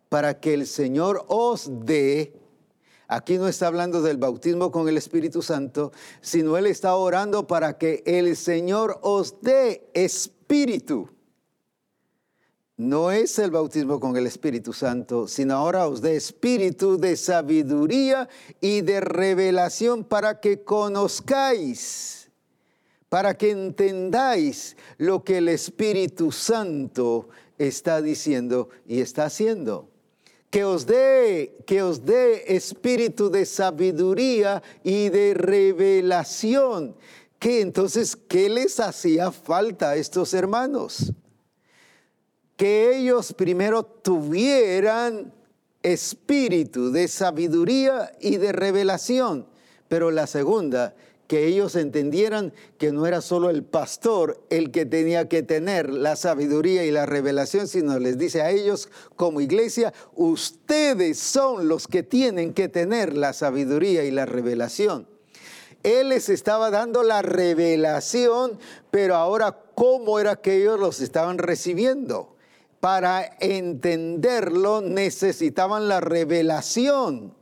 para 0.08 0.40
que 0.40 0.54
el 0.54 0.66
Señor 0.66 1.24
os 1.28 1.68
dé, 1.84 2.32
aquí 3.06 3.36
no 3.36 3.48
está 3.48 3.66
hablando 3.66 4.00
del 4.00 4.16
bautismo 4.16 4.70
con 4.70 4.88
el 4.88 4.96
Espíritu 4.96 5.42
Santo, 5.42 5.92
sino 6.20 6.56
Él 6.56 6.66
está 6.66 6.96
orando 6.96 7.46
para 7.46 7.76
que 7.76 8.02
el 8.06 8.34
Señor 8.34 8.98
os 9.02 9.40
dé 9.42 9.90
espíritu 9.94 11.10
no 12.76 13.10
es 13.10 13.38
el 13.38 13.50
bautismo 13.50 13.98
con 13.98 14.16
el 14.16 14.26
Espíritu 14.26 14.72
Santo, 14.72 15.26
sino 15.28 15.54
ahora 15.54 15.88
os 15.88 16.02
dé 16.02 16.16
espíritu 16.16 16.98
de 16.98 17.16
sabiduría 17.16 18.28
y 18.60 18.82
de 18.82 19.00
revelación 19.00 20.04
para 20.04 20.40
que 20.40 20.62
conozcáis, 20.62 22.30
para 23.08 23.34
que 23.34 23.50
entendáis 23.50 24.76
lo 24.98 25.24
que 25.24 25.38
el 25.38 25.48
Espíritu 25.48 26.30
Santo 26.30 27.30
está 27.56 28.02
diciendo 28.02 28.68
y 28.86 29.00
está 29.00 29.24
haciendo. 29.24 29.88
Que 30.50 30.64
os 30.64 30.86
dé, 30.86 31.56
que 31.66 31.82
os 31.82 32.04
dé 32.04 32.56
espíritu 32.56 33.30
de 33.30 33.46
sabiduría 33.46 34.62
y 34.84 35.08
de 35.08 35.34
revelación. 35.34 36.94
Que 37.38 37.62
entonces, 37.62 38.16
¿qué 38.16 38.48
les 38.48 38.80
hacía 38.80 39.32
falta 39.32 39.90
a 39.90 39.96
estos 39.96 40.34
hermanos? 40.34 41.12
Que 42.56 42.96
ellos 42.96 43.32
primero 43.34 43.84
tuvieran 43.84 45.32
espíritu 45.82 46.90
de 46.90 47.06
sabiduría 47.08 48.12
y 48.20 48.38
de 48.38 48.52
revelación. 48.52 49.46
Pero 49.88 50.10
la 50.10 50.26
segunda, 50.26 50.94
que 51.28 51.46
ellos 51.46 51.74
entendieran 51.76 52.52
que 52.78 52.92
no 52.92 53.06
era 53.06 53.20
solo 53.20 53.50
el 53.50 53.64
pastor 53.64 54.40
el 54.50 54.70
que 54.70 54.86
tenía 54.86 55.28
que 55.28 55.42
tener 55.42 55.90
la 55.90 56.16
sabiduría 56.16 56.84
y 56.84 56.90
la 56.90 57.06
revelación, 57.06 57.68
sino 57.68 57.98
les 57.98 58.18
dice 58.18 58.42
a 58.42 58.50
ellos 58.50 58.88
como 59.16 59.40
iglesia, 59.40 59.92
ustedes 60.14 61.18
son 61.18 61.68
los 61.68 61.88
que 61.88 62.02
tienen 62.02 62.54
que 62.54 62.68
tener 62.68 63.16
la 63.16 63.32
sabiduría 63.32 64.04
y 64.04 64.10
la 64.10 64.26
revelación. 64.26 65.08
Él 65.82 66.08
les 66.08 66.28
estaba 66.28 66.70
dando 66.70 67.02
la 67.02 67.22
revelación, 67.22 68.58
pero 68.90 69.14
ahora 69.14 69.56
cómo 69.74 70.18
era 70.18 70.36
que 70.36 70.56
ellos 70.56 70.80
los 70.80 71.00
estaban 71.00 71.38
recibiendo. 71.38 72.35
Para 72.80 73.36
entenderlo 73.40 74.80
necesitaban 74.80 75.88
la 75.88 76.00
revelación 76.00 77.34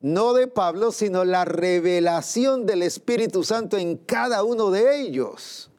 no 0.00 0.32
de 0.32 0.46
Pablo, 0.46 0.92
sino 0.92 1.24
la 1.24 1.44
revelación 1.44 2.64
del 2.64 2.82
Espíritu 2.82 3.44
Santo 3.44 3.76
en 3.76 3.98
cada 3.98 4.42
uno 4.42 4.70
de 4.70 5.02
ellos. 5.02 5.69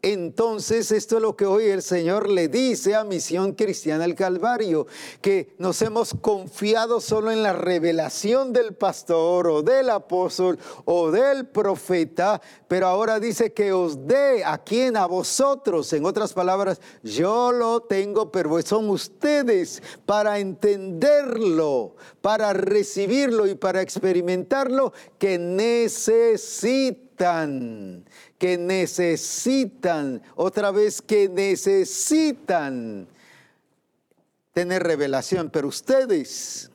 Entonces, 0.00 0.92
esto 0.92 1.16
es 1.16 1.22
lo 1.22 1.34
que 1.34 1.44
hoy 1.44 1.64
el 1.64 1.82
Señor 1.82 2.28
le 2.28 2.46
dice 2.46 2.94
a 2.94 3.02
Misión 3.02 3.54
Cristiana 3.54 4.04
al 4.04 4.14
Calvario, 4.14 4.86
que 5.20 5.56
nos 5.58 5.82
hemos 5.82 6.14
confiado 6.14 7.00
solo 7.00 7.32
en 7.32 7.42
la 7.42 7.52
revelación 7.52 8.52
del 8.52 8.74
pastor 8.74 9.48
o 9.48 9.62
del 9.62 9.90
apóstol 9.90 10.56
o 10.84 11.10
del 11.10 11.48
profeta, 11.48 12.40
pero 12.68 12.86
ahora 12.86 13.18
dice 13.18 13.52
que 13.52 13.72
os 13.72 14.06
dé 14.06 14.44
a 14.44 14.58
quien 14.58 14.96
a 14.96 15.06
vosotros, 15.06 15.92
en 15.92 16.06
otras 16.06 16.32
palabras, 16.32 16.80
yo 17.02 17.50
lo 17.50 17.80
tengo, 17.80 18.30
pero 18.30 18.62
son 18.62 18.90
ustedes 18.90 19.82
para 20.06 20.38
entenderlo, 20.38 21.96
para 22.20 22.52
recibirlo 22.52 23.48
y 23.48 23.56
para 23.56 23.82
experimentarlo 23.82 24.92
que 25.18 25.38
necesitan 25.38 27.08
que 28.38 28.56
necesitan, 28.56 30.22
otra 30.36 30.70
vez 30.70 31.02
que 31.02 31.28
necesitan 31.28 33.08
tener 34.52 34.82
revelación, 34.82 35.50
pero 35.50 35.68
ustedes, 35.68 36.70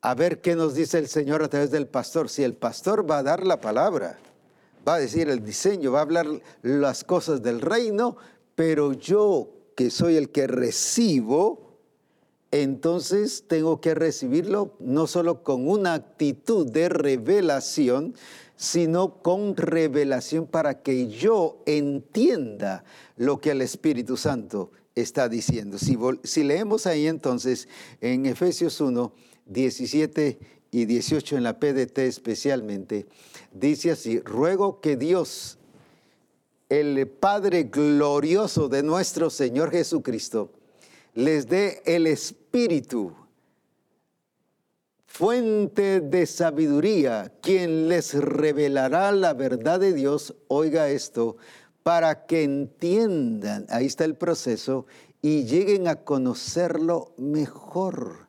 a 0.00 0.14
ver 0.14 0.40
qué 0.40 0.56
nos 0.56 0.74
dice 0.74 0.98
el 0.98 1.08
Señor 1.08 1.42
a 1.42 1.48
través 1.48 1.70
del 1.70 1.86
pastor, 1.86 2.28
si 2.28 2.42
el 2.42 2.54
pastor 2.54 3.08
va 3.08 3.18
a 3.18 3.22
dar 3.22 3.46
la 3.46 3.60
palabra, 3.60 4.18
va 4.86 4.94
a 4.94 4.98
decir 4.98 5.28
el 5.28 5.44
diseño, 5.44 5.92
va 5.92 6.00
a 6.00 6.02
hablar 6.02 6.26
las 6.62 7.04
cosas 7.04 7.42
del 7.42 7.60
reino, 7.60 8.16
pero 8.54 8.92
yo 8.94 9.50
que 9.76 9.90
soy 9.90 10.16
el 10.16 10.30
que 10.30 10.46
recibo, 10.46 11.78
entonces 12.50 13.44
tengo 13.46 13.80
que 13.80 13.94
recibirlo 13.94 14.74
no 14.78 15.06
solo 15.06 15.42
con 15.42 15.68
una 15.68 15.94
actitud 15.94 16.66
de 16.70 16.88
revelación, 16.88 18.14
sino 18.58 19.22
con 19.22 19.56
revelación 19.56 20.46
para 20.46 20.82
que 20.82 21.06
yo 21.06 21.62
entienda 21.64 22.82
lo 23.16 23.40
que 23.40 23.52
el 23.52 23.62
Espíritu 23.62 24.16
Santo 24.16 24.72
está 24.96 25.28
diciendo. 25.28 25.78
Si, 25.78 26.42
leemos 26.42 26.88
ahí 26.88 27.06
entonces 27.06 27.68
en 28.00 28.26
Efesios 28.26 28.80
1, 28.80 29.12
17 29.46 30.40
y 30.72 30.84
18 30.86 31.36
en 31.36 31.44
la 31.44 31.60
PDT 31.60 31.98
especialmente, 31.98 33.06
dice 33.52 33.92
así, 33.92 34.18
ruego 34.18 34.80
que 34.80 34.96
Dios, 34.96 35.58
el 36.68 37.06
Padre 37.06 37.62
glorioso 37.62 38.68
de 38.68 38.82
nuestro 38.82 39.30
Señor 39.30 39.70
Jesucristo, 39.70 40.50
les 41.14 41.46
dé 41.46 41.80
el 41.86 42.08
Espíritu 42.08 43.14
fuente 45.08 46.00
de 46.00 46.26
sabiduría, 46.26 47.32
quien 47.40 47.88
les 47.88 48.14
revelará 48.14 49.10
la 49.10 49.34
verdad 49.34 49.80
de 49.80 49.92
Dios, 49.92 50.36
oiga 50.46 50.90
esto, 50.90 51.38
para 51.82 52.26
que 52.26 52.44
entiendan, 52.44 53.66
ahí 53.70 53.86
está 53.86 54.04
el 54.04 54.14
proceso, 54.14 54.86
y 55.20 55.44
lleguen 55.44 55.88
a 55.88 55.96
conocerlo 55.96 57.14
mejor. 57.16 58.28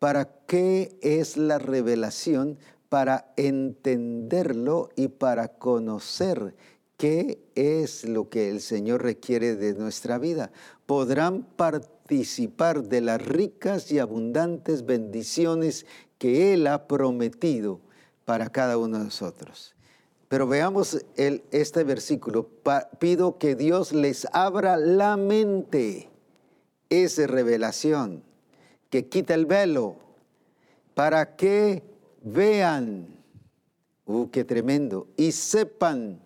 ¿Para 0.00 0.28
qué 0.46 0.98
es 1.02 1.36
la 1.36 1.58
revelación? 1.58 2.58
Para 2.88 3.32
entenderlo 3.36 4.88
y 4.96 5.08
para 5.08 5.48
conocer 5.48 6.56
qué 6.96 7.44
es 7.54 8.04
lo 8.04 8.28
que 8.28 8.50
el 8.50 8.60
Señor 8.60 9.02
requiere 9.02 9.56
de 9.56 9.74
nuestra 9.74 10.18
vida. 10.18 10.50
Podrán 10.86 11.42
participar 11.42 12.84
de 12.84 13.00
las 13.00 13.24
ricas 13.24 13.90
y 13.92 13.98
abundantes 13.98 14.84
bendiciones 14.84 15.86
que 16.18 16.54
Él 16.54 16.66
ha 16.66 16.86
prometido 16.86 17.80
para 18.24 18.50
cada 18.50 18.78
uno 18.78 18.98
de 18.98 19.04
nosotros. 19.04 19.74
Pero 20.28 20.46
veamos 20.46 21.04
este 21.16 21.84
versículo. 21.84 22.48
pido 22.98 23.38
que 23.38 23.54
Dios 23.54 23.92
les 23.92 24.26
abra 24.32 24.76
la 24.76 25.16
mente. 25.16 26.08
Esa 26.88 27.26
revelación 27.26 28.22
que 28.90 29.08
quita 29.08 29.34
el 29.34 29.46
velo 29.46 29.96
para 30.94 31.36
que 31.36 31.82
vean, 32.22 33.08
uh, 34.06 34.28
qué 34.30 34.44
tremendo, 34.44 35.08
y 35.16 35.32
sepan 35.32 36.20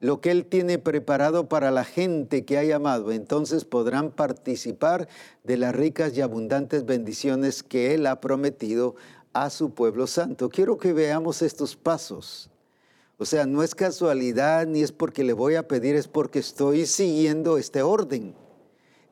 lo 0.00 0.20
que 0.20 0.30
Él 0.30 0.44
tiene 0.44 0.78
preparado 0.78 1.48
para 1.48 1.70
la 1.70 1.84
gente 1.84 2.44
que 2.44 2.58
ha 2.58 2.64
llamado. 2.64 3.12
Entonces 3.12 3.64
podrán 3.64 4.10
participar 4.10 5.08
de 5.44 5.56
las 5.56 5.74
ricas 5.74 6.16
y 6.16 6.20
abundantes 6.20 6.84
bendiciones 6.84 7.62
que 7.62 7.94
Él 7.94 8.06
ha 8.06 8.20
prometido 8.20 8.96
a 9.32 9.50
su 9.50 9.70
pueblo 9.70 10.06
santo. 10.06 10.48
Quiero 10.48 10.78
que 10.78 10.92
veamos 10.92 11.42
estos 11.42 11.76
pasos. 11.76 12.50
O 13.18 13.24
sea, 13.24 13.46
no 13.46 13.62
es 13.62 13.74
casualidad 13.74 14.66
ni 14.66 14.82
es 14.82 14.92
porque 14.92 15.24
le 15.24 15.32
voy 15.32 15.54
a 15.54 15.66
pedir, 15.66 15.96
es 15.96 16.08
porque 16.08 16.38
estoy 16.38 16.84
siguiendo 16.86 17.56
este 17.56 17.82
orden. 17.82 18.34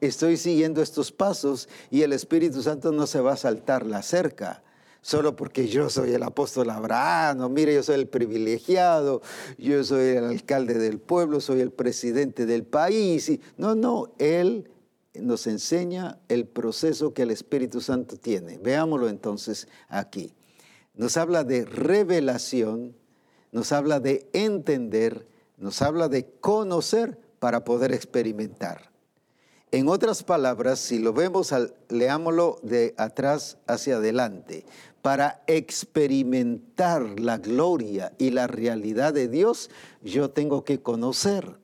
Estoy 0.01 0.37
siguiendo 0.37 0.83
estos 0.83 1.13
pasos 1.13 1.69
y 1.91 2.03
el 2.03 2.13
Espíritu 2.13 2.63
Santo 2.63 2.93
no 2.93 3.07
se 3.07 3.21
va 3.21 3.33
a 3.33 3.39
saltar 3.39 3.87
la 3.87 4.03
cerca 4.03 4.63
solo 5.05 5.37
porque 5.37 5.69
yo 5.69 5.91
soy 5.91 6.15
el 6.15 6.23
apóstol 6.23 6.71
Abraham, 6.71 7.53
mire, 7.53 7.75
yo 7.75 7.83
soy 7.83 7.97
el 7.97 8.09
privilegiado, 8.09 9.21
yo 9.59 9.85
soy 9.85 10.17
el 10.17 10.25
alcalde 10.25 10.79
del 10.79 10.99
pueblo, 10.99 11.43
soy 11.43 11.61
el 11.61 11.71
presidente 11.71 12.47
del 12.47 12.65
país. 12.65 13.31
No, 13.59 13.75
no, 13.75 14.15
Él 14.19 14.71
nos 15.13 15.47
enseña 15.47 16.19
el 16.29 16.47
proceso 16.47 17.13
que 17.13 17.21
el 17.21 17.31
Espíritu 17.33 17.83
Santo 17.83 18.17
tiene. 18.17 18.57
Veámoslo 18.57 19.11
entonces 19.11 19.69
aquí. 19.89 20.33
Nos 20.95 21.19
habla 21.19 21.45
de 21.45 21.67
revelación, 21.67 22.97
nos 23.53 23.73
habla 23.73 24.01
de 24.01 24.27
entender, 24.33 25.29
nos 25.59 25.83
habla 25.83 26.09
de 26.09 26.25
conocer 26.41 27.19
para 27.41 27.63
poder 27.63 27.93
experimentar. 27.93 28.91
En 29.71 29.89
otras 29.89 30.23
palabras, 30.23 30.79
si 30.79 31.01
lo 31.01 31.13
vemos, 31.13 31.53
leámoslo 31.89 32.61
de 32.63 32.95
atrás 32.97 33.59
hacia 33.67 33.97
adelante 33.97 34.65
para 35.05 35.45
experimentar 35.47 37.21
la 37.21 37.37
gloria 37.37 38.15
y 38.17 38.31
la 38.31 38.47
realidad 38.47 39.13
de 39.13 39.29
Dios, 39.29 39.69
yo 40.01 40.31
tengo 40.31 40.65
que 40.65 40.81
conocer. 40.81 41.59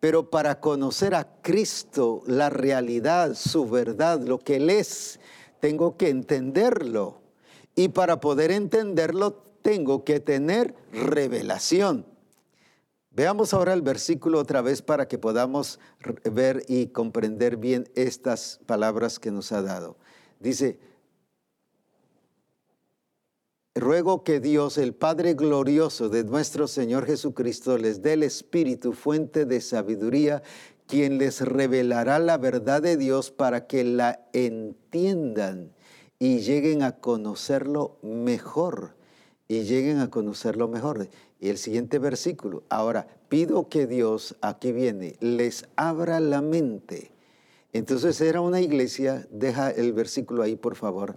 Pero 0.00 0.28
para 0.28 0.60
conocer 0.60 1.14
a 1.14 1.40
Cristo, 1.40 2.22
la 2.26 2.50
realidad, 2.50 3.32
su 3.32 3.66
verdad, 3.70 4.20
lo 4.20 4.38
que 4.38 4.56
Él 4.56 4.68
es, 4.68 5.18
tengo 5.60 5.96
que 5.96 6.10
entenderlo. 6.10 7.22
Y 7.74 7.88
para 7.88 8.20
poder 8.20 8.50
entenderlo, 8.50 9.42
tengo 9.62 10.04
que 10.04 10.20
tener 10.20 10.74
revelación. 10.92 12.04
Veamos 13.12 13.54
ahora 13.54 13.72
el 13.72 13.80
versículo 13.80 14.40
otra 14.40 14.60
vez 14.60 14.82
para 14.82 15.08
que 15.08 15.16
podamos 15.16 15.80
ver 16.30 16.64
y 16.68 16.88
comprender 16.88 17.56
bien 17.56 17.88
estas 17.94 18.60
palabras 18.66 19.18
que 19.18 19.30
nos 19.30 19.52
ha 19.52 19.62
dado. 19.62 19.96
Dice, 20.38 20.78
Ruego 23.78 24.24
que 24.24 24.40
Dios, 24.40 24.76
el 24.76 24.92
Padre 24.92 25.34
glorioso 25.34 26.08
de 26.08 26.24
nuestro 26.24 26.66
Señor 26.66 27.06
Jesucristo, 27.06 27.78
les 27.78 28.02
dé 28.02 28.14
el 28.14 28.24
Espíritu, 28.24 28.92
fuente 28.92 29.44
de 29.44 29.60
sabiduría, 29.60 30.42
quien 30.88 31.18
les 31.18 31.40
revelará 31.42 32.18
la 32.18 32.38
verdad 32.38 32.82
de 32.82 32.96
Dios 32.96 33.30
para 33.30 33.68
que 33.68 33.84
la 33.84 34.26
entiendan 34.32 35.70
y 36.18 36.40
lleguen 36.40 36.82
a 36.82 36.96
conocerlo 36.96 37.98
mejor. 38.02 38.96
Y 39.46 39.62
lleguen 39.62 40.00
a 40.00 40.10
conocerlo 40.10 40.66
mejor. 40.66 41.08
Y 41.38 41.48
el 41.48 41.56
siguiente 41.56 42.00
versículo. 42.00 42.64
Ahora, 42.70 43.06
pido 43.28 43.68
que 43.68 43.86
Dios, 43.86 44.34
aquí 44.40 44.72
viene, 44.72 45.14
les 45.20 45.66
abra 45.76 46.18
la 46.18 46.42
mente. 46.42 47.12
Entonces 47.72 48.20
era 48.20 48.40
una 48.40 48.60
iglesia, 48.60 49.28
deja 49.30 49.70
el 49.70 49.92
versículo 49.92 50.42
ahí 50.42 50.56
por 50.56 50.74
favor 50.74 51.16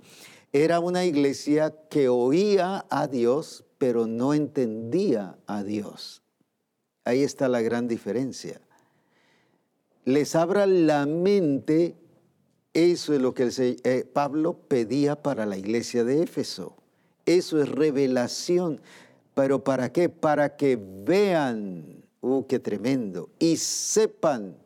era 0.53 0.79
una 0.79 1.05
iglesia 1.05 1.73
que 1.89 2.09
oía 2.09 2.85
a 2.89 3.07
Dios, 3.07 3.63
pero 3.77 4.05
no 4.07 4.33
entendía 4.33 5.37
a 5.47 5.63
Dios. 5.63 6.21
Ahí 7.05 7.23
está 7.23 7.47
la 7.47 7.61
gran 7.61 7.87
diferencia. 7.87 8.61
Les 10.03 10.35
abra 10.35 10.65
la 10.65 11.05
mente, 11.05 11.95
eso 12.73 13.13
es 13.13 13.21
lo 13.21 13.33
que 13.33 13.49
eh, 13.57 14.05
Pablo 14.11 14.53
pedía 14.67 15.21
para 15.21 15.45
la 15.45 15.57
iglesia 15.57 16.03
de 16.03 16.23
Éfeso. 16.23 16.75
Eso 17.25 17.61
es 17.61 17.69
revelación. 17.69 18.81
¿Pero 19.33 19.63
para 19.63 19.91
qué? 19.91 20.09
Para 20.09 20.57
que 20.57 20.77
vean, 20.77 22.03
¡uh, 22.21 22.45
qué 22.45 22.59
tremendo! 22.59 23.29
Y 23.39 23.57
sepan. 23.57 24.57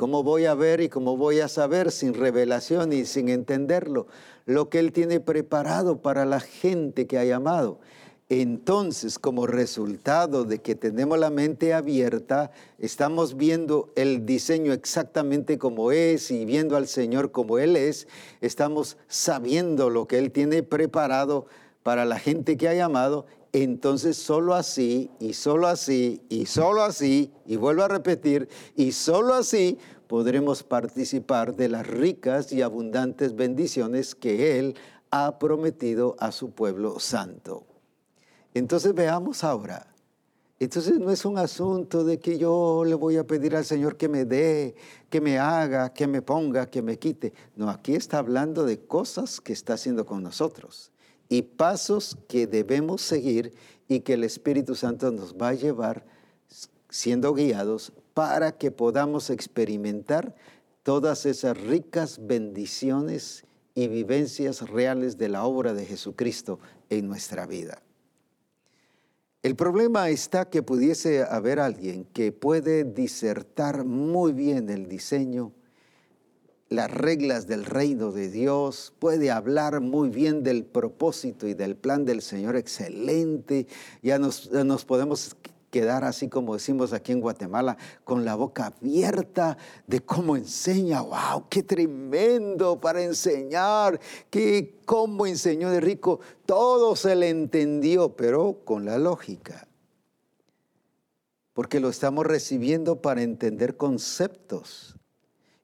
¿Cómo 0.00 0.22
voy 0.22 0.46
a 0.46 0.54
ver 0.54 0.80
y 0.80 0.88
cómo 0.88 1.18
voy 1.18 1.40
a 1.40 1.48
saber 1.48 1.92
sin 1.92 2.14
revelación 2.14 2.90
y 2.94 3.04
sin 3.04 3.28
entenderlo? 3.28 4.06
Lo 4.46 4.70
que 4.70 4.78
Él 4.78 4.92
tiene 4.92 5.20
preparado 5.20 6.00
para 6.00 6.24
la 6.24 6.40
gente 6.40 7.06
que 7.06 7.18
ha 7.18 7.24
llamado. 7.26 7.80
Entonces, 8.30 9.18
como 9.18 9.46
resultado 9.46 10.46
de 10.46 10.60
que 10.60 10.74
tenemos 10.74 11.18
la 11.18 11.28
mente 11.28 11.74
abierta, 11.74 12.50
estamos 12.78 13.36
viendo 13.36 13.92
el 13.94 14.24
diseño 14.24 14.72
exactamente 14.72 15.58
como 15.58 15.92
es 15.92 16.30
y 16.30 16.46
viendo 16.46 16.78
al 16.78 16.88
Señor 16.88 17.30
como 17.30 17.58
Él 17.58 17.76
es, 17.76 18.08
estamos 18.40 18.96
sabiendo 19.06 19.90
lo 19.90 20.08
que 20.08 20.16
Él 20.16 20.32
tiene 20.32 20.62
preparado 20.62 21.44
para 21.82 22.06
la 22.06 22.18
gente 22.18 22.56
que 22.56 22.68
ha 22.68 22.74
llamado, 22.74 23.26
entonces 23.52 24.16
solo 24.16 24.54
así 24.54 25.10
y 25.18 25.32
solo 25.32 25.66
así 25.66 26.22
y 26.28 26.46
solo 26.46 26.82
así, 26.82 27.32
y 27.46 27.56
vuelvo 27.56 27.82
a 27.82 27.88
repetir, 27.88 28.48
y 28.76 28.92
solo 28.92 29.34
así 29.34 29.78
podremos 30.06 30.62
participar 30.62 31.54
de 31.56 31.68
las 31.68 31.86
ricas 31.86 32.52
y 32.52 32.62
abundantes 32.62 33.34
bendiciones 33.34 34.14
que 34.14 34.58
Él 34.58 34.76
ha 35.10 35.38
prometido 35.38 36.16
a 36.18 36.32
su 36.32 36.50
pueblo 36.50 37.00
santo. 37.00 37.64
Entonces 38.54 38.94
veamos 38.94 39.44
ahora. 39.44 39.86
Entonces 40.58 40.98
no 40.98 41.10
es 41.10 41.24
un 41.24 41.38
asunto 41.38 42.04
de 42.04 42.18
que 42.18 42.36
yo 42.36 42.84
le 42.84 42.94
voy 42.94 43.16
a 43.16 43.26
pedir 43.26 43.56
al 43.56 43.64
Señor 43.64 43.96
que 43.96 44.08
me 44.08 44.26
dé, 44.26 44.74
que 45.08 45.20
me 45.20 45.38
haga, 45.38 45.92
que 45.94 46.06
me 46.06 46.20
ponga, 46.20 46.68
que 46.68 46.82
me 46.82 46.98
quite. 46.98 47.32
No, 47.56 47.70
aquí 47.70 47.94
está 47.94 48.18
hablando 48.18 48.64
de 48.64 48.84
cosas 48.84 49.40
que 49.40 49.54
está 49.54 49.74
haciendo 49.74 50.04
con 50.04 50.22
nosotros 50.22 50.89
y 51.30 51.42
pasos 51.42 52.18
que 52.28 52.46
debemos 52.46 53.00
seguir 53.00 53.54
y 53.88 54.00
que 54.00 54.14
el 54.14 54.24
Espíritu 54.24 54.74
Santo 54.74 55.10
nos 55.12 55.34
va 55.34 55.48
a 55.48 55.54
llevar 55.54 56.04
siendo 56.90 57.32
guiados 57.32 57.92
para 58.12 58.58
que 58.58 58.70
podamos 58.70 59.30
experimentar 59.30 60.34
todas 60.82 61.24
esas 61.24 61.56
ricas 61.56 62.18
bendiciones 62.26 63.44
y 63.74 63.86
vivencias 63.86 64.68
reales 64.68 65.16
de 65.16 65.28
la 65.28 65.44
obra 65.44 65.72
de 65.72 65.86
Jesucristo 65.86 66.58
en 66.90 67.06
nuestra 67.06 67.46
vida. 67.46 67.80
El 69.42 69.54
problema 69.54 70.10
está 70.10 70.50
que 70.50 70.62
pudiese 70.62 71.22
haber 71.22 71.60
alguien 71.60 72.04
que 72.06 72.32
puede 72.32 72.84
disertar 72.84 73.84
muy 73.84 74.32
bien 74.32 74.68
el 74.68 74.88
diseño, 74.88 75.52
las 76.70 76.88
reglas 76.88 77.48
del 77.48 77.64
reino 77.64 78.12
de 78.12 78.30
Dios, 78.30 78.92
puede 79.00 79.32
hablar 79.32 79.80
muy 79.80 80.08
bien 80.08 80.44
del 80.44 80.64
propósito 80.64 81.48
y 81.48 81.54
del 81.54 81.74
plan 81.74 82.04
del 82.04 82.22
Señor 82.22 82.54
excelente. 82.54 83.66
Ya 84.02 84.20
nos, 84.20 84.48
podemos 84.84 85.36
quedar 85.72 86.04
así 86.04 86.28
como 86.28 86.54
decimos 86.54 86.92
aquí 86.92 87.10
en 87.10 87.20
Guatemala, 87.20 87.76
con 88.04 88.24
la 88.24 88.36
boca 88.36 88.66
abierta 88.66 89.58
de 89.88 90.00
cómo 90.00 90.36
enseña. 90.36 91.00
¡Wow! 91.02 91.48
¡Qué 91.50 91.64
tremendo 91.64 92.80
para 92.80 93.02
enseñar! 93.02 93.98
¡Qué 94.30 94.78
cómo 94.84 95.26
enseñó 95.26 95.70
de 95.70 95.80
rico! 95.80 96.20
Todo 96.46 96.94
se 96.94 97.16
le 97.16 97.30
entendió, 97.30 98.14
pero 98.14 98.60
con 98.64 98.84
la 98.84 98.96
lógica. 98.96 99.66
Porque 101.52 101.80
lo 101.80 101.88
estamos 101.88 102.26
recibiendo 102.26 103.02
para 103.02 103.22
entender 103.22 103.76
conceptos. 103.76 104.99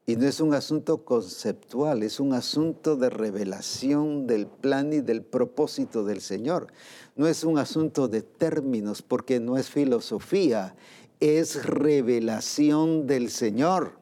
Y 0.08 0.14
no 0.14 0.28
es 0.28 0.40
un 0.40 0.54
asunto 0.54 1.04
conceptual, 1.04 2.04
es 2.04 2.20
un 2.20 2.32
asunto 2.32 2.94
de 2.94 3.10
revelación 3.10 4.28
del 4.28 4.46
plan 4.46 4.92
y 4.92 5.00
del 5.00 5.22
propósito 5.22 6.04
del 6.04 6.20
Señor. 6.20 6.68
No 7.16 7.26
es 7.26 7.42
un 7.42 7.58
asunto 7.58 8.06
de 8.06 8.22
términos, 8.22 9.02
porque 9.02 9.40
no 9.40 9.58
es 9.58 9.68
filosofía, 9.68 10.76
es 11.18 11.66
revelación 11.66 13.08
del 13.08 13.30
Señor. 13.30 13.98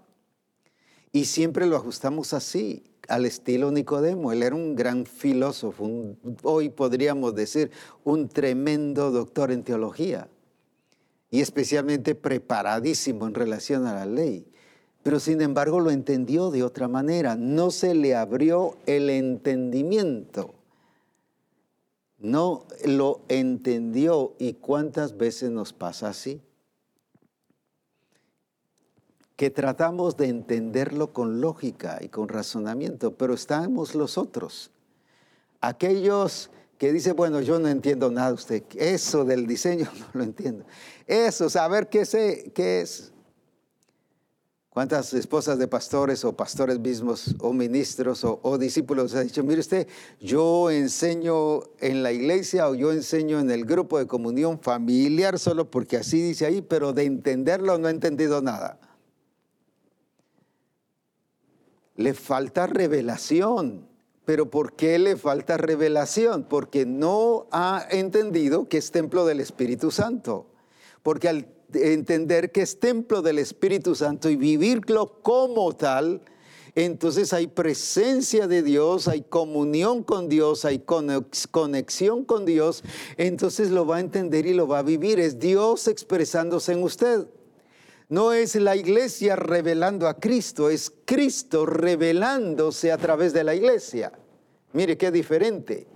Y 1.11 1.25
siempre 1.25 1.65
lo 1.65 1.77
ajustamos 1.77 2.35
así, 2.35 2.83
al 3.09 3.25
estilo 3.25 3.71
Nicodemo. 3.71 4.31
Él 4.31 4.43
era 4.43 4.55
un 4.55 4.77
gran 4.77 5.07
filósofo, 5.07 5.89
hoy 6.43 6.69
podríamos 6.69 7.35
decir 7.35 7.71
un 8.05 8.29
tremendo 8.29 9.11
doctor 9.11 9.51
en 9.51 9.65
teología 9.65 10.29
y 11.31 11.41
especialmente 11.41 12.15
preparadísimo 12.15 13.27
en 13.27 13.33
relación 13.33 13.87
a 13.87 13.95
la 13.95 14.05
ley 14.05 14.47
pero 15.05 15.21
sin 15.21 15.43
embargo 15.43 15.81
lo 15.81 15.91
entendió 15.91 16.51
de 16.51 16.65
otra 16.65 16.89
manera. 16.89 17.37
No 17.37 17.71
se 17.71 17.95
le 17.95 18.17
abrió 18.17 18.79
el 18.87 19.11
entendimiento. 19.11 20.55
No 22.19 22.65
lo 22.87 23.21
entendió. 23.29 24.35
¿Y 24.39 24.55
cuántas 24.55 25.19
veces 25.19 25.51
nos 25.51 25.75
pasa 25.75 26.09
así? 26.09 26.41
Que 29.37 29.51
tratamos 29.51 30.17
de 30.17 30.29
entenderlo 30.29 31.13
con 31.13 31.43
lógica 31.43 31.99
y 32.01 32.09
con 32.09 32.29
razonamiento, 32.29 33.15
pero 33.15 33.35
estamos 33.35 33.95
los 33.95 34.17
otros. 34.17 34.71
Aquellos 35.61 36.51
que 36.79 36.95
dicen, 36.95 37.15
bueno, 37.15 37.43
yo 37.43 37.59
no 37.59 37.69
entiendo 37.69 38.11
nada 38.11 38.33
usted, 38.33 38.63
eso 38.77 39.27
del 39.27 39.47
diseño 39.47 39.87
no 39.99 40.07
lo 40.15 40.25
entiendo. 40.25 40.65
Eso, 41.07 41.51
saber 41.51 41.91
qué, 41.91 42.05
qué 42.55 42.81
es 42.81 43.14
¿Cuántas 44.75 45.15
esposas 45.15 45.57
de 45.61 45.69
pastores 45.69 46.25
o 46.25 46.33
pastores 46.33 46.81
mismos 46.81 47.37
o 47.39 47.53
ministros 47.53 48.25
o, 48.25 48.59
discípulos 48.59 49.15
han 49.15 49.29
dicho, 49.29 49.45
mire 49.45 49.61
usted, 49.61 49.87
yo 50.19 50.69
enseño 50.69 51.61
en 51.79 52.03
la 52.03 52.11
iglesia 52.11 52.69
o 52.69 52.75
yo 52.75 52.91
enseño 52.91 53.39
en 53.39 53.53
el 53.53 53.67
grupo 53.67 54.01
de 54.01 54.09
comunión 54.09 54.59
familiar 54.59 55.39
solo 55.39 55.71
porque 55.71 55.97
así 55.97 56.21
dice 56.21 56.45
ahí, 56.45 56.61
pero 56.61 56.93
de 56.93 57.05
entenderlo 57.05 57.79
no 57.79 57.87
he 57.87 57.93
entendido 57.93 58.43
nada? 58.43 58.81
Le 61.95 62.13
falta 62.13 62.67
revelación. 62.67 63.87
¿Pero 64.25 64.51
por 64.51 64.75
qué 64.75 64.99
le 64.99 65.17
falta 65.17 65.57
revelación? 65.57 66.45
Porque 66.49 66.85
no 66.85 67.47
ha 67.53 67.87
entendido 67.91 68.69
que 68.69 68.79
es 68.79 68.91
templo 68.91 69.25
del 69.25 69.39
Espíritu 69.39 69.93
Santo. 69.93 70.47
Porque 71.05 71.29
al 71.29 71.47
entender 71.75 72.53
que 72.53 72.63
es 72.63 72.79
templo 72.79 73.23
del 73.23 73.39
Espíritu 73.39 73.95
Santo 73.95 74.31
y 74.31 74.37
vivirlo 74.37 75.21
como 75.23 75.73
tal, 75.75 76.23
entonces 76.75 77.33
hay 77.33 77.47
presencia 77.47 78.49
de 78.49 78.63
Dios, 78.63 79.07
hay 79.07 79.23
comunión 79.23 80.03
con 80.03 80.29
Dios, 80.29 80.65
hay 80.65 80.81
conexión 80.81 82.25
con 82.25 82.45
Dios, 82.45 82.83
entonces 83.17 83.71
lo 83.71 83.87
va 83.87 83.97
a 83.97 84.01
entender 84.01 84.47
y 84.47 84.55
lo 84.55 84.67
va 84.67 84.81
a 84.81 84.83
vivir. 84.83 85.21
Es 85.21 85.39
Dios 85.39 85.87
expresándose 85.87 86.73
en 86.73 86.83
usted. 86.83 87.27
No 88.09 88.33
es 88.33 88.57
la 88.57 88.77
iglesia 88.77 89.37
revelando 89.37 90.09
a 90.09 90.19
Cristo, 90.19 90.69
es 90.69 90.93
Cristo 91.05 91.65
revelándose 91.65 92.91
a 92.91 92.99
través 92.99 93.33
de 93.33 93.45
la 93.45 93.55
iglesia. 93.55 94.13
Mire 94.73 94.99
qué 94.99 95.11
diferente. 95.13 95.87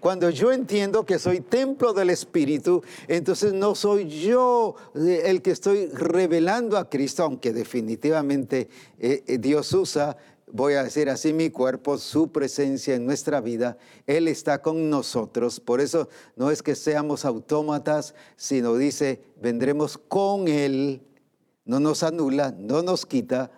Cuando 0.00 0.30
yo 0.30 0.52
entiendo 0.52 1.04
que 1.04 1.18
soy 1.18 1.40
templo 1.40 1.92
del 1.92 2.10
Espíritu, 2.10 2.82
entonces 3.08 3.52
no 3.52 3.74
soy 3.74 4.08
yo 4.08 4.76
eh, 4.94 5.22
el 5.26 5.42
que 5.42 5.50
estoy 5.50 5.86
revelando 5.86 6.76
a 6.76 6.88
Cristo, 6.88 7.24
aunque 7.24 7.52
definitivamente 7.52 8.68
eh, 8.98 9.24
eh, 9.26 9.38
Dios 9.38 9.72
usa 9.72 10.16
voy 10.52 10.74
a 10.74 10.84
decir 10.84 11.10
así, 11.10 11.32
mi 11.32 11.50
cuerpo, 11.50 11.98
su 11.98 12.30
presencia 12.30 12.94
en 12.94 13.04
nuestra 13.04 13.40
vida, 13.40 13.76
Él 14.06 14.28
está 14.28 14.62
con 14.62 14.88
nosotros. 14.90 15.60
Por 15.60 15.80
eso 15.80 16.08
no 16.36 16.50
es 16.50 16.62
que 16.62 16.74
seamos 16.74 17.24
autómatas, 17.24 18.14
sino 18.36 18.76
dice, 18.76 19.22
vendremos 19.40 19.98
con 19.98 20.48
Él, 20.48 21.02
no 21.64 21.80
nos 21.80 22.02
anula, 22.02 22.54
no 22.56 22.82
nos 22.82 23.06
quita, 23.06 23.50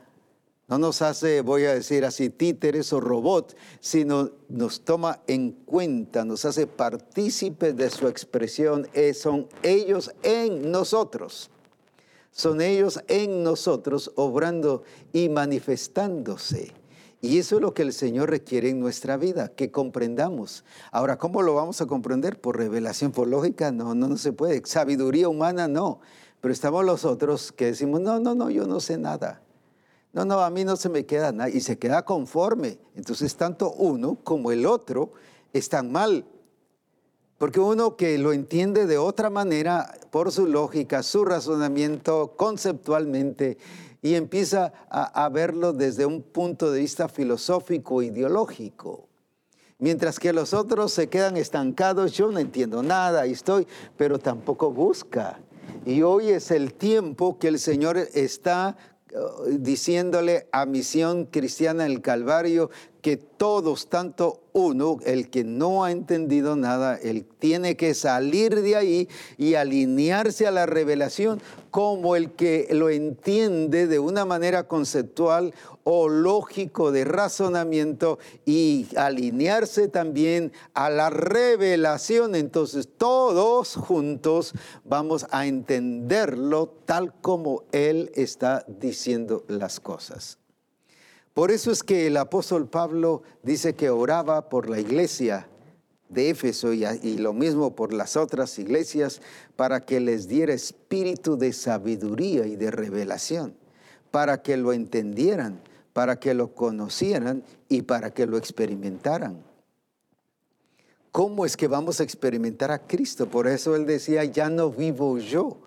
no 0.69 0.77
nos 0.77 1.01
hace, 1.01 1.41
voy 1.41 1.65
a 1.65 1.73
decir 1.73 2.05
así, 2.05 2.29
títeres 2.29 2.93
o 2.93 3.01
robots, 3.01 3.57
sino 3.81 4.31
nos 4.51 4.83
toma 4.83 5.23
en 5.27 5.53
cuenta, 5.53 6.27
nos 6.27 6.45
hace 6.45 6.67
partícipes 6.67 7.75
de 7.75 7.89
su 7.89 8.07
expresión. 8.07 8.87
Eh, 8.93 9.15
son 9.15 9.49
ellos 9.63 10.13
en 10.23 10.71
nosotros. 10.71 11.51
Son 12.33 12.61
ellos 12.61 13.01
en 13.09 13.43
nosotros 13.43 14.13
obrando 14.15 14.83
y 15.15 15.31
manifestándose. 15.31 16.75
Y 17.23 17.39
eso 17.39 17.57
es 17.57 17.63
lo 17.63 17.73
que 17.73 17.83
el 17.83 17.95
Señor 17.95 18.29
requiere 18.29 18.69
en 18.69 18.79
nuestra 18.79 19.17
vida, 19.17 19.49
que 19.49 19.71
comprendamos. 19.71 20.65
Ahora, 20.93 21.17
¿cómo 21.17 21.41
lo 21.41 21.55
vamos 21.55 21.81
a 21.81 21.87
comprender? 21.87 22.41
¿Por 22.43 22.59
revelación, 22.59 23.11
por 23.11 23.27
lógica? 23.27 23.73
No, 23.73 23.95
no, 23.95 24.07
no 24.07 24.19
se 24.19 24.35
puede. 24.35 24.63
Sabiduría 24.67 25.31
humana, 25.31 25.67
no. 25.67 26.01
Pero 26.43 26.53
estamos 26.53 26.85
los 26.85 27.07
otros 27.07 27.53
que 27.53 27.65
decimos, 27.65 28.03
no, 28.03 28.21
no, 28.21 28.35
no, 28.35 28.51
yo 28.51 28.67
no 28.67 28.81
sé 28.81 28.99
nada. 28.99 29.43
No, 30.13 30.25
no, 30.25 30.41
a 30.41 30.51
mí 30.51 30.65
no 30.65 30.77
se 30.77 30.89
me 30.89 31.05
queda 31.05 31.33
nada 31.33 31.51
y 31.51 31.61
se 31.61 31.79
queda 31.79 32.05
conforme. 32.05 32.79
Entonces 32.97 33.37
tanto 33.37 33.73
uno 33.73 34.19
como 34.25 34.51
el 34.53 34.67
otro 34.67 35.13
están 35.53 35.93
mal. 35.93 36.25
Porque 37.39 37.61
uno 37.61 37.97
que 37.97 38.19
lo 38.19 38.33
entiende 38.33 38.87
de 38.87 38.99
otra 38.99 39.31
manera, 39.31 39.95
por 40.11 40.33
su 40.33 40.47
lógica, 40.47 41.05
su 41.05 41.25
razonamiento, 41.25 42.35
conceptualmente, 42.37 43.59
y 44.03 44.15
empieza 44.15 44.73
a, 44.91 45.29
verlo 45.29 45.73
desde 45.73 46.05
un 46.05 46.23
punto 46.23 46.73
de 46.73 46.81
vista 46.81 47.09
filosófico, 47.09 48.03
ideológico. 48.03 49.07
Mientras 49.79 50.19
que 50.19 50.33
los 50.33 50.53
otros 50.53 50.93
se 50.93 51.09
quedan 51.09 51.37
estancados, 51.37 52.13
yo 52.13 52.31
no 52.31 52.41
entiendo 52.41 52.83
nada, 52.83 53.27
y 53.27 53.33
estoy, 53.33 53.67
pero 53.97 54.19
tampoco 54.19 54.73
busca. 54.73 55.39
Y 55.87 56.03
hoy 56.03 56.31
es 56.31 56.51
el 56.51 56.75
tiempo 56.75 57.39
que 57.39 57.49
el 57.49 57.61
Señor 57.61 57.99
está 57.99 58.77
diciéndole 59.59 60.49
a 60.53 60.67
Misión 60.67 61.27
Cristiana 61.27 61.87
el 61.87 62.01
Calvario 62.03 62.71
que 63.01 63.17
todos, 63.17 63.89
tanto 63.89 64.41
uno, 64.53 64.99
el 65.05 65.31
que 65.31 65.45
no 65.45 65.85
ha 65.85 65.93
entendido 65.93 66.57
nada, 66.57 66.97
él 66.97 67.25
tiene 67.39 67.77
que 67.77 67.95
salir 67.95 68.61
de 68.61 68.77
ahí 68.77 69.09
y 69.37 69.55
alinearse 69.55 70.47
a 70.47 70.51
la 70.51 70.67
revelación 70.67 71.41
como 71.71 72.17
el 72.17 72.33
que 72.33 72.67
lo 72.73 72.91
entiende 72.91 73.87
de 73.87 73.99
una 73.99 74.25
manera 74.25 74.67
conceptual 74.67 75.55
o 75.85 76.09
lógico 76.09 76.91
de 76.91 77.05
razonamiento 77.05 78.19
y 78.45 78.89
alinearse 78.97 79.89
también 79.89 80.53
a 80.75 80.91
la 80.91 81.11
revelación. 81.11 82.35
Entonces 82.35 82.89
todos 82.97 83.77
juntos 83.77 84.55
vamos 84.85 85.27
a 85.31 85.47
entenderlo 85.47 86.75
tal 86.85 87.15
como 87.21 87.63
Él 87.71 88.11
está 88.15 88.65
diciendo 88.67 89.45
las 89.47 89.79
cosas. 89.79 90.38
Por 91.35 91.51
eso 91.51 91.71
es 91.71 91.83
que 91.83 92.07
el 92.07 92.17
apóstol 92.17 92.69
Pablo 92.69 93.23
dice 93.43 93.75
que 93.75 93.91
oraba 93.91 94.49
por 94.49 94.69
la 94.69 94.81
iglesia 94.81 95.49
de 96.09 96.31
Éfeso 96.31 96.73
y, 96.73 97.19
lo 97.19 97.33
mismo 97.33 97.75
por 97.75 97.93
las 97.93 98.17
otras 98.17 98.59
iglesias 98.59 99.21
para 99.57 99.85
que 99.85 100.01
les 100.01 100.27
diera 100.27 100.55
espíritu 100.55 101.37
de 101.37 101.53
sabiduría 101.53 102.47
y 102.47 102.57
de 102.57 102.71
revelación, 102.71 103.55
para 104.11 104.43
que 104.43 104.57
lo 104.57 104.73
entendieran, 104.73 105.61
para 105.93 106.19
que 106.19 106.35
lo 106.35 106.55
conocieran 106.55 107.45
y 107.69 107.83
para 107.83 108.11
que 108.13 108.27
lo 108.27 108.39
experimentaran. 108.39 109.43
¿Cómo 111.13 111.45
es 111.45 111.57
que 111.57 111.69
vamos 111.69 112.01
a 112.01 112.05
experimentar 112.05 112.71
a 112.71 112.87
Cristo? 112.87 113.29
Por 113.29 113.47
eso 113.47 113.75
él 113.77 113.87
decía, 113.87 114.25
ya 114.25 114.49
no 114.51 114.71
vivo 114.71 115.19
yo, 115.19 115.59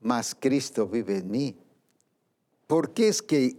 mas 0.00 0.36
Cristo 0.38 0.86
vive 0.86 1.18
en 1.18 1.30
mí. 1.30 1.56
¿Por 2.66 2.90
qué 2.90 3.08
es 3.08 3.22
que 3.22 3.56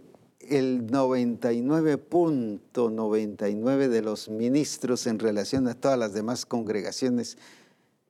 el 0.50 0.86
99.99 0.88 3.88
de 3.88 4.02
los 4.02 4.28
ministros 4.28 5.06
en 5.06 5.18
relación 5.18 5.66
a 5.68 5.74
todas 5.74 5.98
las 5.98 6.12
demás 6.12 6.44
congregaciones, 6.44 7.38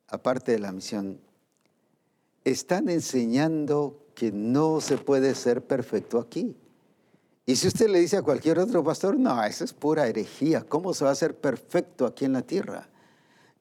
aparte 0.08 0.50
de 0.52 0.58
la 0.58 0.72
misión, 0.72 1.20
están 2.44 2.88
enseñando 2.88 4.06
que 4.14 4.32
no 4.32 4.80
se 4.80 4.98
puede 4.98 5.34
ser 5.34 5.62
perfecto 5.62 6.18
aquí. 6.18 6.56
Y 7.46 7.56
si 7.56 7.68
usted 7.68 7.88
le 7.88 8.00
dice 8.00 8.16
a 8.16 8.22
cualquier 8.22 8.58
otro 8.58 8.82
pastor, 8.82 9.18
no, 9.18 9.42
eso 9.44 9.64
es 9.64 9.72
pura 9.72 10.08
herejía, 10.08 10.62
¿cómo 10.62 10.94
se 10.94 11.04
va 11.04 11.10
a 11.10 11.14
ser 11.14 11.36
perfecto 11.36 12.06
aquí 12.06 12.24
en 12.24 12.32
la 12.32 12.42
tierra? 12.42 12.88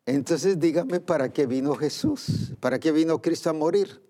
Entonces 0.05 0.59
dígame, 0.59 0.99
¿para 0.99 1.31
qué 1.31 1.45
vino 1.45 1.75
Jesús? 1.75 2.53
¿Para 2.59 2.79
qué 2.79 2.91
vino 2.91 3.21
Cristo 3.21 3.49
a 3.49 3.53
morir? 3.53 4.01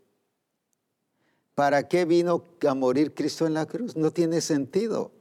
¿Para 1.60 1.90
qué 1.90 2.06
vino 2.06 2.46
a 2.66 2.74
morir 2.74 3.14
Cristo 3.14 3.46
en 3.46 3.54
la 3.54 3.66
cruz? 3.66 3.98
No 3.98 4.12
tiene 4.12 4.40
sentido. 4.40 5.12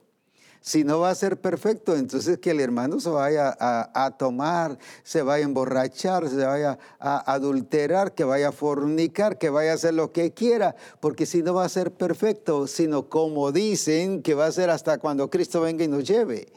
Si 0.61 0.85
no 0.85 1.01
va 1.01 1.11
a 1.11 1.15
ser 1.17 1.41
perfecto, 1.41 1.97
entonces 1.97 2.39
que 2.39 2.53
el 2.53 2.61
hermano 2.61 3.01
se 3.01 3.09
vaya 3.09 3.57
a, 3.59 4.17
tomar, 4.17 4.79
se 5.03 5.23
vaya 5.23 5.45
a 5.45 5.49
emborrachar, 5.49 6.29
se 6.29 6.37
vaya 6.37 6.79
a 7.01 7.33
adulterar, 7.33 8.15
que 8.15 8.23
vaya 8.23 8.51
a 8.51 8.53
fornicar, 8.53 9.37
que 9.37 9.51
vaya 9.51 9.73
a 9.73 9.75
hacer 9.75 9.95
lo 9.95 10.13
que 10.13 10.33
quiera, 10.33 10.77
porque 11.01 11.27
si 11.27 11.43
no 11.43 11.55
va 11.55 11.65
a 11.65 11.69
ser 11.69 11.91
perfecto, 11.91 12.69
sino 12.69 13.09
como 13.09 13.51
dicen 13.51 14.23
que 14.23 14.35
va 14.35 14.47
a 14.47 14.53
ser 14.53 14.71
hasta 14.71 14.99
cuando 14.99 15.29
Cristo 15.31 15.63
venga 15.63 15.83
y 15.83 15.89
nos 15.89 16.05
lleve. 16.05 16.53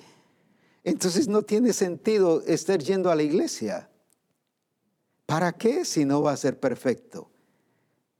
Entonces 0.84 1.28
no 1.28 1.42
tiene 1.42 1.74
sentido 1.74 2.44
estar 2.46 2.78
yendo 2.78 3.10
a 3.10 3.16
la 3.16 3.24
iglesia. 3.24 3.90
¿Para 5.26 5.54
qué 5.54 5.86
si 5.86 6.06
no 6.06 6.22
va 6.22 6.34
a 6.34 6.38
ser 6.38 6.60
perfecto? 6.60 7.31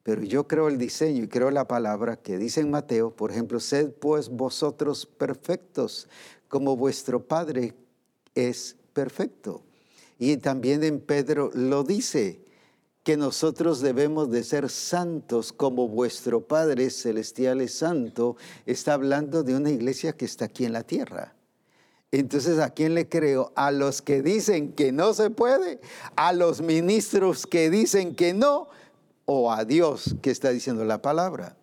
Pero 0.04 0.24
yo 0.24 0.48
creo 0.48 0.68
el 0.68 0.78
diseño 0.78 1.24
y 1.24 1.28
creo 1.28 1.52
la 1.52 1.68
palabra 1.68 2.18
que 2.18 2.38
dice 2.38 2.62
en 2.62 2.72
Mateo, 2.72 3.16
por 3.16 3.32
ejemplo, 3.32 3.60
sed 3.60 3.92
pues 3.92 4.30
vosotros 4.30 5.06
perfectos, 5.06 6.08
como 6.48 6.76
vuestro 6.76 7.28
Padre 7.28 7.76
es 8.34 8.76
perfecto. 8.94 9.64
Y 10.18 10.38
también 10.38 10.84
en 10.84 11.00
Pedro 11.00 11.52
lo 11.54 11.84
dice, 11.84 12.42
que 13.04 13.18
nosotros 13.18 13.82
debemos 13.82 14.30
de 14.30 14.44
ser 14.44 14.70
santos 14.70 15.52
como 15.52 15.88
vuestro 15.88 16.42
Padre 16.42 16.90
Celestial 16.92 17.62
es 17.62 17.74
santo, 17.74 18.38
está 18.66 18.94
hablando 18.94 19.44
de 19.44 19.56
una 19.56 19.72
iglesia 19.72 20.14
que 20.14 20.26
está 20.26 20.46
aquí 20.46 20.66
en 20.66 20.74
la 20.74 20.84
tierra. 20.84 21.34
Entonces, 22.12 22.60
¿a 22.60 22.72
quién 22.72 22.94
le 22.94 23.08
creo? 23.08 23.54
A 23.56 23.72
los 23.72 24.02
que 24.02 24.22
dicen 24.22 24.74
que 24.74 24.92
no 24.92 25.14
se 25.14 25.30
puede, 25.30 25.80
a 26.16 26.34
los 26.34 26.62
ministros 26.62 27.48
que 27.48 27.70
dicen 27.70 28.16
que 28.16 28.34
no, 28.34 28.68
o 29.26 29.52
a 29.52 29.66
Dios 29.66 30.16
que 30.22 30.32
está 30.32 30.50
diciendo 30.50 30.86
la 30.86 31.02
palabra. 31.02 31.58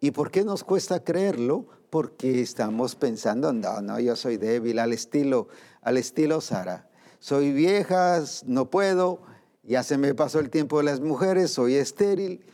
¿Y 0.00 0.10
por 0.10 0.30
qué 0.30 0.44
nos 0.44 0.64
cuesta 0.64 1.02
creerlo? 1.02 1.66
Porque 1.90 2.40
estamos 2.40 2.94
pensando, 2.94 3.52
no, 3.52 3.80
no, 3.80 4.00
yo 4.00 4.16
soy 4.16 4.36
débil 4.36 4.78
al 4.78 4.92
estilo, 4.92 5.48
al 5.80 5.96
estilo 5.96 6.40
Sara. 6.40 6.90
Soy 7.20 7.52
vieja, 7.52 8.22
no 8.46 8.68
puedo, 8.68 9.20
ya 9.62 9.82
se 9.82 9.96
me 9.96 10.14
pasó 10.14 10.40
el 10.40 10.50
tiempo 10.50 10.78
de 10.78 10.84
las 10.84 11.00
mujeres, 11.00 11.52
soy 11.52 11.76
estéril. 11.76 12.44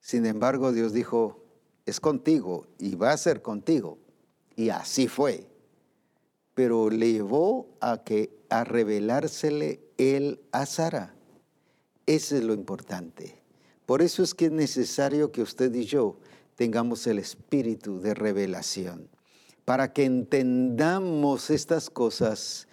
Sin 0.00 0.26
embargo, 0.26 0.72
Dios 0.72 0.92
dijo, 0.92 1.42
es 1.86 2.00
contigo 2.00 2.66
y 2.78 2.96
va 2.96 3.12
a 3.12 3.16
ser 3.16 3.40
contigo. 3.40 3.98
Y 4.56 4.68
así 4.68 5.08
fue. 5.08 5.46
Pero 6.54 6.90
le 6.90 7.12
llevó 7.12 7.68
a 7.80 8.02
que 8.04 8.30
a 8.50 8.64
revelársele 8.64 9.80
él 9.96 10.40
a 10.52 10.66
Sara. 10.66 11.14
Eso 12.12 12.36
es 12.36 12.44
lo 12.44 12.52
importante. 12.52 13.40
Por 13.86 14.02
eso 14.02 14.22
es 14.22 14.34
que 14.34 14.44
es 14.44 14.52
necesario 14.52 15.32
que 15.32 15.40
usted 15.40 15.74
y 15.74 15.86
yo 15.86 16.18
tengamos 16.56 17.06
el 17.06 17.18
espíritu 17.18 18.00
de 18.00 18.12
revelación, 18.12 19.08
para 19.64 19.94
que 19.94 20.04
entendamos 20.04 21.48
estas 21.48 21.88
cosas 21.88 22.68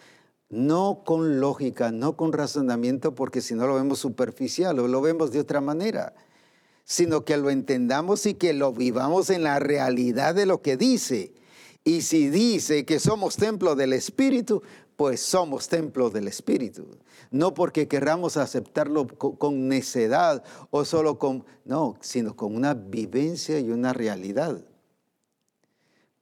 no 0.50 1.04
con 1.06 1.40
lógica, 1.40 1.90
no 1.94 2.18
con 2.18 2.34
razonamiento, 2.34 3.16
porque 3.16 3.40
si 3.40 3.56
no 3.56 3.66
lo 3.66 3.76
vemos 3.76 4.00
superficial 4.00 4.78
o 4.78 4.90
lo 4.90 5.00
vemos 5.00 5.32
de 5.32 5.40
otra 5.40 5.62
manera, 5.62 6.16
sino 6.84 7.24
que 7.24 7.38
lo 7.38 7.50
entendamos 7.50 8.26
y 8.26 8.34
que 8.34 8.52
lo 8.52 8.74
vivamos 8.74 9.30
en 9.30 9.44
la 9.44 9.60
realidad 9.60 10.36
de 10.36 10.48
lo 10.48 10.62
que 10.62 10.76
dice. 10.76 11.32
Y 11.86 12.02
si 12.02 12.28
dice 12.28 12.84
que 12.84 13.00
somos 13.00 13.38
templo 13.38 13.76
del 13.76 13.94
Espíritu, 13.94 14.64
pues 15.00 15.22
somos 15.22 15.70
templo 15.70 16.10
del 16.10 16.28
Espíritu. 16.28 16.86
No 17.32 17.54
porque 17.54 17.88
querramos 17.88 18.36
aceptarlo 18.36 19.08
con 19.08 19.70
necedad 19.70 20.44
o 20.72 20.84
solo 20.84 21.18
con, 21.18 21.46
no, 21.64 21.96
sino 22.02 22.36
con 22.36 22.54
una 22.54 22.74
vivencia 22.74 23.62
y 23.62 23.70
una 23.70 23.94
realidad. 23.94 24.60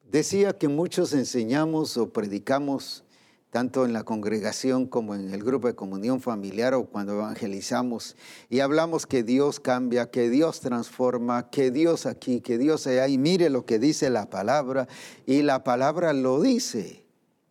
Decía 0.03 0.59
que 0.59 0.67
muchos 0.67 1.13
enseñamos 1.13 1.97
o 1.97 2.13
predicamos, 2.13 3.03
tanto 3.49 3.83
en 3.83 3.93
la 3.93 4.03
congregación 4.03 4.85
como 4.85 5.15
en 5.15 5.33
el 5.33 5.43
grupo 5.43 5.65
de 5.65 5.73
comunión 5.73 6.21
familiar 6.21 6.75
o 6.75 6.85
cuando 6.85 7.13
evangelizamos, 7.13 8.15
y 8.47 8.59
hablamos 8.59 9.07
que 9.07 9.23
Dios 9.23 9.59
cambia, 9.59 10.11
que 10.11 10.29
Dios 10.29 10.59
transforma, 10.59 11.49
que 11.49 11.71
Dios 11.71 12.05
aquí, 12.05 12.41
que 12.41 12.59
Dios 12.59 12.85
allá, 12.85 13.07
y 13.07 13.17
mire 13.17 13.49
lo 13.49 13.65
que 13.65 13.79
dice 13.79 14.11
la 14.11 14.29
palabra, 14.29 14.87
y 15.25 15.41
la 15.41 15.63
palabra 15.63 16.13
lo 16.13 16.39
dice 16.39 17.06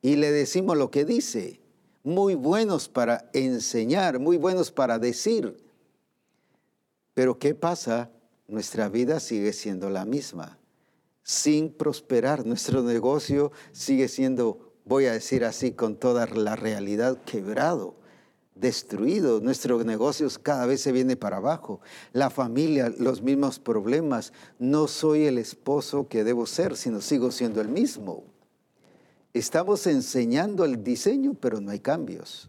y 0.06 0.14
le 0.14 0.30
decimos 0.30 0.76
lo 0.76 0.88
que 0.92 1.04
dice. 1.04 1.60
Muy 2.04 2.36
buenos 2.36 2.88
para 2.88 3.28
enseñar, 3.32 4.20
muy 4.20 4.36
buenos 4.36 4.70
para 4.70 5.00
decir. 5.00 5.56
Pero 7.12 7.40
¿qué 7.40 7.56
pasa? 7.56 8.12
Nuestra 8.46 8.88
vida 8.88 9.18
sigue 9.18 9.52
siendo 9.52 9.90
la 9.90 10.04
misma. 10.04 10.60
Sin 11.24 11.72
prosperar, 11.72 12.46
nuestro 12.46 12.82
negocio 12.82 13.50
sigue 13.72 14.06
siendo, 14.06 14.74
voy 14.84 15.06
a 15.06 15.12
decir 15.12 15.44
así 15.44 15.72
con 15.72 15.96
toda 15.96 16.26
la 16.26 16.54
realidad, 16.54 17.18
quebrado 17.24 17.96
destruido, 18.54 19.40
nuestros 19.40 19.84
negocios 19.84 20.38
cada 20.38 20.64
vez 20.66 20.80
se 20.80 20.92
viene 20.92 21.16
para 21.16 21.38
abajo, 21.38 21.80
la 22.12 22.30
familia, 22.30 22.90
los 22.96 23.20
mismos 23.20 23.58
problemas, 23.58 24.32
no 24.58 24.86
soy 24.86 25.24
el 25.24 25.36
esposo 25.36 26.08
que 26.08 26.24
debo 26.24 26.46
ser, 26.46 26.76
sino 26.76 27.02
sigo 27.02 27.32
siendo 27.32 27.60
el 27.60 27.68
mismo. 27.68 28.35
Estamos 29.36 29.86
enseñando 29.86 30.64
el 30.64 30.82
diseño, 30.82 31.34
pero 31.34 31.60
no 31.60 31.70
hay 31.70 31.80
cambios. 31.80 32.48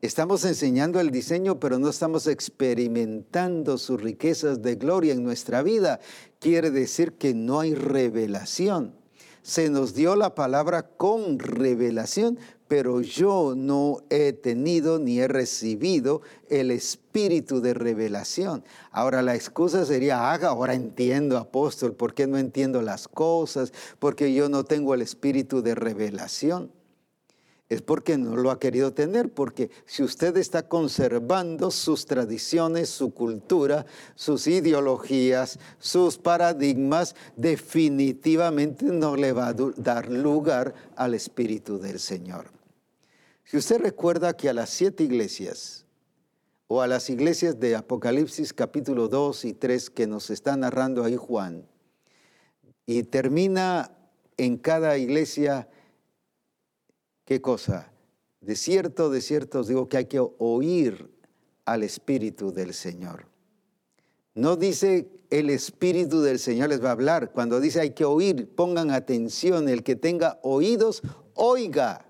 Estamos 0.00 0.46
enseñando 0.46 0.98
el 0.98 1.10
diseño, 1.10 1.60
pero 1.60 1.78
no 1.78 1.90
estamos 1.90 2.26
experimentando 2.28 3.76
sus 3.76 4.00
riquezas 4.00 4.62
de 4.62 4.76
gloria 4.76 5.12
en 5.12 5.22
nuestra 5.22 5.62
vida. 5.62 6.00
Quiere 6.38 6.70
decir 6.70 7.18
que 7.18 7.34
no 7.34 7.60
hay 7.60 7.74
revelación. 7.74 8.94
Se 9.42 9.68
nos 9.68 9.92
dio 9.92 10.16
la 10.16 10.34
palabra 10.34 10.88
con 10.96 11.38
revelación, 11.38 12.38
pero 12.68 13.00
yo 13.00 13.54
no 13.56 14.02
he 14.10 14.32
tenido 14.32 14.98
ni 14.98 15.20
he 15.20 15.28
recibido 15.28 16.22
el 16.48 16.70
espíritu 16.70 17.60
de 17.60 17.74
revelación. 17.74 18.64
Ahora 18.90 19.22
la 19.22 19.34
excusa 19.34 19.84
sería, 19.84 20.32
haga, 20.32 20.48
ahora 20.48 20.74
entiendo, 20.74 21.38
apóstol, 21.38 21.92
¿por 21.92 22.14
qué 22.14 22.26
no 22.26 22.38
entiendo 22.38 22.82
las 22.82 23.06
cosas? 23.08 23.72
Porque 23.98 24.32
yo 24.34 24.48
no 24.48 24.64
tengo 24.64 24.94
el 24.94 25.02
espíritu 25.02 25.62
de 25.62 25.74
revelación. 25.74 26.70
Es 27.74 27.82
porque 27.82 28.16
no 28.16 28.36
lo 28.36 28.50
ha 28.50 28.58
querido 28.58 28.92
tener, 28.92 29.32
porque 29.32 29.70
si 29.84 30.02
usted 30.02 30.36
está 30.36 30.68
conservando 30.68 31.70
sus 31.70 32.06
tradiciones, 32.06 32.88
su 32.88 33.12
cultura, 33.12 33.86
sus 34.14 34.46
ideologías, 34.46 35.58
sus 35.78 36.16
paradigmas, 36.18 37.14
definitivamente 37.36 38.86
no 38.86 39.16
le 39.16 39.32
va 39.32 39.48
a 39.48 39.54
dar 39.76 40.10
lugar 40.10 40.74
al 40.96 41.14
Espíritu 41.14 41.78
del 41.78 42.00
Señor. 42.00 42.46
Si 43.44 43.56
usted 43.56 43.78
recuerda 43.78 44.36
que 44.36 44.48
a 44.48 44.54
las 44.54 44.70
siete 44.70 45.04
iglesias, 45.04 45.84
o 46.66 46.80
a 46.80 46.86
las 46.86 47.10
iglesias 47.10 47.60
de 47.60 47.76
Apocalipsis 47.76 48.52
capítulo 48.52 49.08
2 49.08 49.44
y 49.44 49.52
3 49.52 49.90
que 49.90 50.06
nos 50.06 50.30
está 50.30 50.56
narrando 50.56 51.04
ahí 51.04 51.16
Juan, 51.16 51.66
y 52.86 53.02
termina 53.02 53.90
en 54.36 54.56
cada 54.56 54.96
iglesia 54.98 55.68
¿Qué 57.24 57.40
cosa? 57.40 57.90
De 58.40 58.56
cierto, 58.56 59.08
de 59.10 59.20
cierto 59.20 59.60
os 59.60 59.68
digo 59.68 59.88
que 59.88 59.96
hay 59.96 60.04
que 60.06 60.20
oír 60.38 61.10
al 61.64 61.82
Espíritu 61.82 62.52
del 62.52 62.74
Señor. 62.74 63.26
No 64.34 64.56
dice 64.56 65.08
el 65.30 65.50
Espíritu 65.50 66.20
del 66.20 66.38
Señor 66.38 66.68
les 66.68 66.82
va 66.82 66.88
a 66.88 66.92
hablar. 66.92 67.32
Cuando 67.32 67.60
dice 67.60 67.80
hay 67.80 67.90
que 67.90 68.04
oír, 68.04 68.48
pongan 68.54 68.90
atención. 68.90 69.68
El 69.68 69.82
que 69.82 69.96
tenga 69.96 70.38
oídos, 70.42 71.02
oiga. 71.34 72.06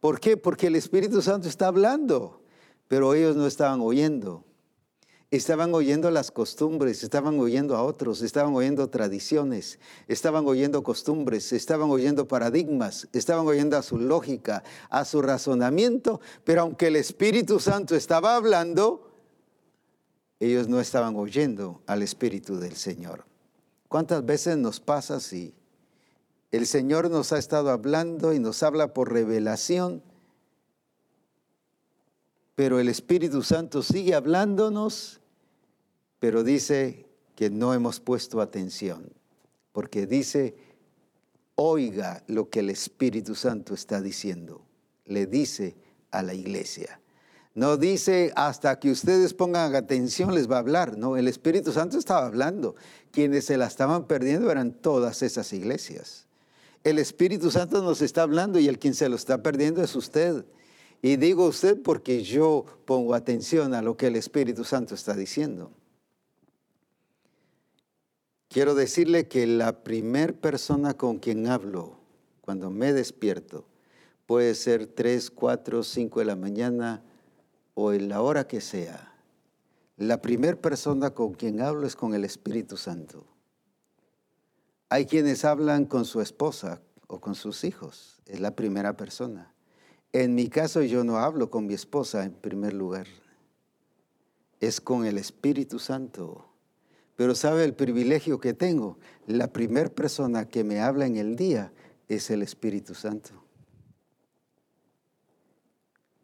¿Por 0.00 0.20
qué? 0.20 0.36
Porque 0.36 0.66
el 0.68 0.76
Espíritu 0.76 1.22
Santo 1.22 1.48
está 1.48 1.68
hablando, 1.68 2.42
pero 2.88 3.14
ellos 3.14 3.36
no 3.36 3.46
estaban 3.46 3.80
oyendo. 3.80 4.44
Estaban 5.30 5.74
oyendo 5.74 6.10
las 6.10 6.30
costumbres, 6.30 7.02
estaban 7.02 7.38
oyendo 7.38 7.76
a 7.76 7.82
otros, 7.82 8.22
estaban 8.22 8.54
oyendo 8.54 8.88
tradiciones, 8.88 9.78
estaban 10.06 10.46
oyendo 10.46 10.82
costumbres, 10.82 11.52
estaban 11.52 11.90
oyendo 11.90 12.26
paradigmas, 12.26 13.08
estaban 13.12 13.46
oyendo 13.46 13.76
a 13.76 13.82
su 13.82 13.98
lógica, 13.98 14.64
a 14.88 15.04
su 15.04 15.20
razonamiento, 15.20 16.20
pero 16.44 16.62
aunque 16.62 16.86
el 16.86 16.96
Espíritu 16.96 17.60
Santo 17.60 17.94
estaba 17.94 18.36
hablando, 18.36 19.10
ellos 20.40 20.66
no 20.66 20.80
estaban 20.80 21.14
oyendo 21.16 21.82
al 21.86 22.02
Espíritu 22.02 22.58
del 22.58 22.76
Señor. 22.76 23.26
¿Cuántas 23.88 24.24
veces 24.24 24.56
nos 24.56 24.80
pasa 24.80 25.16
así? 25.16 25.54
El 26.50 26.66
Señor 26.66 27.10
nos 27.10 27.32
ha 27.32 27.38
estado 27.38 27.70
hablando 27.70 28.32
y 28.32 28.38
nos 28.38 28.62
habla 28.62 28.94
por 28.94 29.12
revelación, 29.12 30.02
pero 32.54 32.80
el 32.80 32.88
Espíritu 32.88 33.42
Santo 33.42 33.82
sigue 33.82 34.14
hablándonos, 34.14 35.17
pero 36.20 36.42
dice 36.42 37.06
que 37.34 37.50
no 37.50 37.74
hemos 37.74 38.00
puesto 38.00 38.40
atención, 38.40 39.12
porque 39.72 40.06
dice, 40.06 40.56
oiga 41.54 42.22
lo 42.26 42.48
que 42.50 42.60
el 42.60 42.70
Espíritu 42.70 43.34
Santo 43.34 43.74
está 43.74 44.00
diciendo, 44.00 44.64
le 45.06 45.26
dice 45.26 45.76
a 46.10 46.22
la 46.22 46.34
iglesia. 46.34 47.00
No 47.54 47.76
dice 47.76 48.32
hasta 48.36 48.78
que 48.78 48.90
ustedes 48.90 49.34
pongan 49.34 49.74
atención 49.74 50.32
les 50.32 50.48
va 50.48 50.56
a 50.56 50.60
hablar. 50.60 50.96
No, 50.96 51.16
el 51.16 51.26
Espíritu 51.26 51.72
Santo 51.72 51.98
estaba 51.98 52.24
hablando. 52.24 52.76
Quienes 53.10 53.46
se 53.46 53.56
la 53.56 53.66
estaban 53.66 54.06
perdiendo 54.06 54.50
eran 54.52 54.72
todas 54.72 55.22
esas 55.22 55.52
iglesias. 55.52 56.28
El 56.84 57.00
Espíritu 57.00 57.50
Santo 57.50 57.82
nos 57.82 58.00
está 58.00 58.22
hablando 58.22 58.60
y 58.60 58.68
el 58.68 58.78
quien 58.78 58.94
se 58.94 59.08
lo 59.08 59.16
está 59.16 59.42
perdiendo 59.42 59.82
es 59.82 59.96
usted. 59.96 60.44
Y 61.02 61.16
digo 61.16 61.46
usted 61.46 61.82
porque 61.82 62.22
yo 62.22 62.64
pongo 62.84 63.14
atención 63.14 63.74
a 63.74 63.82
lo 63.82 63.96
que 63.96 64.06
el 64.06 64.14
Espíritu 64.14 64.62
Santo 64.62 64.94
está 64.94 65.14
diciendo. 65.14 65.72
Quiero 68.48 68.74
decirle 68.74 69.28
que 69.28 69.46
la 69.46 69.84
primer 69.84 70.34
persona 70.34 70.94
con 70.94 71.18
quien 71.18 71.46
hablo 71.46 71.98
cuando 72.40 72.70
me 72.70 72.94
despierto 72.94 73.66
puede 74.26 74.54
ser 74.54 74.86
3, 74.86 75.30
4, 75.30 75.82
5 75.82 76.20
de 76.20 76.24
la 76.24 76.36
mañana 76.36 77.02
o 77.74 77.92
en 77.92 78.08
la 78.08 78.22
hora 78.22 78.46
que 78.46 78.62
sea. 78.62 79.14
La 79.98 80.22
primer 80.22 80.60
persona 80.60 81.10
con 81.10 81.34
quien 81.34 81.60
hablo 81.60 81.86
es 81.86 81.94
con 81.94 82.14
el 82.14 82.24
Espíritu 82.24 82.78
Santo. 82.78 83.26
Hay 84.88 85.04
quienes 85.04 85.44
hablan 85.44 85.84
con 85.84 86.06
su 86.06 86.22
esposa 86.22 86.80
o 87.06 87.20
con 87.20 87.34
sus 87.34 87.64
hijos. 87.64 88.22
Es 88.24 88.40
la 88.40 88.56
primera 88.56 88.96
persona. 88.96 89.52
En 90.12 90.34
mi 90.34 90.48
caso 90.48 90.80
yo 90.82 91.04
no 91.04 91.18
hablo 91.18 91.50
con 91.50 91.66
mi 91.66 91.74
esposa 91.74 92.24
en 92.24 92.32
primer 92.32 92.72
lugar, 92.72 93.06
es 94.58 94.80
con 94.80 95.04
el 95.04 95.18
Espíritu 95.18 95.78
Santo. 95.78 96.47
Pero 97.18 97.34
sabe 97.34 97.64
el 97.64 97.74
privilegio 97.74 98.38
que 98.38 98.54
tengo, 98.54 98.96
la 99.26 99.52
primera 99.52 99.88
persona 99.90 100.46
que 100.46 100.62
me 100.62 100.78
habla 100.78 101.04
en 101.04 101.16
el 101.16 101.34
día 101.34 101.72
es 102.06 102.30
el 102.30 102.42
Espíritu 102.42 102.94
Santo. 102.94 103.30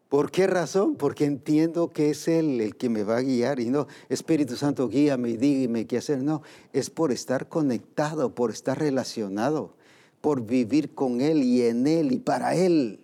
¿Por 0.07 0.31
qué 0.31 0.47
razón? 0.47 0.95
Porque 0.95 1.25
entiendo 1.25 1.89
que 1.89 2.11
es 2.11 2.29
Él 2.29 2.61
el 2.61 2.77
que 2.77 2.87
me 2.87 3.03
va 3.03 3.17
a 3.17 3.21
guiar 3.21 3.59
y 3.59 3.65
no, 3.65 3.87
Espíritu 4.07 4.55
Santo, 4.55 4.87
guíame 4.87 5.31
y 5.31 5.35
dígame 5.35 5.85
qué 5.85 5.97
hacer. 5.97 6.19
No, 6.19 6.43
es 6.71 6.89
por 6.89 7.11
estar 7.11 7.49
conectado, 7.49 8.33
por 8.33 8.51
estar 8.51 8.79
relacionado, 8.79 9.75
por 10.21 10.45
vivir 10.45 10.95
con 10.95 11.19
Él 11.19 11.43
y 11.43 11.63
en 11.63 11.87
Él 11.87 12.13
y 12.13 12.19
para 12.19 12.55
Él 12.55 13.01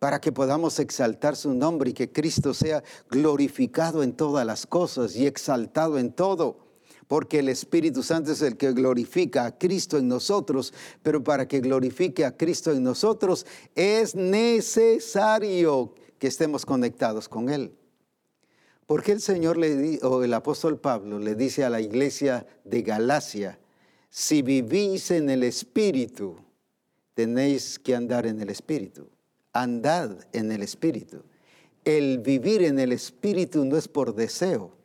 para 0.00 0.20
que 0.20 0.32
podamos 0.32 0.80
exaltar 0.80 1.36
su 1.36 1.54
nombre 1.54 1.90
y 1.90 1.94
que 1.94 2.10
Cristo 2.10 2.52
sea 2.52 2.82
glorificado 3.08 4.02
en 4.02 4.12
todas 4.12 4.44
las 4.44 4.66
cosas 4.66 5.14
y 5.14 5.26
exaltado 5.26 5.98
en 5.98 6.12
todo. 6.12 6.65
Porque 7.08 7.38
el 7.38 7.48
Espíritu 7.48 8.02
Santo 8.02 8.32
es 8.32 8.42
el 8.42 8.56
que 8.56 8.72
glorifica 8.72 9.46
a 9.46 9.58
Cristo 9.58 9.98
en 9.98 10.08
nosotros, 10.08 10.74
pero 11.02 11.22
para 11.22 11.46
que 11.46 11.60
glorifique 11.60 12.24
a 12.24 12.36
Cristo 12.36 12.72
en 12.72 12.82
nosotros 12.82 13.46
es 13.74 14.14
necesario 14.14 15.94
que 16.18 16.26
estemos 16.26 16.66
conectados 16.66 17.28
con 17.28 17.48
Él. 17.48 17.72
Porque 18.86 19.12
el 19.12 19.20
Señor 19.20 19.56
le 19.56 19.98
o 20.02 20.22
el 20.22 20.34
apóstol 20.34 20.78
Pablo 20.78 21.18
le 21.18 21.34
dice 21.34 21.64
a 21.64 21.70
la 21.70 21.80
iglesia 21.80 22.46
de 22.64 22.82
Galacia, 22.82 23.58
si 24.10 24.42
vivís 24.42 25.10
en 25.10 25.30
el 25.30 25.42
Espíritu, 25.42 26.36
tenéis 27.14 27.78
que 27.78 27.94
andar 27.94 28.26
en 28.26 28.40
el 28.40 28.50
Espíritu 28.50 29.08
andad 29.56 30.18
en 30.32 30.52
el 30.52 30.62
Espíritu. 30.62 31.22
El 31.84 32.18
vivir 32.18 32.62
en 32.62 32.78
el 32.78 32.92
Espíritu 32.92 33.64
no 33.64 33.76
es 33.76 33.88
por 33.88 34.14
deseo. 34.14 34.75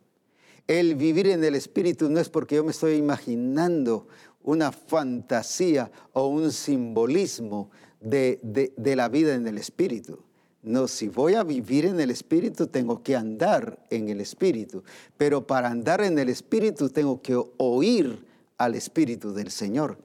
El 0.66 0.94
vivir 0.94 1.28
en 1.28 1.42
el 1.44 1.54
Espíritu 1.54 2.08
no 2.08 2.20
es 2.20 2.28
porque 2.28 2.56
yo 2.56 2.64
me 2.64 2.70
estoy 2.70 2.94
imaginando 2.94 4.06
una 4.42 4.72
fantasía 4.72 5.90
o 6.12 6.26
un 6.28 6.52
simbolismo 6.52 7.70
de, 8.00 8.40
de, 8.42 8.96
la 8.96 9.08
vida 9.08 9.34
en 9.34 9.46
el 9.46 9.58
Espíritu. 9.58 10.24
No, 10.62 10.88
si 10.88 11.08
voy 11.08 11.34
a 11.34 11.44
vivir 11.44 11.86
en 11.86 12.00
el 12.00 12.10
Espíritu, 12.10 12.66
tengo 12.66 13.02
que 13.02 13.16
andar 13.16 13.84
en 13.90 14.08
el 14.08 14.20
Espíritu. 14.20 14.84
Pero 15.16 15.46
para 15.46 15.68
andar 15.68 16.00
en 16.02 16.18
el 16.18 16.28
Espíritu, 16.28 16.88
tengo 16.88 17.20
que 17.22 17.40
oír 17.58 18.24
al 18.58 18.74
Espíritu 18.74 19.32
del 19.32 19.50
Señor, 19.50 19.98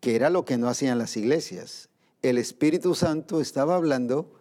que 0.00 0.14
era 0.14 0.30
lo 0.30 0.44
que 0.44 0.58
no 0.58 0.68
hacían 0.68 0.98
las 0.98 1.16
iglesias 1.16 1.88
el 2.28 2.38
Espíritu 2.38 2.94
Santo 2.94 3.40
estaba 3.40 3.76
hablando, 3.76 4.32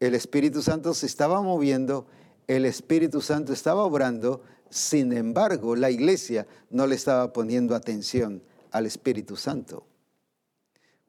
el 0.00 0.14
Espíritu 0.14 0.62
Santo 0.62 0.94
se 0.94 1.06
estaba 1.06 1.42
moviendo, 1.42 2.06
el 2.46 2.64
Espíritu 2.64 3.20
Santo 3.20 3.52
estaba 3.52 3.84
obrando, 3.84 4.42
sin 4.70 5.12
embargo 5.12 5.76
la 5.76 5.90
iglesia 5.90 6.46
no 6.70 6.86
le 6.86 6.94
estaba 6.94 7.32
poniendo 7.32 7.74
atención 7.74 8.42
al 8.70 8.86
Espíritu 8.86 9.36
Santo. 9.36 9.86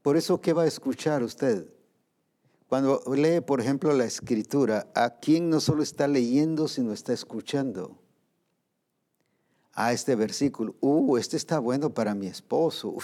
Por 0.02 0.18
eso, 0.18 0.40
¿qué 0.40 0.54
va 0.54 0.64
a 0.64 0.68
escuchar 0.68 1.24
usted? 1.24 1.68
Cuando 2.68 3.02
lee, 3.16 3.42
por 3.42 3.60
ejemplo, 3.60 3.92
la 3.94 4.06
escritura, 4.06 4.88
¿a 4.94 5.20
quién 5.20 5.50
no 5.50 5.60
solo 5.60 5.84
está 5.84 6.08
leyendo, 6.08 6.68
sino 6.68 6.94
está 6.94 7.14
escuchando? 7.14 7.98
A 9.74 9.92
este 9.92 10.16
versículo, 10.16 10.76
uh, 10.82 11.18
este 11.18 11.36
está 11.38 11.60
bueno 11.60 11.94
para 11.94 12.14
mi 12.14 12.28
esposo 12.28 12.98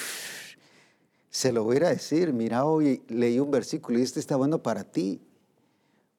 se 1.35 1.51
lo 1.51 1.65
voy 1.65 1.75
a 1.83 1.89
decir, 1.89 2.31
mira, 2.31 2.63
hoy 2.63 3.03
leí 3.09 3.41
un 3.41 3.51
versículo 3.51 3.99
y 3.99 4.03
este 4.03 4.21
está 4.21 4.37
bueno 4.37 4.63
para 4.63 4.85
ti, 4.85 5.19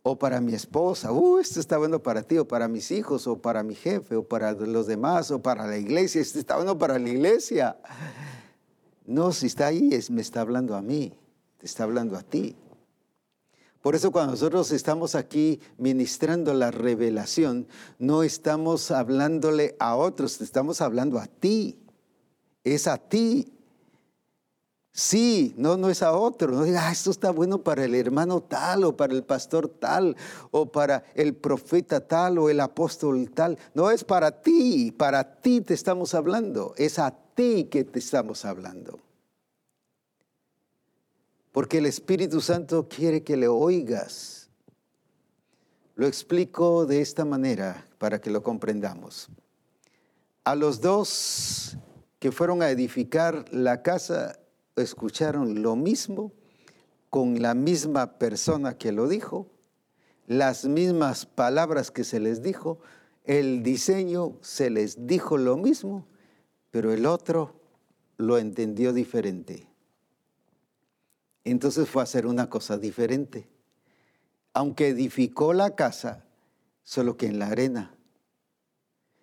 o 0.09 0.17
para 0.17 0.41
mi 0.41 0.55
esposa, 0.55 1.11
uh, 1.11 1.41
este 1.41 1.59
está 1.59 1.79
bueno 1.79 2.01
para 2.01 2.23
ti, 2.23 2.39
o 2.39 2.47
para 2.47 2.69
mis 2.69 2.93
hijos, 2.93 3.27
o 3.27 3.39
para 3.39 3.65
mi 3.65 3.75
jefe, 3.75 4.15
o 4.15 4.23
para 4.23 4.53
los 4.53 4.87
demás, 4.87 5.33
o 5.33 5.43
para 5.43 5.67
la 5.67 5.77
iglesia, 5.77 6.21
este 6.23 6.39
está 6.39 6.55
bueno 6.55 6.79
para 6.79 6.97
la 6.97 7.09
iglesia. 7.09 7.77
No, 9.05 9.33
si 9.33 9.47
está 9.47 9.67
ahí, 9.67 9.89
es, 9.93 10.09
me 10.09 10.21
está 10.21 10.43
hablando 10.43 10.77
a 10.77 10.81
mí, 10.81 11.13
te 11.59 11.67
está 11.67 11.83
hablando 11.83 12.17
a 12.17 12.23
ti. 12.23 12.55
Por 13.83 13.97
eso 13.97 14.13
cuando 14.13 14.31
nosotros 14.31 14.71
estamos 14.71 15.17
aquí 15.17 15.61
ministrando 15.77 16.55
la 16.55 16.71
revelación, 16.71 17.67
no 17.99 18.23
estamos 18.23 18.93
hablándole 18.93 19.75
a 19.81 19.97
otros, 19.97 20.41
estamos 20.41 20.83
hablando 20.83 21.19
a 21.19 21.27
ti. 21.27 21.81
Es 22.63 22.87
a 22.87 22.97
ti 22.97 23.56
Sí, 24.99 25.53
no, 25.59 25.77
no 25.77 25.91
es 25.91 26.03
a 26.03 26.13
otro. 26.13 26.53
No 26.53 26.65
diga, 26.65 26.89
ah, 26.89 26.91
esto 26.91 27.11
está 27.11 27.31
bueno 27.31 27.63
para 27.63 27.85
el 27.85 27.95
hermano 27.95 28.41
tal 28.43 28.83
o 28.83 28.97
para 28.97 29.13
el 29.13 29.25
pastor 29.25 29.69
tal 29.69 30.17
o 30.51 30.73
para 30.73 31.05
el 31.15 31.35
profeta 31.35 32.01
tal 32.01 32.39
o 32.39 32.49
el 32.49 32.61
apóstol 32.61 33.31
tal. 33.31 33.59
No 33.75 33.91
es 33.91 34.05
para 34.05 34.41
ti, 34.41 34.93
para 34.93 35.43
ti 35.43 35.61
te 35.61 35.75
estamos 35.75 36.15
hablando. 36.15 36.73
Es 36.79 36.99
a 36.99 37.15
ti 37.35 37.65
que 37.65 37.85
te 37.85 37.99
estamos 37.99 38.47
hablando. 38.47 38.99
porque 41.53 41.79
el 41.79 41.87
Espíritu 41.87 42.41
Santo 42.41 42.89
quiere 42.89 43.23
que 43.23 43.37
le 43.37 43.49
oigas. 43.49 44.49
Lo 45.95 46.07
explico 46.07 46.87
de 46.87 47.03
esta 47.03 47.27
manera 47.27 47.87
para 47.99 48.19
que 48.19 48.31
lo 48.31 48.43
comprendamos. 48.43 49.29
A 50.45 50.55
los 50.55 50.81
dos 50.81 51.77
que 52.19 52.33
fueron 52.33 52.63
a 52.63 52.71
edificar 52.71 53.45
la 53.53 53.83
casa 53.83 54.39
escucharon 54.77 55.63
lo 55.63 55.77
mismo 55.77 56.33
con 57.11 57.41
la 57.41 57.55
misma 57.55 58.19
persona 58.19 58.77
que 58.77 58.93
lo 58.93 59.09
dijo, 59.09 59.51
las 60.27 60.65
mismas 60.65 61.25
palabras 61.25 61.91
que 61.91 62.05
se 62.05 62.21
les 62.21 62.43
dijo, 62.43 62.81
el 63.25 63.63
diseño 63.63 64.37
se 64.41 64.71
les 64.71 65.07
dijo 65.07 65.39
lo 65.39 65.57
mismo, 65.57 66.07
pero 66.71 66.93
el 66.93 67.07
otro 67.07 67.61
lo 68.17 68.39
entendió 68.39 68.93
diferente. 68.93 69.69
Entonces 71.45 71.89
fue 71.89 72.03
a 72.03 72.05
hacer 72.05 72.27
una 72.27 72.51
cosa 72.51 72.77
diferente. 72.77 73.49
Aunque 74.53 74.89
edificó 74.89 75.53
la 75.53 75.77
casa, 75.77 76.25
solo 76.83 77.17
que 77.17 77.27
en 77.27 77.39
la 77.39 77.49
arena. 77.49 77.95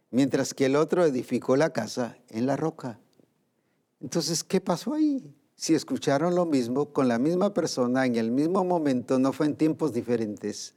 Mientras 0.09 0.53
que 0.53 0.67
el 0.67 0.75
otro 0.75 1.05
edificó 1.05 1.57
la 1.57 1.71
casa 1.71 2.17
en 2.29 2.45
la 2.45 2.55
roca. 2.55 2.99
Entonces, 3.99 4.43
¿qué 4.43 4.61
pasó 4.61 4.93
ahí? 4.93 5.35
Si 5.55 5.75
escucharon 5.75 6.35
lo 6.35 6.45
mismo 6.45 6.93
con 6.93 7.07
la 7.07 7.19
misma 7.19 7.53
persona 7.53 8.05
en 8.05 8.15
el 8.15 8.31
mismo 8.31 8.63
momento, 8.63 9.19
no 9.19 9.33
fue 9.33 9.45
en 9.45 9.55
tiempos 9.55 9.93
diferentes. 9.93 10.73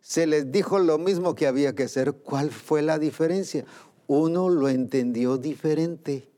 Se 0.00 0.26
les 0.26 0.50
dijo 0.50 0.78
lo 0.78 0.98
mismo 0.98 1.34
que 1.34 1.46
había 1.46 1.74
que 1.74 1.84
hacer. 1.84 2.12
¿Cuál 2.12 2.50
fue 2.50 2.82
la 2.82 2.98
diferencia? 2.98 3.64
Uno 4.06 4.48
lo 4.48 4.68
entendió 4.68 5.38
diferente 5.38 6.32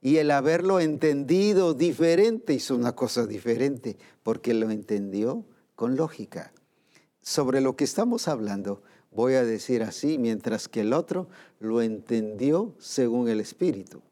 y 0.00 0.16
el 0.18 0.30
haberlo 0.30 0.80
entendido 0.80 1.74
diferente 1.74 2.54
hizo 2.54 2.74
una 2.76 2.94
cosa 2.94 3.26
diferente, 3.26 3.96
porque 4.22 4.54
lo 4.54 4.70
entendió 4.70 5.44
con 5.74 5.96
lógica. 5.96 6.52
Sobre 7.20 7.60
lo 7.60 7.76
que 7.76 7.84
estamos 7.84 8.28
hablando, 8.28 8.82
voy 9.10 9.34
a 9.34 9.44
decir 9.44 9.82
así, 9.82 10.18
mientras 10.18 10.68
que 10.68 10.82
el 10.82 10.92
otro 10.92 11.28
lo 11.58 11.82
entendió 11.82 12.74
según 12.78 13.28
el 13.28 13.40
Espíritu. 13.40 14.02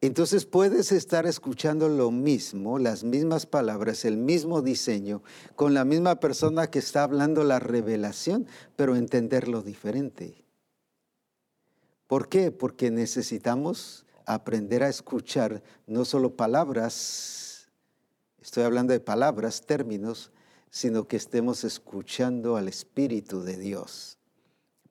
Entonces 0.00 0.46
puedes 0.46 0.92
estar 0.92 1.26
escuchando 1.26 1.88
lo 1.88 2.12
mismo, 2.12 2.78
las 2.78 3.02
mismas 3.02 3.46
palabras, 3.46 4.04
el 4.04 4.16
mismo 4.16 4.62
diseño, 4.62 5.22
con 5.56 5.74
la 5.74 5.84
misma 5.84 6.20
persona 6.20 6.68
que 6.68 6.78
está 6.78 7.02
hablando 7.02 7.42
la 7.42 7.58
revelación, 7.58 8.46
pero 8.76 8.94
entenderlo 8.94 9.60
diferente. 9.60 10.44
¿Por 12.06 12.28
qué? 12.28 12.52
Porque 12.52 12.92
necesitamos 12.92 14.06
aprender 14.24 14.84
a 14.84 14.88
escuchar 14.88 15.64
no 15.86 16.04
solo 16.04 16.36
palabras, 16.36 17.68
estoy 18.40 18.62
hablando 18.62 18.92
de 18.92 19.00
palabras, 19.00 19.66
términos, 19.66 20.30
sino 20.70 21.08
que 21.08 21.16
estemos 21.16 21.64
escuchando 21.64 22.56
al 22.56 22.68
Espíritu 22.68 23.42
de 23.42 23.56
Dios 23.56 24.18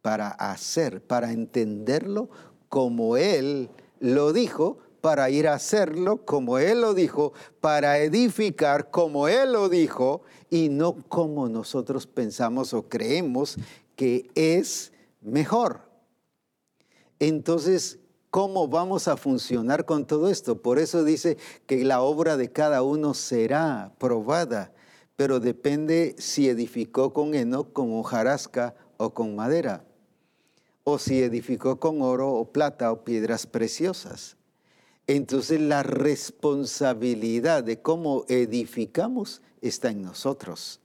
para 0.02 0.30
hacer, 0.30 1.02
para 1.02 1.32
entenderlo 1.32 2.30
como 2.68 3.16
Él 3.16 3.70
lo 4.00 4.34
dijo, 4.34 4.80
para 5.08 5.30
ir 5.30 5.48
a 5.48 5.54
hacerlo 5.54 6.26
como 6.26 6.58
Él 6.58 6.82
lo 6.82 6.94
dijo, 6.94 7.32
para 7.62 8.00
edificar 8.00 8.92
como 8.92 9.30
Él 9.30 9.54
lo 9.54 9.70
dijo 9.70 10.24
y 10.50 10.68
no 10.68 10.98
como 11.08 11.48
nosotros 11.48 12.06
pensamos 12.06 12.74
o 12.74 12.90
creemos 12.90 13.56
que 13.96 14.30
es 14.36 14.92
mejor. 15.22 15.80
Entonces, 17.20 18.00
¿cómo 18.32 18.68
vamos 18.68 19.08
a 19.08 19.16
funcionar 19.16 19.86
con 19.86 20.06
todo 20.06 20.30
esto? 20.30 20.62
Por 20.62 20.78
eso 20.78 21.06
dice 21.06 21.38
que 21.68 21.86
la 21.86 22.02
obra 22.02 22.36
de 22.36 22.52
cada 22.52 22.82
uno 22.84 23.14
será 23.14 23.94
probada, 24.00 24.74
pero 25.16 25.40
depende 25.40 26.18
si 26.18 26.50
edificó 26.50 27.14
con 27.14 27.34
heno, 27.34 27.72
con 27.72 27.94
hojarasca 27.94 28.76
o 28.98 29.14
con 29.14 29.38
madera, 29.38 29.86
o 30.84 31.00
si 31.00 31.24
edificó 31.24 31.80
con 31.80 32.02
oro 32.02 32.34
o 32.34 32.52
plata 32.52 32.92
o 32.92 33.06
piedras 33.06 33.48
preciosas. 33.48 34.37
Entonces 35.08 35.62
la 35.62 35.84
responsabilidad 35.84 37.64
de 37.64 37.82
cómo 37.82 38.26
edificamos 38.28 39.42
está 39.62 39.90
en 39.90 40.02
nosotros. 40.02 40.82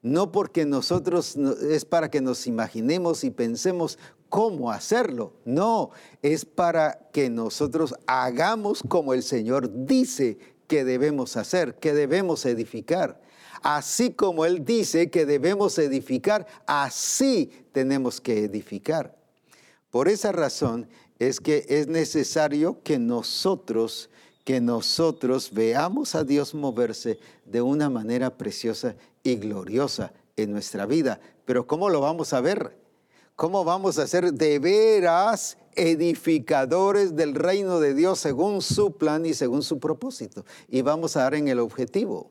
No 0.00 0.30
porque 0.32 0.64
nosotros 0.64 1.36
es 1.36 1.84
para 1.84 2.10
que 2.10 2.20
nos 2.20 2.46
imaginemos 2.46 3.24
y 3.24 3.30
pensemos 3.30 3.98
cómo 4.28 4.70
hacerlo. 4.70 5.32
No, 5.44 5.90
es 6.22 6.44
para 6.44 7.08
que 7.12 7.30
nosotros 7.30 7.94
hagamos 8.06 8.82
como 8.86 9.14
el 9.14 9.22
Señor 9.22 9.86
dice 9.86 10.38
que 10.68 10.84
debemos 10.84 11.36
hacer, 11.36 11.76
que 11.76 11.94
debemos 11.94 12.44
edificar. 12.46 13.20
Así 13.62 14.10
como 14.12 14.44
Él 14.44 14.64
dice 14.64 15.10
que 15.10 15.24
debemos 15.24 15.78
edificar, 15.78 16.46
así 16.66 17.50
tenemos 17.72 18.20
que 18.20 18.44
edificar. 18.44 19.16
Por 19.90 20.08
esa 20.08 20.32
razón 20.32 20.88
es 21.18 21.40
que 21.40 21.64
es 21.68 21.86
necesario 21.86 22.82
que 22.82 22.98
nosotros, 22.98 24.10
que 24.44 24.60
nosotros 24.60 25.50
veamos 25.52 26.14
a 26.14 26.24
Dios 26.24 26.54
moverse 26.54 27.18
de 27.44 27.62
una 27.62 27.90
manera 27.90 28.36
preciosa 28.36 28.96
y 29.22 29.36
gloriosa 29.36 30.12
en 30.36 30.52
nuestra 30.52 30.86
vida. 30.86 31.20
Pero 31.44 31.66
¿cómo 31.66 31.88
lo 31.88 32.00
vamos 32.00 32.32
a 32.32 32.40
ver? 32.40 32.76
¿Cómo 33.36 33.64
vamos 33.64 33.98
a 33.98 34.06
ser 34.06 34.32
de 34.32 34.58
veras 34.58 35.58
edificadores 35.74 37.16
del 37.16 37.34
reino 37.34 37.80
de 37.80 37.94
Dios 37.94 38.20
según 38.20 38.62
su 38.62 38.96
plan 38.96 39.26
y 39.26 39.34
según 39.34 39.62
su 39.62 39.80
propósito? 39.80 40.44
Y 40.68 40.82
vamos 40.82 41.16
a 41.16 41.22
dar 41.22 41.34
en 41.34 41.48
el 41.48 41.58
objetivo. 41.58 42.30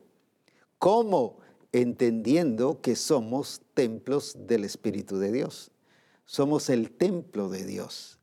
¿Cómo? 0.78 1.38
Entendiendo 1.72 2.80
que 2.80 2.96
somos 2.96 3.60
templos 3.74 4.34
del 4.46 4.64
Espíritu 4.64 5.18
de 5.18 5.32
Dios. 5.32 5.70
Somos 6.24 6.70
el 6.70 6.90
templo 6.90 7.50
de 7.50 7.64
Dios. 7.64 8.18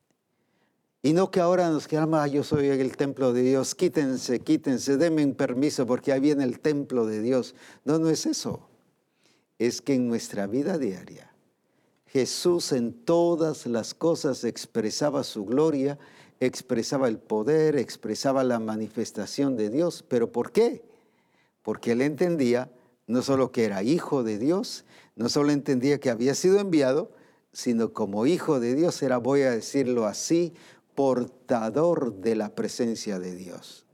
Y 1.03 1.13
no 1.13 1.31
que 1.31 1.39
ahora 1.39 1.69
nos 1.69 1.87
quedamos, 1.87 2.19
ah, 2.19 2.27
yo 2.27 2.43
soy 2.43 2.67
el 2.67 2.95
templo 2.95 3.33
de 3.33 3.41
Dios, 3.41 3.73
quítense, 3.73 4.39
quítense, 4.39 4.97
denme 4.97 5.25
un 5.25 5.33
permiso 5.33 5.87
porque 5.87 6.11
ahí 6.11 6.19
viene 6.19 6.43
el 6.43 6.59
templo 6.59 7.07
de 7.07 7.21
Dios. 7.21 7.55
No, 7.85 7.97
no 7.97 8.09
es 8.09 8.27
eso. 8.27 8.67
Es 9.57 9.81
que 9.81 9.95
en 9.95 10.07
nuestra 10.07 10.45
vida 10.47 10.77
diaria 10.77 11.31
Jesús 12.11 12.73
en 12.73 12.93
todas 12.93 13.65
las 13.65 13.93
cosas 13.93 14.43
expresaba 14.43 15.23
su 15.23 15.45
gloria, 15.45 15.97
expresaba 16.41 17.07
el 17.07 17.17
poder, 17.17 17.77
expresaba 17.77 18.43
la 18.43 18.59
manifestación 18.59 19.55
de 19.55 19.69
Dios. 19.69 20.03
¿Pero 20.07 20.31
por 20.31 20.51
qué? 20.51 20.83
Porque 21.63 21.93
él 21.93 22.01
entendía 22.01 22.69
no 23.07 23.21
solo 23.21 23.51
que 23.51 23.63
era 23.63 23.81
hijo 23.81 24.23
de 24.23 24.37
Dios, 24.37 24.83
no 25.15 25.29
solo 25.29 25.51
entendía 25.51 25.99
que 25.99 26.09
había 26.09 26.35
sido 26.35 26.59
enviado, 26.59 27.11
sino 27.53 27.93
como 27.93 28.25
hijo 28.25 28.59
de 28.59 28.75
Dios 28.75 29.01
era, 29.01 29.17
voy 29.17 29.41
a 29.43 29.51
decirlo 29.51 30.05
así, 30.05 30.53
portador 31.01 32.13
de 32.21 32.35
la 32.35 32.53
presencia 32.53 33.17
de 33.17 33.35
Dios. 33.35 33.87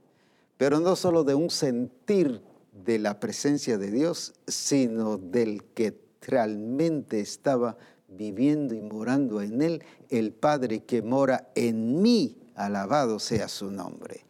Pero 0.58 0.78
no 0.78 0.94
solo 0.94 1.24
de 1.24 1.34
un 1.34 1.48
sentir 1.48 2.42
de 2.84 2.98
la 2.98 3.18
presencia 3.18 3.78
de 3.78 3.90
Dios, 3.90 4.34
sino 4.46 5.16
del 5.16 5.64
que 5.72 5.98
realmente 6.20 7.20
estaba 7.20 7.78
viviendo 8.08 8.74
y 8.74 8.82
morando 8.82 9.40
en 9.40 9.62
Él, 9.62 9.82
el 10.10 10.32
Padre 10.32 10.80
que 10.84 11.00
mora 11.00 11.50
en 11.54 12.02
mí, 12.02 12.36
alabado 12.54 13.18
sea 13.20 13.48
su 13.48 13.70
nombre. 13.70 14.26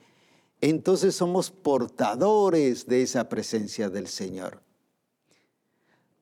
Entonces 0.61 1.16
somos 1.16 1.51
portadores 1.51 2.87
de 2.87 3.03
esa 3.03 3.29
presencia 3.29 3.91
del 3.91 4.07
Señor. 4.07 4.62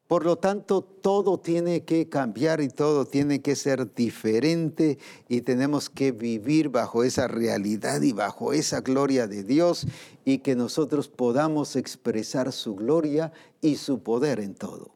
Por 0.07 0.25
lo 0.25 0.37
tanto, 0.37 0.83
todo 0.83 1.39
tiene 1.39 1.85
que 1.85 2.09
cambiar 2.09 2.61
y 2.61 2.69
todo 2.69 3.07
tiene 3.07 3.43
que 3.43 3.57
ser 3.57 3.93
diferente 3.93 4.99
y 5.29 5.41
tenemos 5.41 5.91
que 5.91 6.13
vivir 6.13 6.69
bajo 6.69 7.03
esa 7.03 7.27
realidad 7.27 8.01
y 8.03 8.13
bajo 8.13 8.53
esa 8.53 8.83
gloria 8.83 9.27
de 9.27 9.43
Dios 9.43 9.87
y 10.25 10.39
que 10.39 10.55
nosotros 10.55 11.09
podamos 11.09 11.75
expresar 11.75 12.53
su 12.53 12.77
gloria 12.77 13.33
y 13.61 13.77
su 13.77 14.01
poder 14.01 14.39
en 14.39 14.55
todo. 14.55 14.95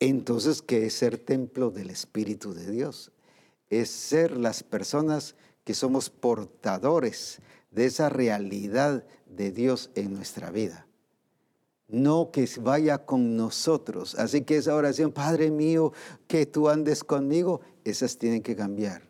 Entonces, 0.00 0.62
¿qué 0.62 0.86
es 0.86 0.94
ser 0.94 1.18
templo 1.18 1.70
del 1.70 1.90
Espíritu 1.90 2.54
de 2.54 2.70
Dios? 2.70 3.12
Es 3.68 3.90
ser 3.90 4.36
las 4.38 4.62
personas 4.62 5.34
que 5.62 5.74
somos 5.74 6.08
portadores 6.08 7.40
de 7.70 7.86
esa 7.86 8.08
realidad 8.08 9.04
de 9.26 9.50
Dios 9.50 9.90
en 9.94 10.14
nuestra 10.14 10.50
vida. 10.50 10.83
No 11.88 12.30
que 12.32 12.48
vaya 12.60 12.98
con 12.98 13.36
nosotros. 13.36 14.14
Así 14.16 14.42
que 14.42 14.56
esa 14.56 14.74
oración, 14.74 15.12
Padre 15.12 15.50
mío, 15.50 15.92
que 16.26 16.46
tú 16.46 16.68
andes 16.68 17.04
conmigo, 17.04 17.60
esas 17.84 18.18
tienen 18.18 18.42
que 18.42 18.56
cambiar. 18.56 19.02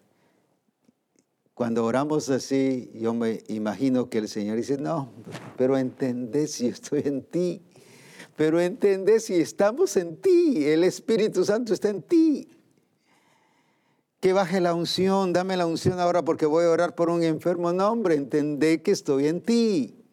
Cuando 1.54 1.84
oramos 1.84 2.28
así, 2.30 2.90
yo 2.94 3.14
me 3.14 3.44
imagino 3.48 4.10
que 4.10 4.18
el 4.18 4.28
Señor 4.28 4.56
dice, 4.56 4.76
no, 4.76 5.12
pero 5.56 5.78
entendés 5.78 6.52
si 6.52 6.66
estoy 6.66 7.02
en 7.04 7.22
ti 7.22 7.62
pero 8.36 8.60
entiende 8.60 9.20
si 9.20 9.34
estamos 9.34 9.96
en 9.96 10.16
ti, 10.16 10.64
el 10.66 10.84
Espíritu 10.84 11.44
Santo 11.44 11.72
está 11.72 11.90
en 11.90 12.02
ti. 12.02 12.48
Que 14.20 14.32
baje 14.32 14.60
la 14.60 14.74
unción, 14.74 15.32
dame 15.32 15.56
la 15.56 15.66
unción 15.66 16.00
ahora 16.00 16.24
porque 16.24 16.46
voy 16.46 16.64
a 16.64 16.70
orar 16.70 16.94
por 16.94 17.10
un 17.10 17.22
enfermo. 17.22 17.72
No, 17.72 17.90
hombre, 17.90 18.14
entendé 18.14 18.82
que 18.82 18.90
estoy 18.90 19.28
en 19.28 19.40
ti. 19.40 20.03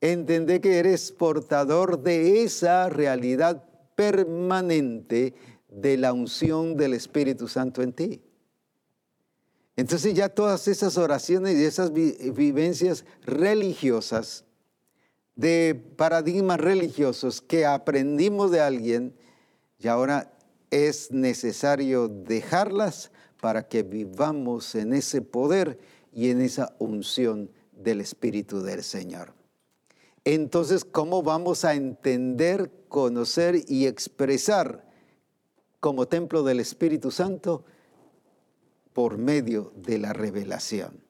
Entender 0.00 0.60
que 0.60 0.78
eres 0.78 1.10
portador 1.12 2.02
de 2.02 2.42
esa 2.42 2.88
realidad 2.88 3.64
permanente 3.94 5.34
de 5.68 5.96
la 5.96 6.12
unción 6.12 6.76
del 6.76 6.94
Espíritu 6.94 7.48
Santo 7.48 7.82
en 7.82 7.92
ti. 7.92 8.22
Entonces 9.76 10.14
ya 10.14 10.28
todas 10.30 10.68
esas 10.68 10.96
oraciones 10.96 11.56
y 11.56 11.64
esas 11.64 11.92
vivencias 11.92 13.04
religiosas, 13.24 14.44
de 15.34 15.78
paradigmas 15.96 16.58
religiosos 16.58 17.42
que 17.42 17.66
aprendimos 17.66 18.50
de 18.50 18.60
alguien, 18.60 19.14
y 19.78 19.88
ahora 19.88 20.32
es 20.70 21.10
necesario 21.10 22.08
dejarlas 22.08 23.10
para 23.42 23.68
que 23.68 23.82
vivamos 23.82 24.74
en 24.74 24.94
ese 24.94 25.20
poder 25.20 25.78
y 26.12 26.30
en 26.30 26.40
esa 26.40 26.74
unción 26.78 27.50
del 27.72 28.00
Espíritu 28.00 28.62
del 28.62 28.82
Señor. 28.82 29.35
Entonces, 30.26 30.84
¿cómo 30.84 31.22
vamos 31.22 31.64
a 31.64 31.74
entender, 31.74 32.72
conocer 32.88 33.62
y 33.68 33.86
expresar 33.86 34.84
como 35.78 36.08
templo 36.08 36.42
del 36.42 36.58
Espíritu 36.58 37.12
Santo? 37.12 37.64
Por 38.92 39.18
medio 39.18 39.72
de 39.76 39.98
la 39.98 40.12
revelación. 40.12 41.04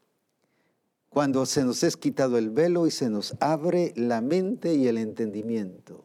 Cuando 1.08 1.46
se 1.46 1.64
nos 1.64 1.82
es 1.82 1.96
quitado 1.96 2.36
el 2.36 2.50
velo 2.50 2.86
y 2.86 2.90
se 2.90 3.08
nos 3.08 3.34
abre 3.40 3.94
la 3.96 4.20
mente 4.20 4.74
y 4.74 4.86
el 4.86 4.98
entendimiento. 4.98 6.04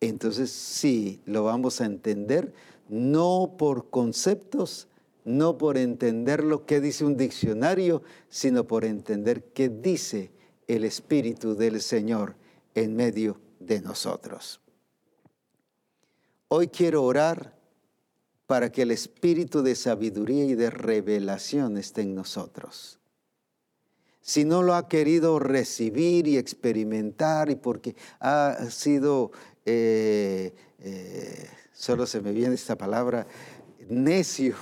Entonces 0.00 0.50
sí, 0.50 1.22
lo 1.26 1.44
vamos 1.44 1.80
a 1.80 1.84
entender 1.84 2.52
no 2.88 3.54
por 3.56 3.88
conceptos, 3.88 4.88
no 5.24 5.58
por 5.58 5.78
entender 5.78 6.42
lo 6.42 6.66
que 6.66 6.80
dice 6.80 7.04
un 7.04 7.16
diccionario, 7.16 8.02
sino 8.28 8.66
por 8.66 8.84
entender 8.84 9.44
qué 9.52 9.68
dice 9.68 10.32
el 10.76 10.84
Espíritu 10.84 11.54
del 11.54 11.80
Señor 11.80 12.34
en 12.74 12.96
medio 12.96 13.40
de 13.60 13.80
nosotros. 13.80 14.60
Hoy 16.48 16.68
quiero 16.68 17.02
orar 17.04 17.54
para 18.46 18.70
que 18.70 18.82
el 18.82 18.90
espíritu 18.90 19.62
de 19.62 19.74
sabiduría 19.74 20.44
y 20.44 20.54
de 20.54 20.68
revelación 20.68 21.78
esté 21.78 22.02
en 22.02 22.14
nosotros. 22.14 22.98
Si 24.20 24.44
no 24.44 24.62
lo 24.62 24.74
ha 24.74 24.88
querido 24.88 25.38
recibir 25.38 26.28
y 26.28 26.36
experimentar 26.36 27.50
y 27.50 27.56
porque 27.56 27.96
ha 28.20 28.56
sido, 28.70 29.32
eh, 29.64 30.54
eh, 30.80 31.48
solo 31.72 32.06
se 32.06 32.20
me 32.20 32.32
viene 32.32 32.54
esta 32.54 32.76
palabra, 32.76 33.26
necio 33.88 34.54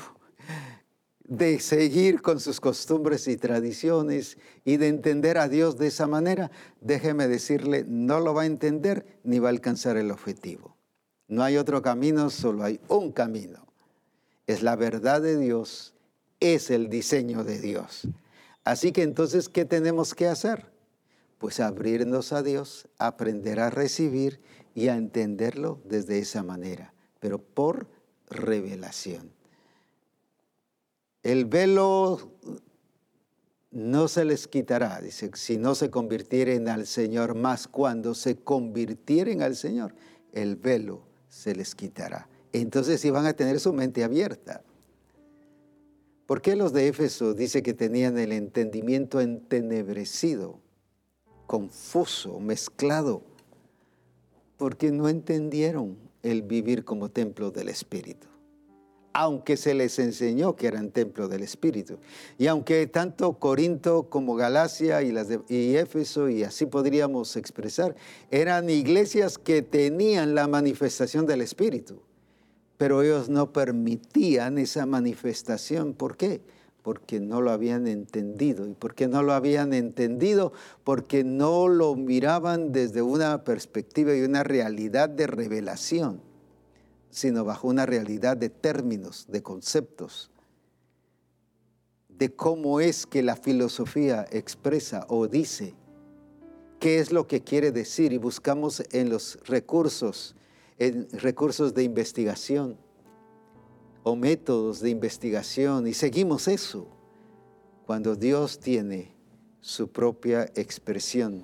de 1.31 1.61
seguir 1.61 2.23
con 2.23 2.41
sus 2.41 2.61
costumbres 2.61 3.29
y 3.29 3.37
tradiciones 3.37 4.37
y 4.65 4.79
de 4.79 4.89
entender 4.89 5.39
a 5.39 5.49
Dios 5.49 5.79
de 5.79 5.87
esa 5.87 6.09
manera, 6.09 6.51
déjeme 6.81 7.29
decirle, 7.29 7.85
no 7.87 8.19
lo 8.19 8.35
va 8.35 8.43
a 8.43 8.47
entender 8.47 9.07
ni 9.23 9.39
va 9.39 9.49
a 9.49 9.53
alcanzar 9.53 9.97
el 9.97 10.11
objetivo. 10.11 10.77
No 11.29 11.45
hay 11.45 11.57
otro 11.57 11.83
camino, 11.83 12.31
solo 12.31 12.65
hay 12.65 12.81
un 12.89 13.13
camino. 13.13 13.65
Es 14.49 14.65
la 14.65 14.75
verdad 14.75 15.23
de 15.23 15.39
Dios, 15.39 15.95
es 16.41 16.69
el 16.69 16.91
diseño 16.91 17.45
de 17.45 17.61
Dios. 17.61 18.09
Así 18.65 18.91
que 18.91 19.05
entonces, 19.05 19.49
¿qué 19.49 19.65
tenemos 19.65 20.17
que 20.17 20.27
hacer? 20.27 20.73
Pues 21.39 21.61
abrirnos 21.61 22.33
a 22.33 22.43
Dios, 22.43 22.89
aprender 22.99 23.61
a 23.61 23.71
recibir 23.71 24.41
y 24.75 24.89
a 24.89 24.97
entenderlo 24.97 25.81
desde 25.85 26.19
esa 26.19 26.43
manera, 26.43 26.93
pero 27.21 27.39
por 27.39 27.87
revelación. 28.29 29.40
El 31.23 31.45
velo 31.45 32.33
no 33.71 34.09
se 34.09 34.25
les 34.25 34.49
quitará, 34.49 35.01
dice, 35.03 35.31
si 35.35 35.59
no 35.59 35.75
se 35.75 35.91
convirtieren 35.91 36.67
al 36.69 36.87
Señor, 36.87 37.35
más 37.35 37.69
cuando 37.69 38.15
se 38.15 38.37
convirtieren 38.37 39.43
al 39.43 39.55
Señor, 39.55 39.95
el 40.33 40.57
velo 40.57 41.03
se 41.29 41.55
les 41.55 41.75
quitará. 41.75 42.27
Entonces 42.53 43.03
si 43.03 43.11
van 43.11 43.27
a 43.27 43.35
tener 43.35 43.61
su 43.61 43.75
mente 43.75 44.03
abierta. 44.03 44.63
¿Por 46.27 46.41
qué 46.41 46.57
los 46.57 46.73
de 46.73 46.89
Éfeso 46.89 47.35
dice 47.35 47.63
que 47.63 47.75
tenían 47.75 48.17
el 48.17 48.33
entendimiento 48.33 49.21
entenebrecido, 49.21 50.59
confuso, 51.47 52.41
mezclado? 52.41 53.23
Porque 54.57 54.91
no 54.91 55.09
entendieron 55.09 55.99
el 56.23 56.43
vivir 56.43 56.85
como 56.85 57.11
templo 57.11 57.51
del 57.51 57.69
Espíritu 57.69 58.30
aunque 59.13 59.57
se 59.57 59.75
les 59.75 59.99
enseñó 59.99 60.55
que 60.57 60.67
eran 60.67 60.91
templo 60.91 61.29
del 61.29 61.43
Espíritu. 61.43 61.99
Y 62.39 62.47
aunque 62.47 62.87
tanto 62.87 63.35
Corinto 63.35 64.05
como 64.05 64.35
Galacia 64.37 65.03
y, 65.03 65.13
las 65.13 65.29
y 65.49 65.77
Éfeso, 65.77 66.29
y 66.29 66.45
así 66.45 66.67
podríamos 66.67 67.37
expresar, 67.37 67.97
eran 68.31 68.71
iglesias 68.71 69.39
que 69.39 69.63
tenían 69.63 70.35
la 70.35 70.47
manifestación 70.47 71.27
del 71.27 71.43
Espíritu, 71.43 72.03
pero 72.77 73.03
ellos 73.03 73.29
no 73.29 73.53
permitían 73.53 74.59
esa 74.59 74.87
manifestación. 74.87 75.93
¿Por 75.95 76.17
qué? 76.17 76.41
Porque 76.83 77.21
no 77.21 77.43
lo 77.43 77.51
habían 77.51 77.87
entendido. 77.87 78.67
¿Y 78.67 78.73
por 78.73 78.95
qué 78.95 79.07
no 79.07 79.23
lo 79.23 79.35
habían 79.35 79.75
entendido? 79.75 80.53
Porque 80.83 81.25
no 81.25 81.69
lo 81.69 81.95
miraban 81.95 82.73
desde 82.73 83.03
una 83.03 83.45
perspectiva 83.45 84.15
y 84.15 84.23
una 84.23 84.45
realidad 84.45 85.11
de 85.11 85.27
revelación 85.27 86.30
sino 87.11 87.45
bajo 87.45 87.69
una 87.69 87.87
realidad 87.87 88.37
de 88.37 88.49
términos, 88.49 89.27
de 89.29 89.43
conceptos, 89.43 90.31
de 92.09 92.35
cómo 92.35 92.81
es 92.81 93.07
que 93.07 93.23
la 93.23 93.37
filosofía 93.37 94.27
expresa 94.31 95.07
o 95.09 95.27
dice 95.27 95.75
qué 96.79 96.99
es 96.99 97.13
lo 97.13 97.27
que 97.27 97.43
quiere 97.43 97.73
decir. 97.73 98.13
Y 98.13 98.19
buscamos 98.19 98.83
en 98.93 99.09
los 99.09 99.39
recursos, 99.47 100.37
en 100.79 101.09
recursos 101.11 101.75
de 101.75 101.83
investigación 101.83 102.77
o 104.03 104.17
métodos 104.17 104.81
de 104.81 104.91
investigación 104.91 105.87
y 105.87 105.95
seguimos 105.95 106.49
eso 106.49 106.89
cuando 107.87 108.17
Dios 108.17 108.61
tiene 108.61 109.15
su 109.61 109.91
propia 109.91 110.45
expresión 110.55 111.43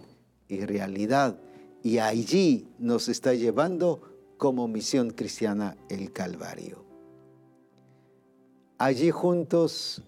y 0.49 0.61
realidad. 0.61 1.39
Y 1.83 1.99
allí 1.99 2.69
nos 2.79 3.09
está 3.09 3.35
llevando 3.35 4.16
como 4.37 4.69
misión 4.69 5.11
cristiana 5.11 5.77
el 5.89 6.13
Calvario. 6.13 6.85
Allí 8.79 9.11
juntos 9.11 10.03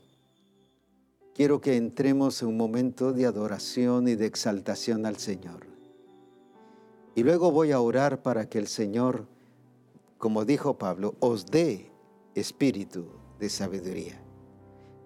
quiero 1.35 1.61
que 1.61 1.77
entremos 1.77 2.43
en 2.43 2.49
un 2.49 2.57
momento 2.57 3.13
de 3.13 3.27
adoración 3.27 4.09
y 4.09 4.15
de 4.15 4.27
exaltación 4.27 5.07
al 5.07 5.17
Señor. 5.17 5.67
Y 7.15 7.23
luego 7.23 7.51
voy 7.51 7.73
a 7.73 7.81
orar 7.81 8.23
para 8.23 8.49
que 8.49 8.59
el 8.59 8.67
Señor, 8.67 9.27
como 10.19 10.45
dijo 10.45 10.79
Pablo, 10.79 11.15
os 11.21 11.47
dé 11.47 11.91
espíritu 12.35 13.07
de 13.41 13.49
sabiduría. 13.49 14.21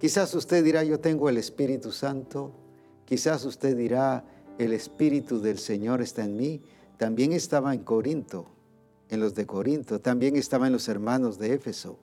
Quizás 0.00 0.34
usted 0.34 0.64
dirá, 0.64 0.82
yo 0.82 0.98
tengo 0.98 1.28
el 1.28 1.38
Espíritu 1.38 1.92
Santo. 1.92 2.52
Quizás 3.04 3.44
usted 3.44 3.76
dirá, 3.76 4.24
el 4.58 4.72
Espíritu 4.72 5.40
del 5.40 5.58
Señor 5.58 6.02
está 6.02 6.24
en 6.24 6.36
mí. 6.36 6.60
También 6.98 7.32
estaba 7.32 7.72
en 7.72 7.84
Corinto 7.84 8.51
en 9.12 9.20
los 9.20 9.34
de 9.34 9.44
Corinto, 9.44 10.00
también 10.00 10.36
estaban 10.36 10.72
los 10.72 10.88
hermanos 10.88 11.38
de 11.38 11.52
Éfeso, 11.52 11.98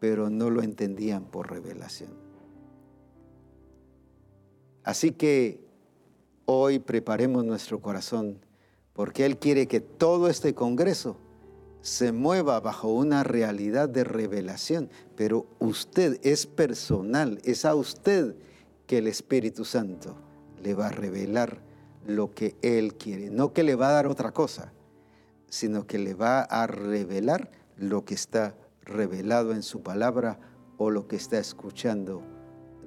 pero 0.00 0.28
no 0.28 0.50
lo 0.50 0.60
entendían 0.60 1.24
por 1.24 1.50
revelación. 1.50 2.10
Así 4.82 5.12
que 5.12 5.60
hoy 6.44 6.80
preparemos 6.80 7.44
nuestro 7.44 7.80
corazón, 7.80 8.38
porque 8.92 9.24
Él 9.24 9.38
quiere 9.38 9.68
que 9.68 9.78
todo 9.78 10.28
este 10.28 10.52
Congreso 10.52 11.16
se 11.80 12.10
mueva 12.10 12.58
bajo 12.58 12.88
una 12.88 13.22
realidad 13.22 13.88
de 13.88 14.02
revelación, 14.02 14.90
pero 15.14 15.46
usted 15.60 16.18
es 16.24 16.46
personal, 16.46 17.40
es 17.44 17.64
a 17.64 17.76
usted 17.76 18.34
que 18.88 18.98
el 18.98 19.06
Espíritu 19.06 19.64
Santo 19.64 20.16
le 20.60 20.74
va 20.74 20.88
a 20.88 20.92
revelar 20.92 21.60
lo 22.04 22.34
que 22.34 22.56
Él 22.62 22.94
quiere, 22.94 23.30
no 23.30 23.52
que 23.52 23.62
le 23.62 23.76
va 23.76 23.90
a 23.90 23.92
dar 23.92 24.08
otra 24.08 24.32
cosa, 24.32 24.72
sino 25.48 25.86
que 25.86 25.98
le 25.98 26.14
va 26.14 26.40
a 26.40 26.66
revelar 26.66 27.50
lo 27.76 28.04
que 28.04 28.14
está 28.14 28.56
revelado 28.82 29.52
en 29.52 29.62
su 29.62 29.82
palabra 29.82 30.38
o 30.78 30.90
lo 30.90 31.08
que 31.08 31.16
está 31.16 31.38
escuchando 31.38 32.22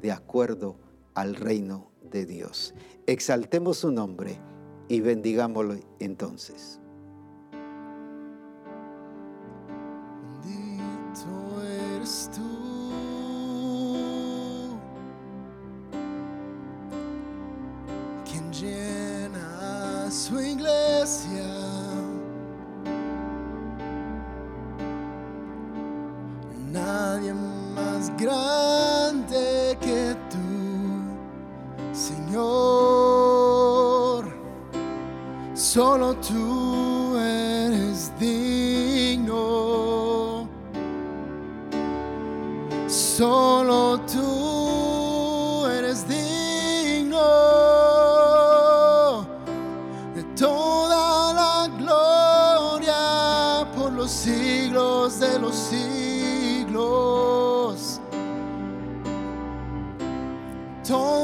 de 0.01 0.11
acuerdo 0.11 0.77
al 1.13 1.35
reino 1.35 1.91
de 2.11 2.25
Dios. 2.25 2.73
Exaltemos 3.05 3.77
su 3.77 3.91
nombre 3.91 4.39
y 4.87 5.01
bendigámoslo 5.01 5.75
entonces. 5.99 6.78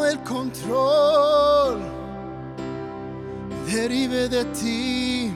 El 0.08 0.20
control 0.22 1.80
derive 3.66 4.30
de 4.30 4.46
ti. 4.46 5.34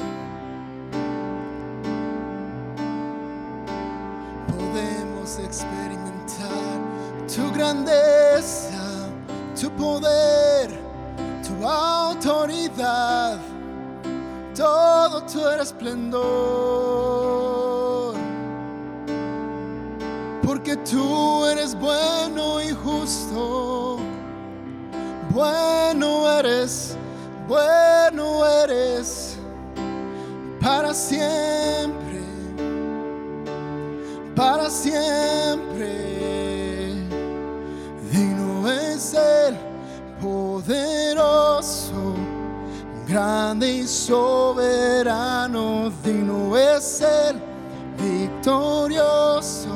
Podemos 4.48 5.40
experimentar 5.40 6.78
tu 7.28 7.52
grandeza, 7.52 9.10
tu 9.60 9.72
poder, 9.72 10.70
tu 11.48 11.68
autoridad, 11.68 13.40
todo 14.56 15.24
tu 15.24 15.50
esplendor. 15.50 16.70
Porque 20.46 20.76
tú 20.78 21.46
eres 21.46 21.74
bueno 21.74 22.62
y 22.62 22.70
justo, 22.70 22.89
bueno 25.40 26.30
eres 26.38 26.98
bueno 27.48 28.46
eres 28.46 29.38
para 30.62 30.94
siempre, 30.94 32.22
para 34.36 34.70
siempre. 34.70 35.96
Digno 38.12 38.70
es 38.70 39.14
el 39.14 39.56
poderoso, 40.22 41.94
grande 43.08 43.78
y 43.78 43.88
soberano. 43.88 45.90
Digno 46.04 46.58
es 46.58 47.02
el 47.02 47.42
victorioso, 47.98 49.70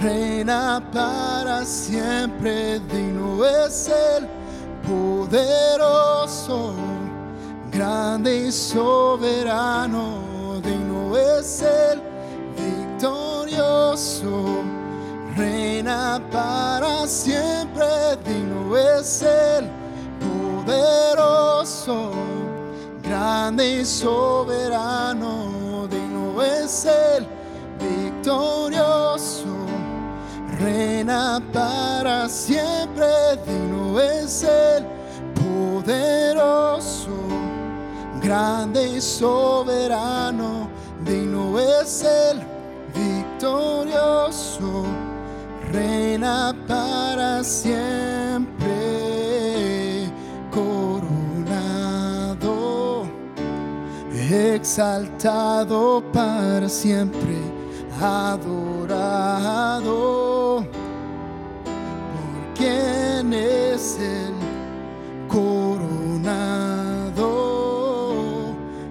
reina 0.00 0.82
para 0.90 1.66
siempre. 1.66 2.80
Digno 2.80 3.44
es 3.44 3.88
el 3.88 4.35
poderoso, 4.86 6.74
grande 7.70 8.46
y 8.46 8.52
soberano, 8.52 10.60
digno 10.62 11.16
es 11.16 11.62
el 11.62 12.00
victorioso, 12.56 14.62
reina 15.36 16.20
para 16.30 17.06
siempre, 17.06 17.86
digno 18.24 18.76
es 18.76 19.22
el 19.22 19.68
poderoso, 20.64 22.12
grande 23.02 23.80
y 23.80 23.84
soberano, 23.84 25.86
digno 25.88 26.42
es 26.42 26.86
el 26.86 27.26
victorioso, 27.78 29.35
reina 30.58 31.40
para 31.52 32.28
siempre, 32.28 33.06
digno 33.46 34.00
es 34.00 34.42
el 34.42 34.84
poderoso, 35.34 37.10
grande 38.22 38.96
y 38.96 39.00
soberano, 39.00 40.68
digno 41.04 41.58
es 41.58 42.02
el 42.02 42.40
victorioso, 42.94 44.84
reina 45.72 46.54
para 46.66 47.44
siempre, 47.44 48.76
coronado, 50.50 51.36
exaltado 54.30 56.02
para 56.12 56.68
siempre, 56.68 57.36
adorado 58.00 59.16
por 62.56 62.64
quien 62.64 63.32
es 63.32 63.98
el 63.98 64.32
coronado, 65.28 65.94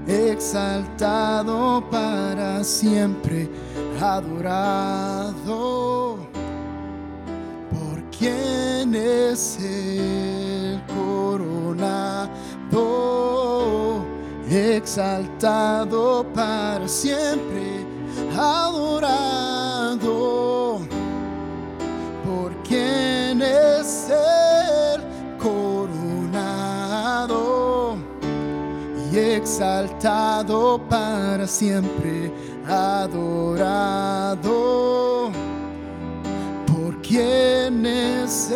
exaltado 0.07 1.83
para 1.89 2.63
siempre, 2.63 3.49
adorado 3.99 5.37
por 7.71 8.03
quien 8.11 8.93
es 8.93 9.57
el 9.59 10.81
coronado, 10.87 12.29
exaltado 14.47 16.25
para 16.33 16.87
siempre, 16.87 17.83
adorado 18.37 19.95
por 22.25 22.55
quien 22.63 23.14
el 24.09 25.01
coronado 25.37 26.55
y 29.11 29.17
exaltado 29.17 30.79
para 30.89 31.47
siempre, 31.47 32.31
adorado 32.67 34.51
por 36.67 37.01
quien 37.01 37.85
es 37.85 38.51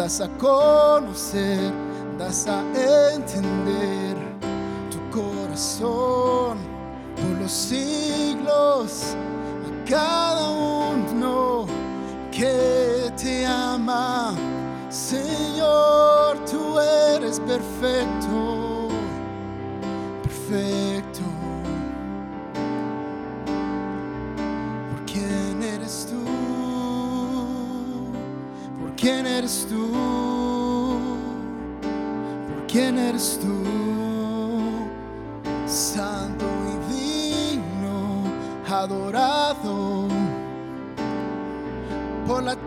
das 0.00 0.18
a 0.22 0.28
conocer, 0.38 1.70
das 2.16 2.46
a 2.46 2.62
entender 3.12 4.16
tu 4.90 4.98
corazón 5.10 6.56
por 7.16 7.42
los 7.42 7.52
siglos 7.52 9.14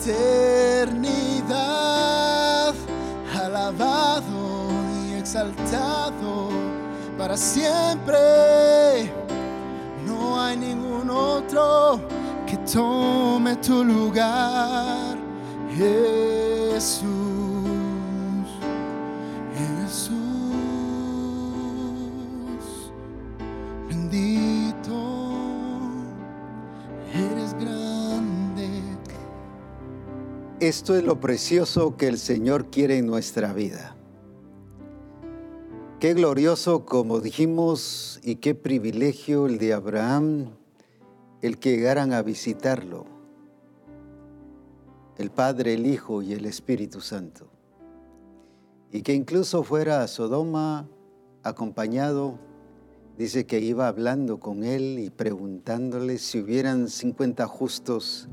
eternidad, 0.05 1.53
alabado 3.33 4.67
y 5.07 5.13
exaltado 5.13 6.49
para 7.17 7.37
siempre. 7.37 9.11
No 10.05 10.41
hay 10.41 10.57
ningún 10.57 11.09
otro 11.09 12.01
que 12.45 12.57
tome 12.57 13.55
tu 13.57 13.83
lugar. 13.83 15.17
Esto 30.63 30.95
es 30.95 31.03
lo 31.03 31.19
precioso 31.19 31.97
que 31.97 32.07
el 32.07 32.17
Señor 32.17 32.69
quiere 32.69 32.97
en 32.97 33.05
nuestra 33.05 33.51
vida. 33.51 33.97
Qué 35.99 36.13
glorioso, 36.13 36.85
como 36.85 37.19
dijimos, 37.19 38.21
y 38.23 38.37
qué 38.37 38.55
privilegio 38.55 39.47
el 39.47 39.57
de 39.57 39.73
Abraham, 39.73 40.51
el 41.41 41.59
que 41.59 41.71
llegaran 41.71 42.13
a 42.13 42.21
visitarlo, 42.21 43.03
el 45.17 45.31
Padre, 45.31 45.73
el 45.73 45.85
Hijo 45.85 46.21
y 46.21 46.31
el 46.31 46.45
Espíritu 46.45 47.01
Santo. 47.01 47.49
y 48.89 49.01
que 49.01 49.13
incluso 49.13 49.63
fuera 49.63 50.01
a 50.01 50.07
Sodoma 50.07 50.87
acompañado, 51.43 52.39
dice 53.17 53.45
que 53.45 53.59
iba 53.59 53.89
hablando 53.89 54.39
con 54.39 54.63
él 54.63 54.97
y 54.97 55.09
preguntándole 55.09 56.19
si 56.19 56.39
hubieran 56.39 56.87
50 56.87 57.47
justos, 57.47 58.29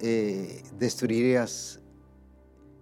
eh, 0.00 0.62
¿destruirías 0.78 1.80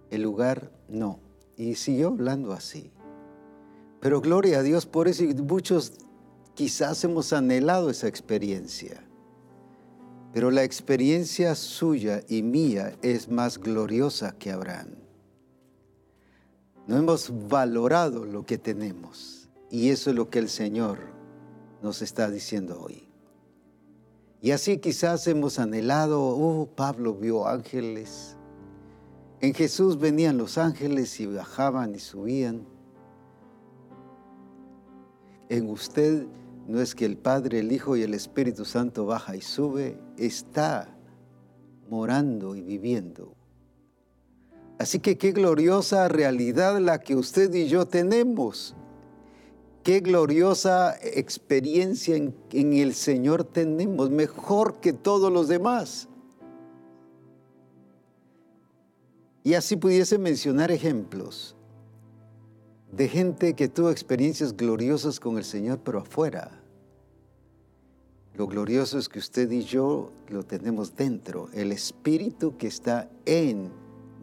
el 0.09 0.21
lugar? 0.21 0.71
No. 0.87 1.19
Y 1.57 1.75
siguió 1.75 2.07
hablando 2.09 2.53
así. 2.53 2.91
Pero 3.99 4.21
gloria 4.21 4.59
a 4.59 4.63
Dios 4.63 4.85
por 4.85 5.07
eso 5.07 5.23
y 5.23 5.33
muchos 5.33 5.93
quizás 6.55 7.03
hemos 7.03 7.33
anhelado 7.33 7.89
esa 7.89 8.07
experiencia. 8.07 9.03
Pero 10.33 10.51
la 10.51 10.63
experiencia 10.63 11.55
suya 11.55 12.21
y 12.27 12.41
mía 12.41 12.97
es 13.01 13.29
más 13.29 13.59
gloriosa 13.59 14.33
que 14.37 14.51
Abraham. 14.51 14.95
No 16.87 16.97
hemos 16.97 17.31
valorado 17.47 18.25
lo 18.25 18.45
que 18.45 18.57
tenemos. 18.57 19.49
Y 19.69 19.89
eso 19.89 20.09
es 20.09 20.15
lo 20.15 20.29
que 20.29 20.39
el 20.39 20.49
Señor 20.49 20.99
nos 21.81 22.01
está 22.01 22.29
diciendo 22.29 22.81
hoy. 22.81 23.07
Y 24.43 24.51
así 24.51 24.77
quizás 24.77 25.25
hemos 25.27 25.57
anhelado, 25.57 26.21
oh, 26.21 26.67
Pablo 26.67 27.15
vio 27.15 27.47
ángeles. 27.47 28.35
En 29.39 29.53
Jesús 29.53 29.97
venían 29.97 30.37
los 30.37 30.57
ángeles 30.57 31.17
y 31.21 31.25
bajaban 31.27 31.95
y 31.95 31.99
subían. 31.99 32.67
En 35.47 35.69
usted 35.69 36.27
no 36.67 36.81
es 36.81 36.93
que 36.93 37.05
el 37.05 37.17
Padre, 37.17 37.59
el 37.59 37.71
Hijo 37.71 37.95
y 37.95 38.03
el 38.03 38.13
Espíritu 38.13 38.65
Santo 38.65 39.05
baja 39.05 39.35
y 39.35 39.41
sube, 39.41 39.97
está 40.17 40.93
morando 41.89 42.53
y 42.55 42.61
viviendo 42.61 43.35
Así 44.79 44.99
que 44.99 45.17
qué 45.17 45.31
gloriosa 45.31 46.09
realidad 46.09 46.77
la 46.81 46.99
que 46.99 47.15
usted 47.15 47.53
y 47.53 47.67
yo 47.67 47.85
tenemos. 47.85 48.75
Qué 49.83 49.99
gloriosa 49.99 50.95
experiencia 51.01 52.15
en, 52.15 52.73
el 52.73 52.93
Señor 52.93 53.43
tenemos, 53.43 54.09
mejor 54.09 54.79
que 54.79 54.93
todos 54.93 55.31
los 55.31 55.49
demás. 55.49 56.07
Y 59.43 59.55
así 59.55 59.75
pudiese 59.75 60.17
mencionar 60.17 60.71
ejemplos 60.71 61.57
de 62.93 63.09
gente 63.09 63.55
que 63.55 63.67
tuvo 63.67 63.89
experiencias 63.89 64.55
gloriosas 64.55 65.19
con 65.19 65.37
el 65.37 65.43
Señor, 65.43 65.79
pero 65.83 65.99
afuera. 65.99 66.61
Lo 68.35 68.47
glorioso 68.47 68.97
es 68.97 69.09
que 69.09 69.19
usted 69.19 69.51
y 69.51 69.63
yo 69.63 70.11
lo 70.29 70.43
tenemos 70.43 70.95
dentro, 70.95 71.49
el 71.53 71.73
Espíritu 71.73 72.55
que 72.55 72.67
está 72.67 73.09
en 73.25 73.69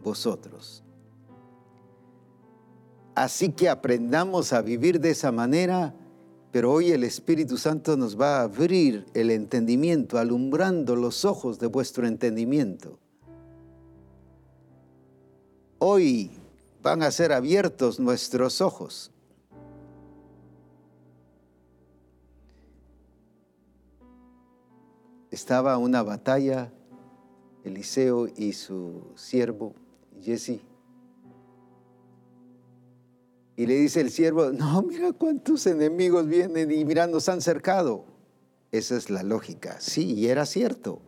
vosotros. 0.03 0.83
Así 3.15 3.51
que 3.51 3.67
aprendamos 3.67 4.53
a 4.53 4.61
vivir 4.61 4.99
de 4.99 5.11
esa 5.11 5.31
manera, 5.31 5.93
pero 6.51 6.71
hoy 6.71 6.91
el 6.91 7.03
Espíritu 7.03 7.57
Santo 7.57 7.97
nos 7.97 8.19
va 8.19 8.39
a 8.39 8.43
abrir 8.43 9.05
el 9.13 9.31
entendimiento, 9.31 10.17
alumbrando 10.17 10.95
los 10.95 11.25
ojos 11.25 11.59
de 11.59 11.67
vuestro 11.67 12.07
entendimiento. 12.07 12.99
Hoy 15.79 16.31
van 16.81 17.03
a 17.03 17.11
ser 17.11 17.33
abiertos 17.33 17.99
nuestros 17.99 18.61
ojos. 18.61 19.11
Estaba 25.31 25.77
una 25.77 26.03
batalla, 26.03 26.71
Eliseo 27.63 28.27
y 28.35 28.53
su 28.53 29.03
siervo 29.15 29.73
Jesse. 30.21 30.59
Y 33.55 33.65
le 33.65 33.75
dice 33.75 34.01
el 34.01 34.11
siervo, 34.11 34.51
no, 34.51 34.81
mira 34.81 35.11
cuántos 35.11 35.67
enemigos 35.67 36.27
vienen 36.27 36.71
y 36.71 36.85
mirando 36.85 37.17
nos 37.17 37.29
han 37.29 37.41
cercado. 37.41 38.05
Esa 38.71 38.95
es 38.95 39.09
la 39.09 39.23
lógica. 39.23 39.77
Sí, 39.79 40.13
y 40.13 40.27
era 40.27 40.45
cierto. 40.45 41.01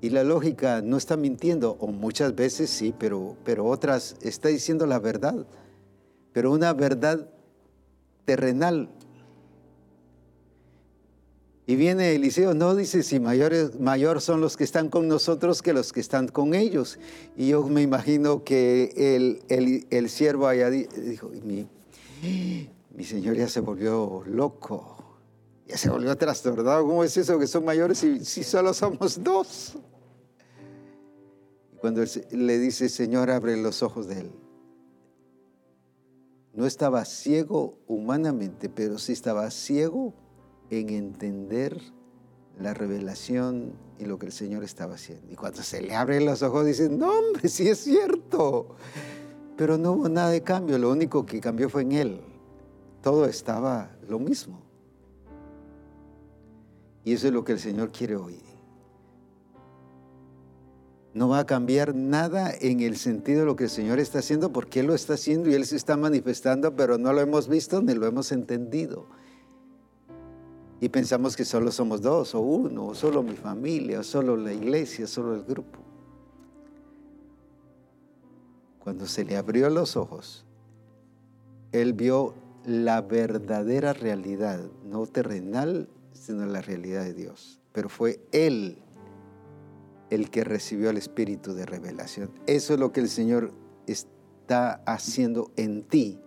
Y 0.00 0.10
la 0.10 0.24
lógica 0.24 0.80
no 0.80 0.96
está 0.96 1.16
mintiendo, 1.16 1.76
o 1.78 1.88
muchas 1.88 2.34
veces 2.34 2.70
sí, 2.70 2.94
pero, 2.98 3.36
pero 3.44 3.66
otras 3.66 4.16
está 4.22 4.48
diciendo 4.48 4.86
la 4.86 4.98
verdad. 4.98 5.46
Pero 6.32 6.52
una 6.52 6.72
verdad 6.72 7.28
terrenal, 8.24 8.88
y 11.70 11.76
viene 11.76 12.16
Eliseo, 12.16 12.52
no 12.52 12.74
dice 12.74 13.04
si 13.04 13.20
mayores, 13.20 13.78
mayor 13.78 14.20
son 14.20 14.40
los 14.40 14.56
que 14.56 14.64
están 14.64 14.88
con 14.88 15.06
nosotros 15.06 15.62
que 15.62 15.72
los 15.72 15.92
que 15.92 16.00
están 16.00 16.26
con 16.26 16.52
ellos. 16.52 16.98
Y 17.36 17.50
yo 17.50 17.62
me 17.68 17.80
imagino 17.80 18.42
que 18.42 18.92
el, 18.96 19.84
el, 19.88 20.10
siervo 20.10 20.48
allá 20.48 20.68
dijo, 20.68 21.30
mi, 21.44 21.68
mi 22.92 23.04
señor 23.04 23.36
ya 23.36 23.48
se 23.48 23.60
volvió 23.60 24.24
loco, 24.26 25.16
ya 25.68 25.78
se 25.78 25.88
volvió 25.90 26.16
trastornado. 26.16 26.84
¿Cómo 26.84 27.04
es 27.04 27.16
eso 27.16 27.38
que 27.38 27.46
son 27.46 27.64
mayores 27.64 27.98
si, 27.98 28.24
si 28.24 28.42
solo 28.42 28.74
somos 28.74 29.22
dos? 29.22 29.78
Cuando 31.80 32.02
le 32.32 32.58
dice, 32.58 32.88
Señor, 32.88 33.30
abre 33.30 33.56
los 33.56 33.84
ojos 33.84 34.08
de 34.08 34.22
él. 34.22 34.32
No 36.52 36.66
estaba 36.66 37.04
ciego 37.04 37.78
humanamente, 37.86 38.68
pero 38.68 38.98
sí 38.98 39.12
estaba 39.12 39.48
ciego 39.52 40.14
en 40.70 40.90
entender 40.90 41.80
la 42.58 42.74
revelación 42.74 43.72
y 43.98 44.04
lo 44.04 44.18
que 44.18 44.26
el 44.26 44.32
Señor 44.32 44.64
estaba 44.64 44.94
haciendo. 44.94 45.30
Y 45.32 45.36
cuando 45.36 45.62
se 45.62 45.82
le 45.82 45.94
abren 45.94 46.24
los 46.24 46.42
ojos, 46.42 46.64
dice, 46.64 46.88
no 46.88 47.10
hombre, 47.10 47.48
sí 47.48 47.68
es 47.68 47.78
cierto. 47.78 48.76
Pero 49.56 49.76
no 49.76 49.92
hubo 49.92 50.08
nada 50.08 50.30
de 50.30 50.42
cambio, 50.42 50.78
lo 50.78 50.90
único 50.90 51.26
que 51.26 51.40
cambió 51.40 51.68
fue 51.68 51.82
en 51.82 51.92
Él. 51.92 52.20
Todo 53.02 53.26
estaba 53.26 53.90
lo 54.08 54.18
mismo. 54.18 54.62
Y 57.04 57.14
eso 57.14 57.28
es 57.28 57.32
lo 57.32 57.44
que 57.44 57.52
el 57.52 57.58
Señor 57.58 57.90
quiere 57.90 58.16
hoy. 58.16 58.38
No 61.12 61.28
va 61.28 61.40
a 61.40 61.46
cambiar 61.46 61.94
nada 61.94 62.52
en 62.60 62.80
el 62.80 62.96
sentido 62.96 63.40
de 63.40 63.46
lo 63.46 63.56
que 63.56 63.64
el 63.64 63.70
Señor 63.70 63.98
está 63.98 64.20
haciendo 64.20 64.52
porque 64.52 64.80
Él 64.80 64.86
lo 64.86 64.94
está 64.94 65.14
haciendo 65.14 65.50
y 65.50 65.54
Él 65.54 65.66
se 65.66 65.74
está 65.74 65.96
manifestando, 65.96 66.76
pero 66.76 66.98
no 66.98 67.12
lo 67.12 67.20
hemos 67.20 67.48
visto 67.48 67.82
ni 67.82 67.94
lo 67.94 68.06
hemos 68.06 68.30
entendido 68.30 69.08
y 70.80 70.88
pensamos 70.88 71.36
que 71.36 71.44
solo 71.44 71.70
somos 71.70 72.00
dos 72.00 72.34
o 72.34 72.40
uno, 72.40 72.86
o 72.86 72.94
solo 72.94 73.22
mi 73.22 73.36
familia, 73.36 74.00
o 74.00 74.02
solo 74.02 74.36
la 74.36 74.52
iglesia, 74.52 75.06
solo 75.06 75.34
el 75.34 75.44
grupo. 75.44 75.78
Cuando 78.78 79.06
se 79.06 79.24
le 79.24 79.36
abrió 79.36 79.68
los 79.68 79.96
ojos, 79.96 80.46
él 81.72 81.92
vio 81.92 82.34
la 82.64 83.02
verdadera 83.02 83.92
realidad, 83.92 84.60
no 84.84 85.06
terrenal, 85.06 85.88
sino 86.12 86.46
la 86.46 86.62
realidad 86.62 87.04
de 87.04 87.12
Dios. 87.12 87.60
Pero 87.72 87.90
fue 87.90 88.20
él 88.32 88.78
el 90.08 90.30
que 90.30 90.44
recibió 90.44 90.90
el 90.90 90.96
espíritu 90.96 91.52
de 91.52 91.66
revelación. 91.66 92.30
Eso 92.46 92.74
es 92.74 92.80
lo 92.80 92.90
que 92.90 93.00
el 93.00 93.08
Señor 93.08 93.52
está 93.86 94.82
haciendo 94.86 95.52
en 95.56 95.82
ti 95.82 96.18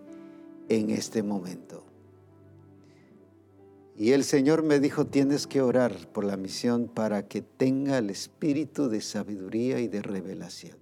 en 0.68 0.90
este 0.90 1.22
momento. 1.22 1.83
Y 3.96 4.10
el 4.10 4.24
Señor 4.24 4.64
me 4.64 4.80
dijo, 4.80 5.06
tienes 5.06 5.46
que 5.46 5.62
orar 5.62 5.92
por 6.12 6.24
la 6.24 6.36
misión 6.36 6.88
para 6.88 7.28
que 7.28 7.42
tenga 7.42 7.98
el 7.98 8.10
espíritu 8.10 8.88
de 8.88 9.00
sabiduría 9.00 9.78
y 9.78 9.86
de 9.86 10.02
revelación. 10.02 10.78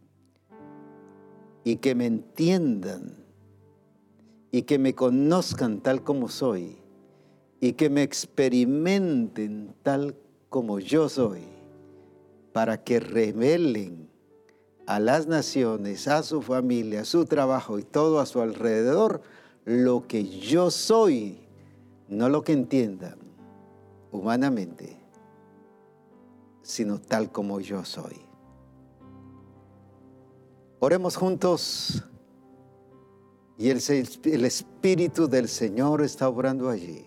Y 1.62 1.76
que 1.76 1.94
me 1.94 2.06
entiendan 2.06 3.14
y 4.51 4.62
que 4.62 4.78
me 4.78 4.94
conozcan 4.94 5.80
tal 5.80 6.02
como 6.02 6.28
soy 6.28 6.78
y 7.60 7.74
que 7.74 7.90
me 7.90 8.02
experimenten 8.02 9.74
tal 9.82 10.16
como 10.48 10.80
yo 10.80 11.09
soy, 11.09 11.43
para 12.52 12.82
que 12.82 12.98
revelen 12.98 14.10
a 14.86 15.01
las 15.01 15.26
naciones, 15.26 16.09
a 16.09 16.22
su 16.22 16.43
familia, 16.43 17.02
a 17.02 17.05
su 17.05 17.24
trabajo 17.24 17.78
y 17.78 17.82
todo 17.82 18.20
a 18.20 18.26
su 18.26 18.40
alrededor 18.40 19.22
lo 19.64 20.06
que 20.09 20.24
yo 20.24 20.70
soy 20.70 21.41
no 22.12 22.28
lo 22.28 22.44
que 22.44 22.52
entiendan 22.52 23.18
humanamente, 24.10 24.98
sino 26.62 27.01
tal 27.01 27.32
como 27.32 27.59
yo 27.60 27.84
soy. 27.84 28.20
Oremos 30.78 31.16
juntos 31.16 32.05
y 33.56 33.70
el, 33.70 33.78
Espíritu 34.44 35.28
del 35.28 35.48
Señor 35.48 36.02
está 36.02 36.28
obrando 36.28 36.68
allí. 36.68 37.06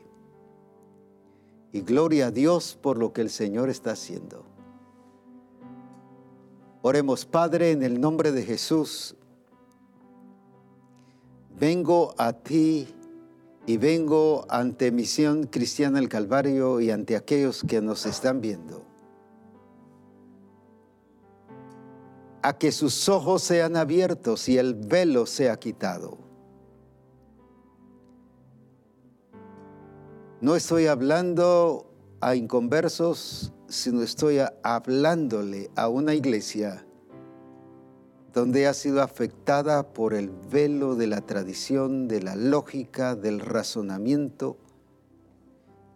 Y 1.72 1.82
gloria 1.82 2.27
a 2.27 2.32
Dios 2.32 2.77
por 2.82 2.98
lo 2.98 3.11
que 3.14 3.22
el 3.22 3.30
Señor 3.30 3.69
está 3.69 3.91
haciendo. 3.91 4.45
Oremos, 6.82 7.26
Padre, 7.26 7.72
en 7.72 7.84
el 7.84 7.99
nombre 7.99 8.32
de 8.32 8.44
Jesús. 8.44 9.15
Vengo 11.60 12.15
a 12.18 12.32
ti 12.32 12.95
y 13.68 13.78
vengo 13.78 14.46
ante 14.50 14.92
Misión 14.92 15.48
Cristiana 15.48 16.00
del 16.00 16.10
Calvario 16.10 16.80
y 16.80 16.92
ante 16.92 17.16
aquellos 17.16 17.64
que 17.68 17.82
nos 17.82 18.06
están 18.06 18.42
viendo 18.42 18.86
a 22.46 22.60
que 22.60 22.72
sus 22.72 23.10
ojos 23.10 23.42
sean 23.42 23.76
abiertos 23.76 24.48
y 24.50 24.60
el 24.60 24.76
velo 24.76 25.26
sea 25.26 25.58
quitado. 25.58 26.20
No 30.42 30.56
estoy 30.56 30.86
hablando 30.86 31.92
a 32.22 32.36
inconversos, 32.36 33.52
sino 33.68 34.04
estoy 34.04 34.42
hablándole 34.62 35.72
a 35.76 35.90
una 35.90 36.14
iglesia 36.14 36.85
donde 38.36 38.68
ha 38.68 38.74
sido 38.74 39.02
afectada 39.02 39.94
por 39.94 40.14
el 40.14 40.30
velo 40.30 40.95
de 40.95 41.07
la 41.07 41.22
tradición, 41.22 42.10
de 42.10 42.22
la 42.22 42.36
lógica, 42.36 43.16
del 43.16 43.40
razonamiento, 43.40 44.57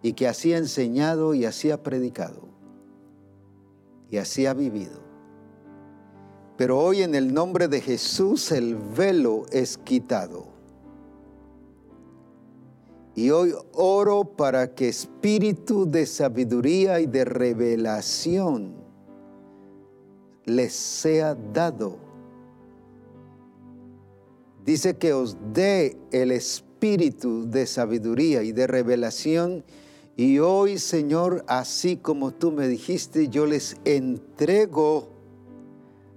y 0.02 0.14
que 0.14 0.26
así 0.26 0.54
ha 0.54 0.58
enseñado 0.58 1.34
y 1.34 1.44
así 1.44 1.70
ha 1.70 1.84
predicado, 1.84 2.48
y 4.10 4.18
así 4.18 4.46
ha 4.46 4.54
vivido. 4.54 5.02
Pero 6.56 6.80
hoy 6.80 7.02
en 7.02 7.14
el 7.14 7.34
nombre 7.34 7.68
de 7.68 7.82
Jesús 7.82 8.54
el 8.54 8.78
velo 8.78 9.46
es 9.52 9.78
quitado. 9.78 10.48
Y 13.16 13.32
hoy 13.32 13.54
oro 13.74 14.24
para 14.24 14.74
que 14.74 14.88
espíritu 14.88 15.86
de 15.86 16.06
sabiduría 16.06 17.02
y 17.02 17.06
de 17.06 17.26
revelación 17.26 18.76
les 20.46 20.74
sea 20.74 21.36
dado 21.36 22.09
dice 24.66 24.98
que 24.98 25.14
os 25.14 25.38
dé 25.54 25.98
el 26.12 26.32
espíritu 26.32 27.50
de 27.50 27.66
sabiduría 27.66 28.44
y 28.44 28.52
de 28.52 28.68
revelación. 28.68 29.64
Y 30.16 30.40
hoy, 30.40 30.78
Señor, 30.78 31.44
así 31.48 31.98
como 31.98 32.32
tú 32.32 32.52
me 32.52 32.68
dijiste, 32.68 33.30
yo 33.30 33.46
les 33.46 33.78
entrego 33.86 35.10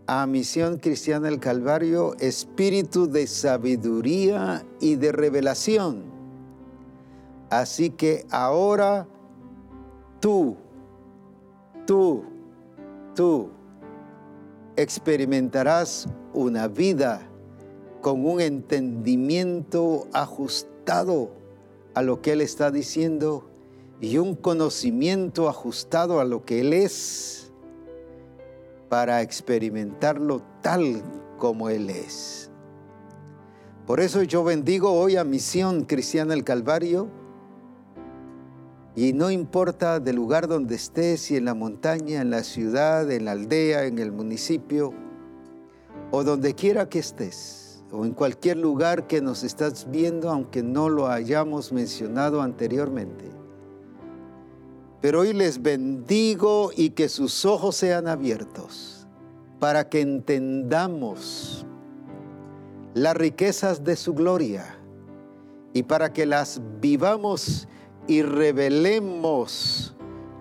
a 0.07 0.27
Misión 0.27 0.79
Cristiana 0.79 1.29
del 1.29 1.39
Calvario 1.39 2.15
espíritu 2.19 3.07
de 3.07 3.27
sabiduría 3.27 4.65
y 4.81 4.97
de 4.97 5.13
revelación. 5.13 6.03
Así 7.51 7.91
que 7.91 8.27
ahora 8.31 9.07
tú, 10.21 10.57
tú, 11.87 12.25
tú 13.15 13.51
experimentarás 14.77 16.09
una 16.33 16.67
vida 16.67 17.29
con 18.03 18.27
un 18.27 18.41
entendimiento 18.41 20.09
ajustado 20.13 21.31
a 21.95 22.03
lo 22.03 22.21
que 22.21 22.33
Él 22.33 22.41
está 22.41 22.71
diciendo 22.73 23.49
y 24.01 24.19
un 24.19 24.35
conocimiento 24.35 25.49
ajustado 25.49 26.21
a 26.21 26.25
lo 26.25 26.45
que 26.45 26.61
Él 26.61 26.73
es 26.73 27.53
para 28.89 29.23
experimentarlo 29.23 30.43
tal 30.61 31.01
como 31.39 31.71
Él 31.71 31.89
es. 31.89 32.51
Por 33.87 34.01
eso 34.01 34.23
yo 34.25 34.43
bendigo 34.43 34.93
hoy 34.93 35.17
a 35.17 35.25
Misión 35.25 35.85
Cristiana 35.85 36.35
el 36.35 36.43
Calvario 36.43 37.09
y 38.97 39.13
no 39.13 39.31
importa 39.31 40.01
del 40.01 40.17
lugar 40.17 40.49
donde 40.49 40.75
estés, 40.75 41.21
si 41.21 41.37
en 41.37 41.45
la 41.45 41.55
montaña, 41.55 42.21
en 42.21 42.31
la 42.31 42.43
ciudad, 42.43 43.11
en 43.11 43.27
la 43.27 43.33
aldea, 43.33 43.85
en 43.85 44.01
el 44.01 44.11
municipio 44.11 44.93
o 46.11 46.25
donde 46.25 46.55
quiera 46.55 46.89
que 46.89 46.99
estés 46.99 47.62
o 47.93 48.07
en 48.07 48.13
cualquier 48.13 48.57
lugar 48.57 49.07
que 49.07 49.21
nos 49.21 49.45
estás 49.45 49.91
viendo, 49.91 50.31
aunque 50.31 50.63
no 50.63 50.89
lo 50.89 51.09
hayamos 51.09 51.73
mencionado 51.73 52.41
anteriormente. 52.41 53.31
Pero 55.03 55.21
hoy 55.21 55.35
les 55.35 55.61
bendigo 55.61 56.71
y 56.75 56.91
que 56.91 57.11
sus 57.11 57.45
ojos 57.45 57.77
sean 57.77 58.09
abiertos 58.09 59.07
para 59.59 59.91
que 59.91 60.01
entendamos 60.01 61.67
las 62.95 63.15
riquezas 63.15 63.85
de 63.85 63.97
su 63.97 64.15
gloria 64.15 64.79
y 65.75 65.83
para 65.83 66.13
que 66.13 66.25
las 66.25 66.63
vivamos 66.81 67.69
y 68.07 68.23
revelemos 68.23 69.95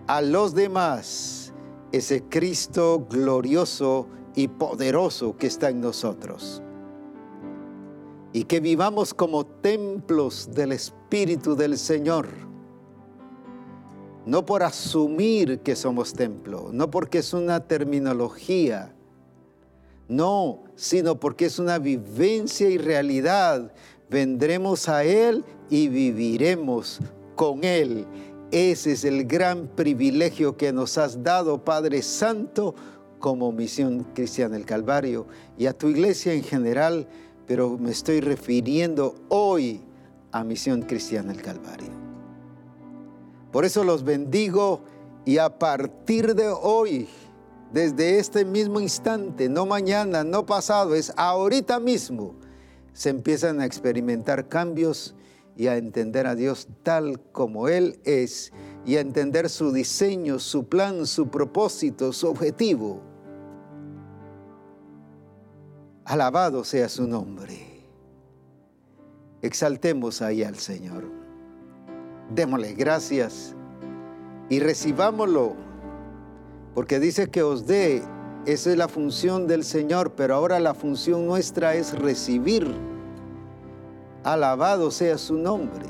a 0.07 0.21
los 0.21 0.55
demás 0.55 1.53
ese 1.91 2.23
Cristo 2.23 3.05
glorioso 3.09 4.07
y 4.35 4.47
poderoso 4.47 5.35
que 5.35 5.47
está 5.47 5.69
en 5.69 5.81
nosotros 5.81 6.63
y 8.33 8.45
que 8.45 8.59
vivamos 8.59 9.13
como 9.13 9.45
templos 9.45 10.49
del 10.53 10.71
Espíritu 10.71 11.55
del 11.55 11.77
Señor. 11.77 12.27
No 14.25 14.45
por 14.45 14.63
asumir 14.63 15.59
que 15.59 15.75
somos 15.75 16.13
templo, 16.13 16.69
no 16.71 16.91
porque 16.91 17.19
es 17.19 17.33
una 17.33 17.67
terminología, 17.67 18.93
no, 20.07 20.63
sino 20.75 21.19
porque 21.19 21.45
es 21.45 21.57
una 21.57 21.79
vivencia 21.79 22.69
y 22.69 22.77
realidad. 22.77 23.73
Vendremos 24.09 24.89
a 24.89 25.03
Él 25.03 25.43
y 25.69 25.87
viviremos 25.87 26.99
con 27.35 27.63
Él. 27.63 28.05
Ese 28.51 28.91
es 28.91 29.05
el 29.05 29.25
gran 29.25 29.67
privilegio 29.67 30.57
que 30.57 30.73
nos 30.73 30.97
has 30.97 31.23
dado, 31.23 31.63
Padre 31.63 32.01
Santo, 32.01 32.75
como 33.19 33.51
misión 33.53 34.03
cristiana 34.13 34.55
del 34.55 34.65
Calvario 34.65 35.27
y 35.57 35.67
a 35.67 35.73
tu 35.73 35.87
iglesia 35.87 36.33
en 36.33 36.43
general 36.43 37.07
pero 37.51 37.77
me 37.77 37.91
estoy 37.91 38.21
refiriendo 38.21 39.13
hoy 39.27 39.81
a 40.31 40.41
Misión 40.41 40.83
Cristiana 40.83 41.33
del 41.33 41.41
Calvario. 41.41 41.89
Por 43.51 43.65
eso 43.65 43.83
los 43.83 44.05
bendigo 44.05 44.85
y 45.25 45.37
a 45.37 45.59
partir 45.59 46.33
de 46.33 46.47
hoy, 46.47 47.09
desde 47.73 48.19
este 48.19 48.45
mismo 48.45 48.79
instante, 48.79 49.49
no 49.49 49.65
mañana, 49.65 50.23
no 50.23 50.45
pasado, 50.45 50.95
es 50.95 51.11
ahorita 51.17 51.81
mismo, 51.81 52.35
se 52.93 53.09
empiezan 53.09 53.59
a 53.59 53.65
experimentar 53.65 54.47
cambios 54.47 55.13
y 55.57 55.67
a 55.67 55.75
entender 55.75 56.27
a 56.27 56.35
Dios 56.35 56.69
tal 56.83 57.19
como 57.33 57.67
Él 57.67 57.99
es 58.05 58.53
y 58.85 58.95
a 58.95 59.01
entender 59.01 59.49
su 59.49 59.73
diseño, 59.73 60.39
su 60.39 60.69
plan, 60.69 61.05
su 61.05 61.27
propósito, 61.27 62.13
su 62.13 62.29
objetivo. 62.29 63.10
Alabado 66.05 66.63
sea 66.63 66.89
su 66.89 67.07
nombre. 67.07 67.85
Exaltemos 69.43 70.23
ahí 70.23 70.43
al 70.43 70.55
Señor. 70.55 71.03
Démosle 72.33 72.73
gracias 72.73 73.55
y 74.49 74.59
recibámoslo, 74.59 75.53
porque 76.73 76.99
dice 76.99 77.29
que 77.29 77.43
os 77.43 77.67
dé, 77.67 78.01
esa 78.47 78.71
es 78.71 78.77
la 78.77 78.87
función 78.87 79.45
del 79.45 79.63
Señor, 79.63 80.13
pero 80.13 80.33
ahora 80.33 80.59
la 80.59 80.73
función 80.73 81.27
nuestra 81.27 81.75
es 81.75 81.97
recibir. 81.97 82.67
Alabado 84.23 84.89
sea 84.89 85.19
su 85.19 85.35
nombre. 85.35 85.85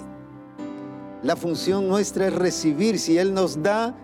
La 1.24 1.38
función 1.38 1.88
nuestra 1.88 2.28
es 2.28 2.36
recibir. 2.36 3.00
Si 3.00 3.18
Él 3.18 3.34
nos 3.34 3.64
da, 3.64 3.96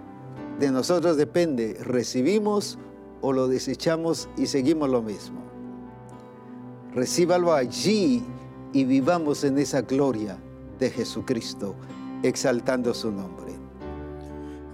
de 0.57 0.71
nosotros 0.71 1.17
depende. 1.17 1.77
Recibimos 1.81 2.79
o 3.19 3.33
lo 3.33 3.49
desechamos 3.49 4.29
y 4.37 4.47
seguimos 4.47 4.89
lo 4.89 5.01
mismo 5.01 5.46
recíbalo 6.97 7.53
allí 7.53 8.25
y 8.73 8.83
vivamos 8.83 9.43
en 9.43 9.59
esa 9.59 9.81
gloria 9.81 10.35
de 10.79 10.89
Jesucristo, 10.89 11.75
exaltando 12.23 12.91
su 12.91 13.11
nombre. 13.11 13.53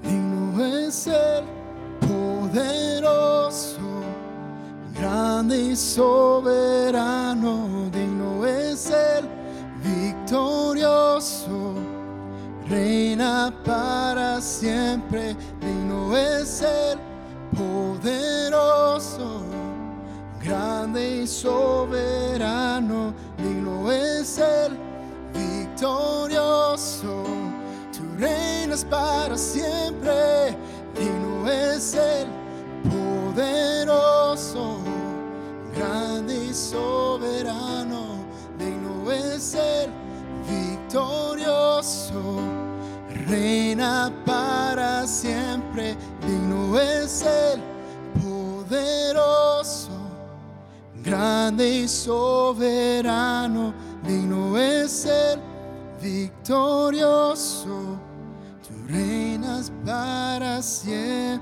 Digno 0.02 0.66
es 0.66 1.08
el 1.08 1.44
poderoso, 2.00 3.82
grande 4.98 5.72
y 5.72 5.76
soberano, 5.76 7.68
digno 7.91 8.45
es 8.45 8.90
el 8.90 9.28
victorioso, 9.84 11.74
reina 12.70 13.54
para 13.66 14.40
siempre, 14.40 15.36
digno 15.60 16.16
es 16.16 16.62
el 16.62 16.98
poderoso 17.58 19.53
grande 20.44 21.22
y 21.22 21.28
soberano, 21.28 23.14
digno 23.38 23.91
es 23.91 24.38
el 24.38 24.78
victorioso. 25.34 27.24
Tu 27.91 28.03
reinas 28.18 28.84
para 28.86 29.38
siempre, 29.38 30.57
digno 30.99 31.49
es 31.49 31.94
el 31.95 32.28
poderoso, 32.90 34.80
grande 35.76 36.45
y 36.45 36.53
soberano, 36.53 38.18
digno 38.57 39.11
es 39.11 39.56
el 39.56 39.90
victorioso. 40.49 42.41
Reina 43.28 44.11
para 44.26 45.07
siempre, 45.07 45.95
digno 46.28 46.78
es 46.78 47.22
el 47.22 47.61
poderoso 48.22 49.82
grande 51.04 51.82
y 51.82 51.88
soberano, 51.88 53.74
digno 54.08 54.58
es 54.58 55.06
el 55.06 55.40
victorioso. 56.02 57.98
Tú 58.68 58.74
reinas 58.88 59.72
para 59.86 60.62
siempre. 60.62 61.42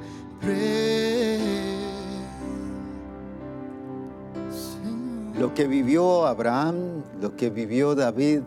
Lo 5.37 5.53
que 5.53 5.67
vivió 5.67 6.25
Abraham, 6.25 7.03
lo 7.19 7.35
que 7.35 7.49
vivió 7.49 7.95
David, 7.95 8.41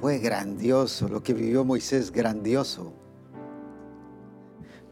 fue 0.00 0.18
grandioso. 0.18 1.08
Lo 1.08 1.22
que 1.22 1.32
vivió 1.32 1.64
Moisés, 1.64 2.12
grandioso. 2.12 2.92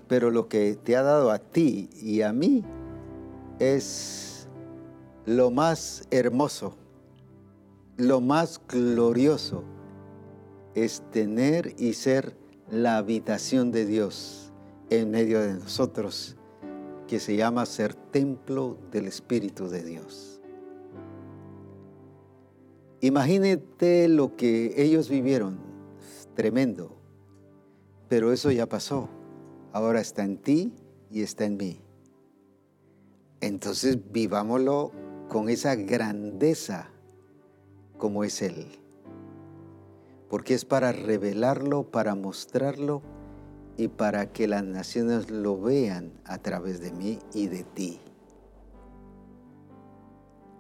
Pero 0.09 0.31
lo 0.31 0.48
que 0.48 0.78
te 0.82 0.97
ha 0.97 1.02
dado 1.02 1.31
a 1.31 1.39
ti 1.39 1.90
y 2.01 2.23
a 2.23 2.32
mí 2.32 2.65
es 3.59 4.34
lo 5.26 5.51
más 5.51 6.06
hermoso, 6.10 6.76
lo 7.96 8.20
más 8.20 8.60
glorioso, 8.68 9.64
es 10.74 11.02
tener 11.12 11.74
y 11.78 11.94
ser 11.94 12.36
la 12.70 12.98
habitación 12.98 13.70
de 13.70 13.86
Dios 13.86 14.52
en 14.90 15.10
medio 15.10 15.40
de 15.40 15.55
nosotros, 15.55 16.36
que 17.06 17.20
se 17.20 17.36
llama 17.36 17.64
ser 17.64 17.94
templo 17.94 18.76
del 18.90 19.06
Espíritu 19.06 19.68
de 19.68 19.82
Dios. 19.82 20.40
Imagínate 23.01 24.09
lo 24.09 24.34
que 24.36 24.74
ellos 24.76 25.09
vivieron, 25.09 25.59
tremendo, 26.34 26.96
pero 28.09 28.32
eso 28.32 28.51
ya 28.51 28.66
pasó, 28.66 29.09
ahora 29.72 30.01
está 30.01 30.24
en 30.24 30.38
ti 30.38 30.72
y 31.10 31.22
está 31.22 31.44
en 31.44 31.56
mí. 31.56 31.80
Entonces 33.40 33.98
vivámoslo 34.10 34.92
con 35.35 35.48
esa 35.48 35.74
grandeza 35.74 36.90
como 37.98 38.23
es 38.23 38.40
Él 38.40 38.69
porque 40.28 40.55
es 40.55 40.65
para 40.65 40.93
revelarlo, 40.93 41.90
para 41.90 42.15
mostrarlo 42.15 43.02
y 43.77 43.89
para 43.89 44.32
que 44.32 44.47
las 44.47 44.62
naciones 44.62 45.31
lo 45.32 45.61
vean 45.61 46.12
a 46.24 46.39
través 46.39 46.81
de 46.81 46.93
mí 46.93 47.19
y 47.35 47.48
de 47.48 47.65
ti. 47.65 48.01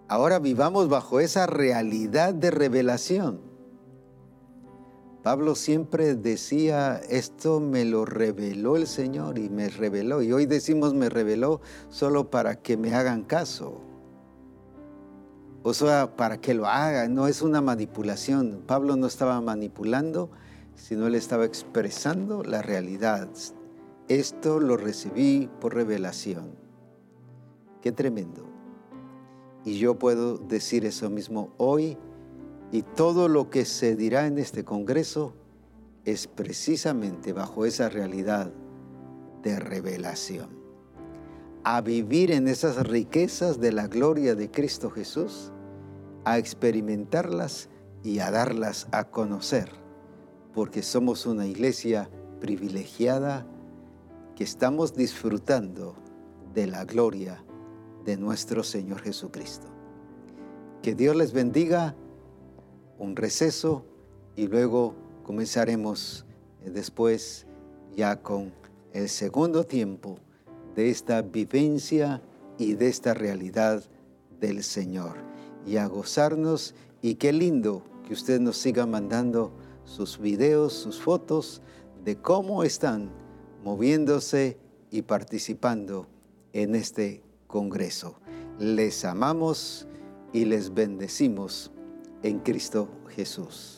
Ahora 0.08 0.40
vivamos 0.40 0.88
bajo 0.88 1.20
esa 1.20 1.46
realidad 1.46 2.34
de 2.34 2.50
revelación. 2.50 3.40
Pablo 5.22 5.54
siempre 5.54 6.16
decía, 6.16 7.00
esto 7.08 7.60
me 7.60 7.84
lo 7.84 8.06
reveló 8.06 8.76
el 8.76 8.88
Señor 8.88 9.38
y 9.38 9.48
me 9.48 9.68
reveló. 9.68 10.20
Y 10.20 10.32
hoy 10.32 10.46
decimos 10.46 10.94
me 10.94 11.10
reveló 11.10 11.60
solo 11.90 12.28
para 12.28 12.60
que 12.60 12.76
me 12.76 12.92
hagan 12.92 13.22
caso 13.22 13.93
o 15.66 15.72
sea, 15.72 16.14
para 16.14 16.42
que 16.42 16.52
lo 16.52 16.66
haga, 16.66 17.08
no 17.08 17.26
es 17.26 17.40
una 17.40 17.62
manipulación. 17.62 18.62
Pablo 18.66 18.96
no 18.96 19.06
estaba 19.06 19.40
manipulando, 19.40 20.28
sino 20.74 21.06
él 21.06 21.14
estaba 21.14 21.46
expresando 21.46 22.44
la 22.44 22.60
realidad. 22.60 23.30
Esto 24.08 24.60
lo 24.60 24.76
recibí 24.76 25.48
por 25.62 25.74
revelación. 25.74 26.50
Qué 27.80 27.92
tremendo. 27.92 28.44
Y 29.64 29.78
yo 29.78 29.98
puedo 29.98 30.36
decir 30.36 30.84
eso 30.84 31.08
mismo 31.08 31.54
hoy 31.56 31.96
y 32.70 32.82
todo 32.82 33.28
lo 33.28 33.48
que 33.48 33.64
se 33.64 33.96
dirá 33.96 34.26
en 34.26 34.36
este 34.36 34.64
Congreso 34.64 35.32
es 36.04 36.26
precisamente 36.26 37.32
bajo 37.32 37.64
esa 37.64 37.88
realidad 37.88 38.52
de 39.42 39.58
revelación. 39.58 40.50
A 41.62 41.80
vivir 41.80 42.32
en 42.32 42.48
esas 42.48 42.86
riquezas 42.86 43.58
de 43.58 43.72
la 43.72 43.86
gloria 43.86 44.34
de 44.34 44.50
Cristo 44.50 44.90
Jesús 44.90 45.52
a 46.24 46.38
experimentarlas 46.38 47.68
y 48.02 48.18
a 48.18 48.30
darlas 48.30 48.86
a 48.92 49.04
conocer, 49.04 49.70
porque 50.52 50.82
somos 50.82 51.26
una 51.26 51.46
iglesia 51.46 52.10
privilegiada 52.40 53.46
que 54.36 54.44
estamos 54.44 54.94
disfrutando 54.94 55.96
de 56.52 56.66
la 56.66 56.84
gloria 56.84 57.42
de 58.04 58.16
nuestro 58.16 58.62
Señor 58.62 59.00
Jesucristo. 59.00 59.68
Que 60.82 60.94
Dios 60.94 61.16
les 61.16 61.32
bendiga, 61.32 61.94
un 62.98 63.16
receso 63.16 63.86
y 64.36 64.46
luego 64.46 64.94
comenzaremos 65.22 66.26
eh, 66.62 66.70
después 66.70 67.46
ya 67.96 68.20
con 68.20 68.52
el 68.92 69.08
segundo 69.08 69.64
tiempo 69.64 70.18
de 70.74 70.90
esta 70.90 71.22
vivencia 71.22 72.22
y 72.58 72.74
de 72.74 72.88
esta 72.88 73.14
realidad 73.14 73.82
del 74.40 74.62
Señor 74.62 75.23
y 75.66 75.76
a 75.76 75.86
gozarnos. 75.86 76.74
Y 77.02 77.16
qué 77.16 77.32
lindo 77.32 77.82
que 78.06 78.14
usted 78.14 78.40
nos 78.40 78.56
siga 78.56 78.86
mandando 78.86 79.52
sus 79.84 80.18
videos, 80.18 80.72
sus 80.72 81.00
fotos 81.00 81.60
de 82.04 82.16
cómo 82.16 82.64
están 82.64 83.10
moviéndose 83.62 84.58
y 84.90 85.02
participando 85.02 86.06
en 86.52 86.74
este 86.74 87.22
Congreso. 87.46 88.16
Les 88.58 89.04
amamos 89.04 89.86
y 90.32 90.44
les 90.44 90.72
bendecimos 90.72 91.70
en 92.22 92.40
Cristo 92.40 92.88
Jesús. 93.08 93.73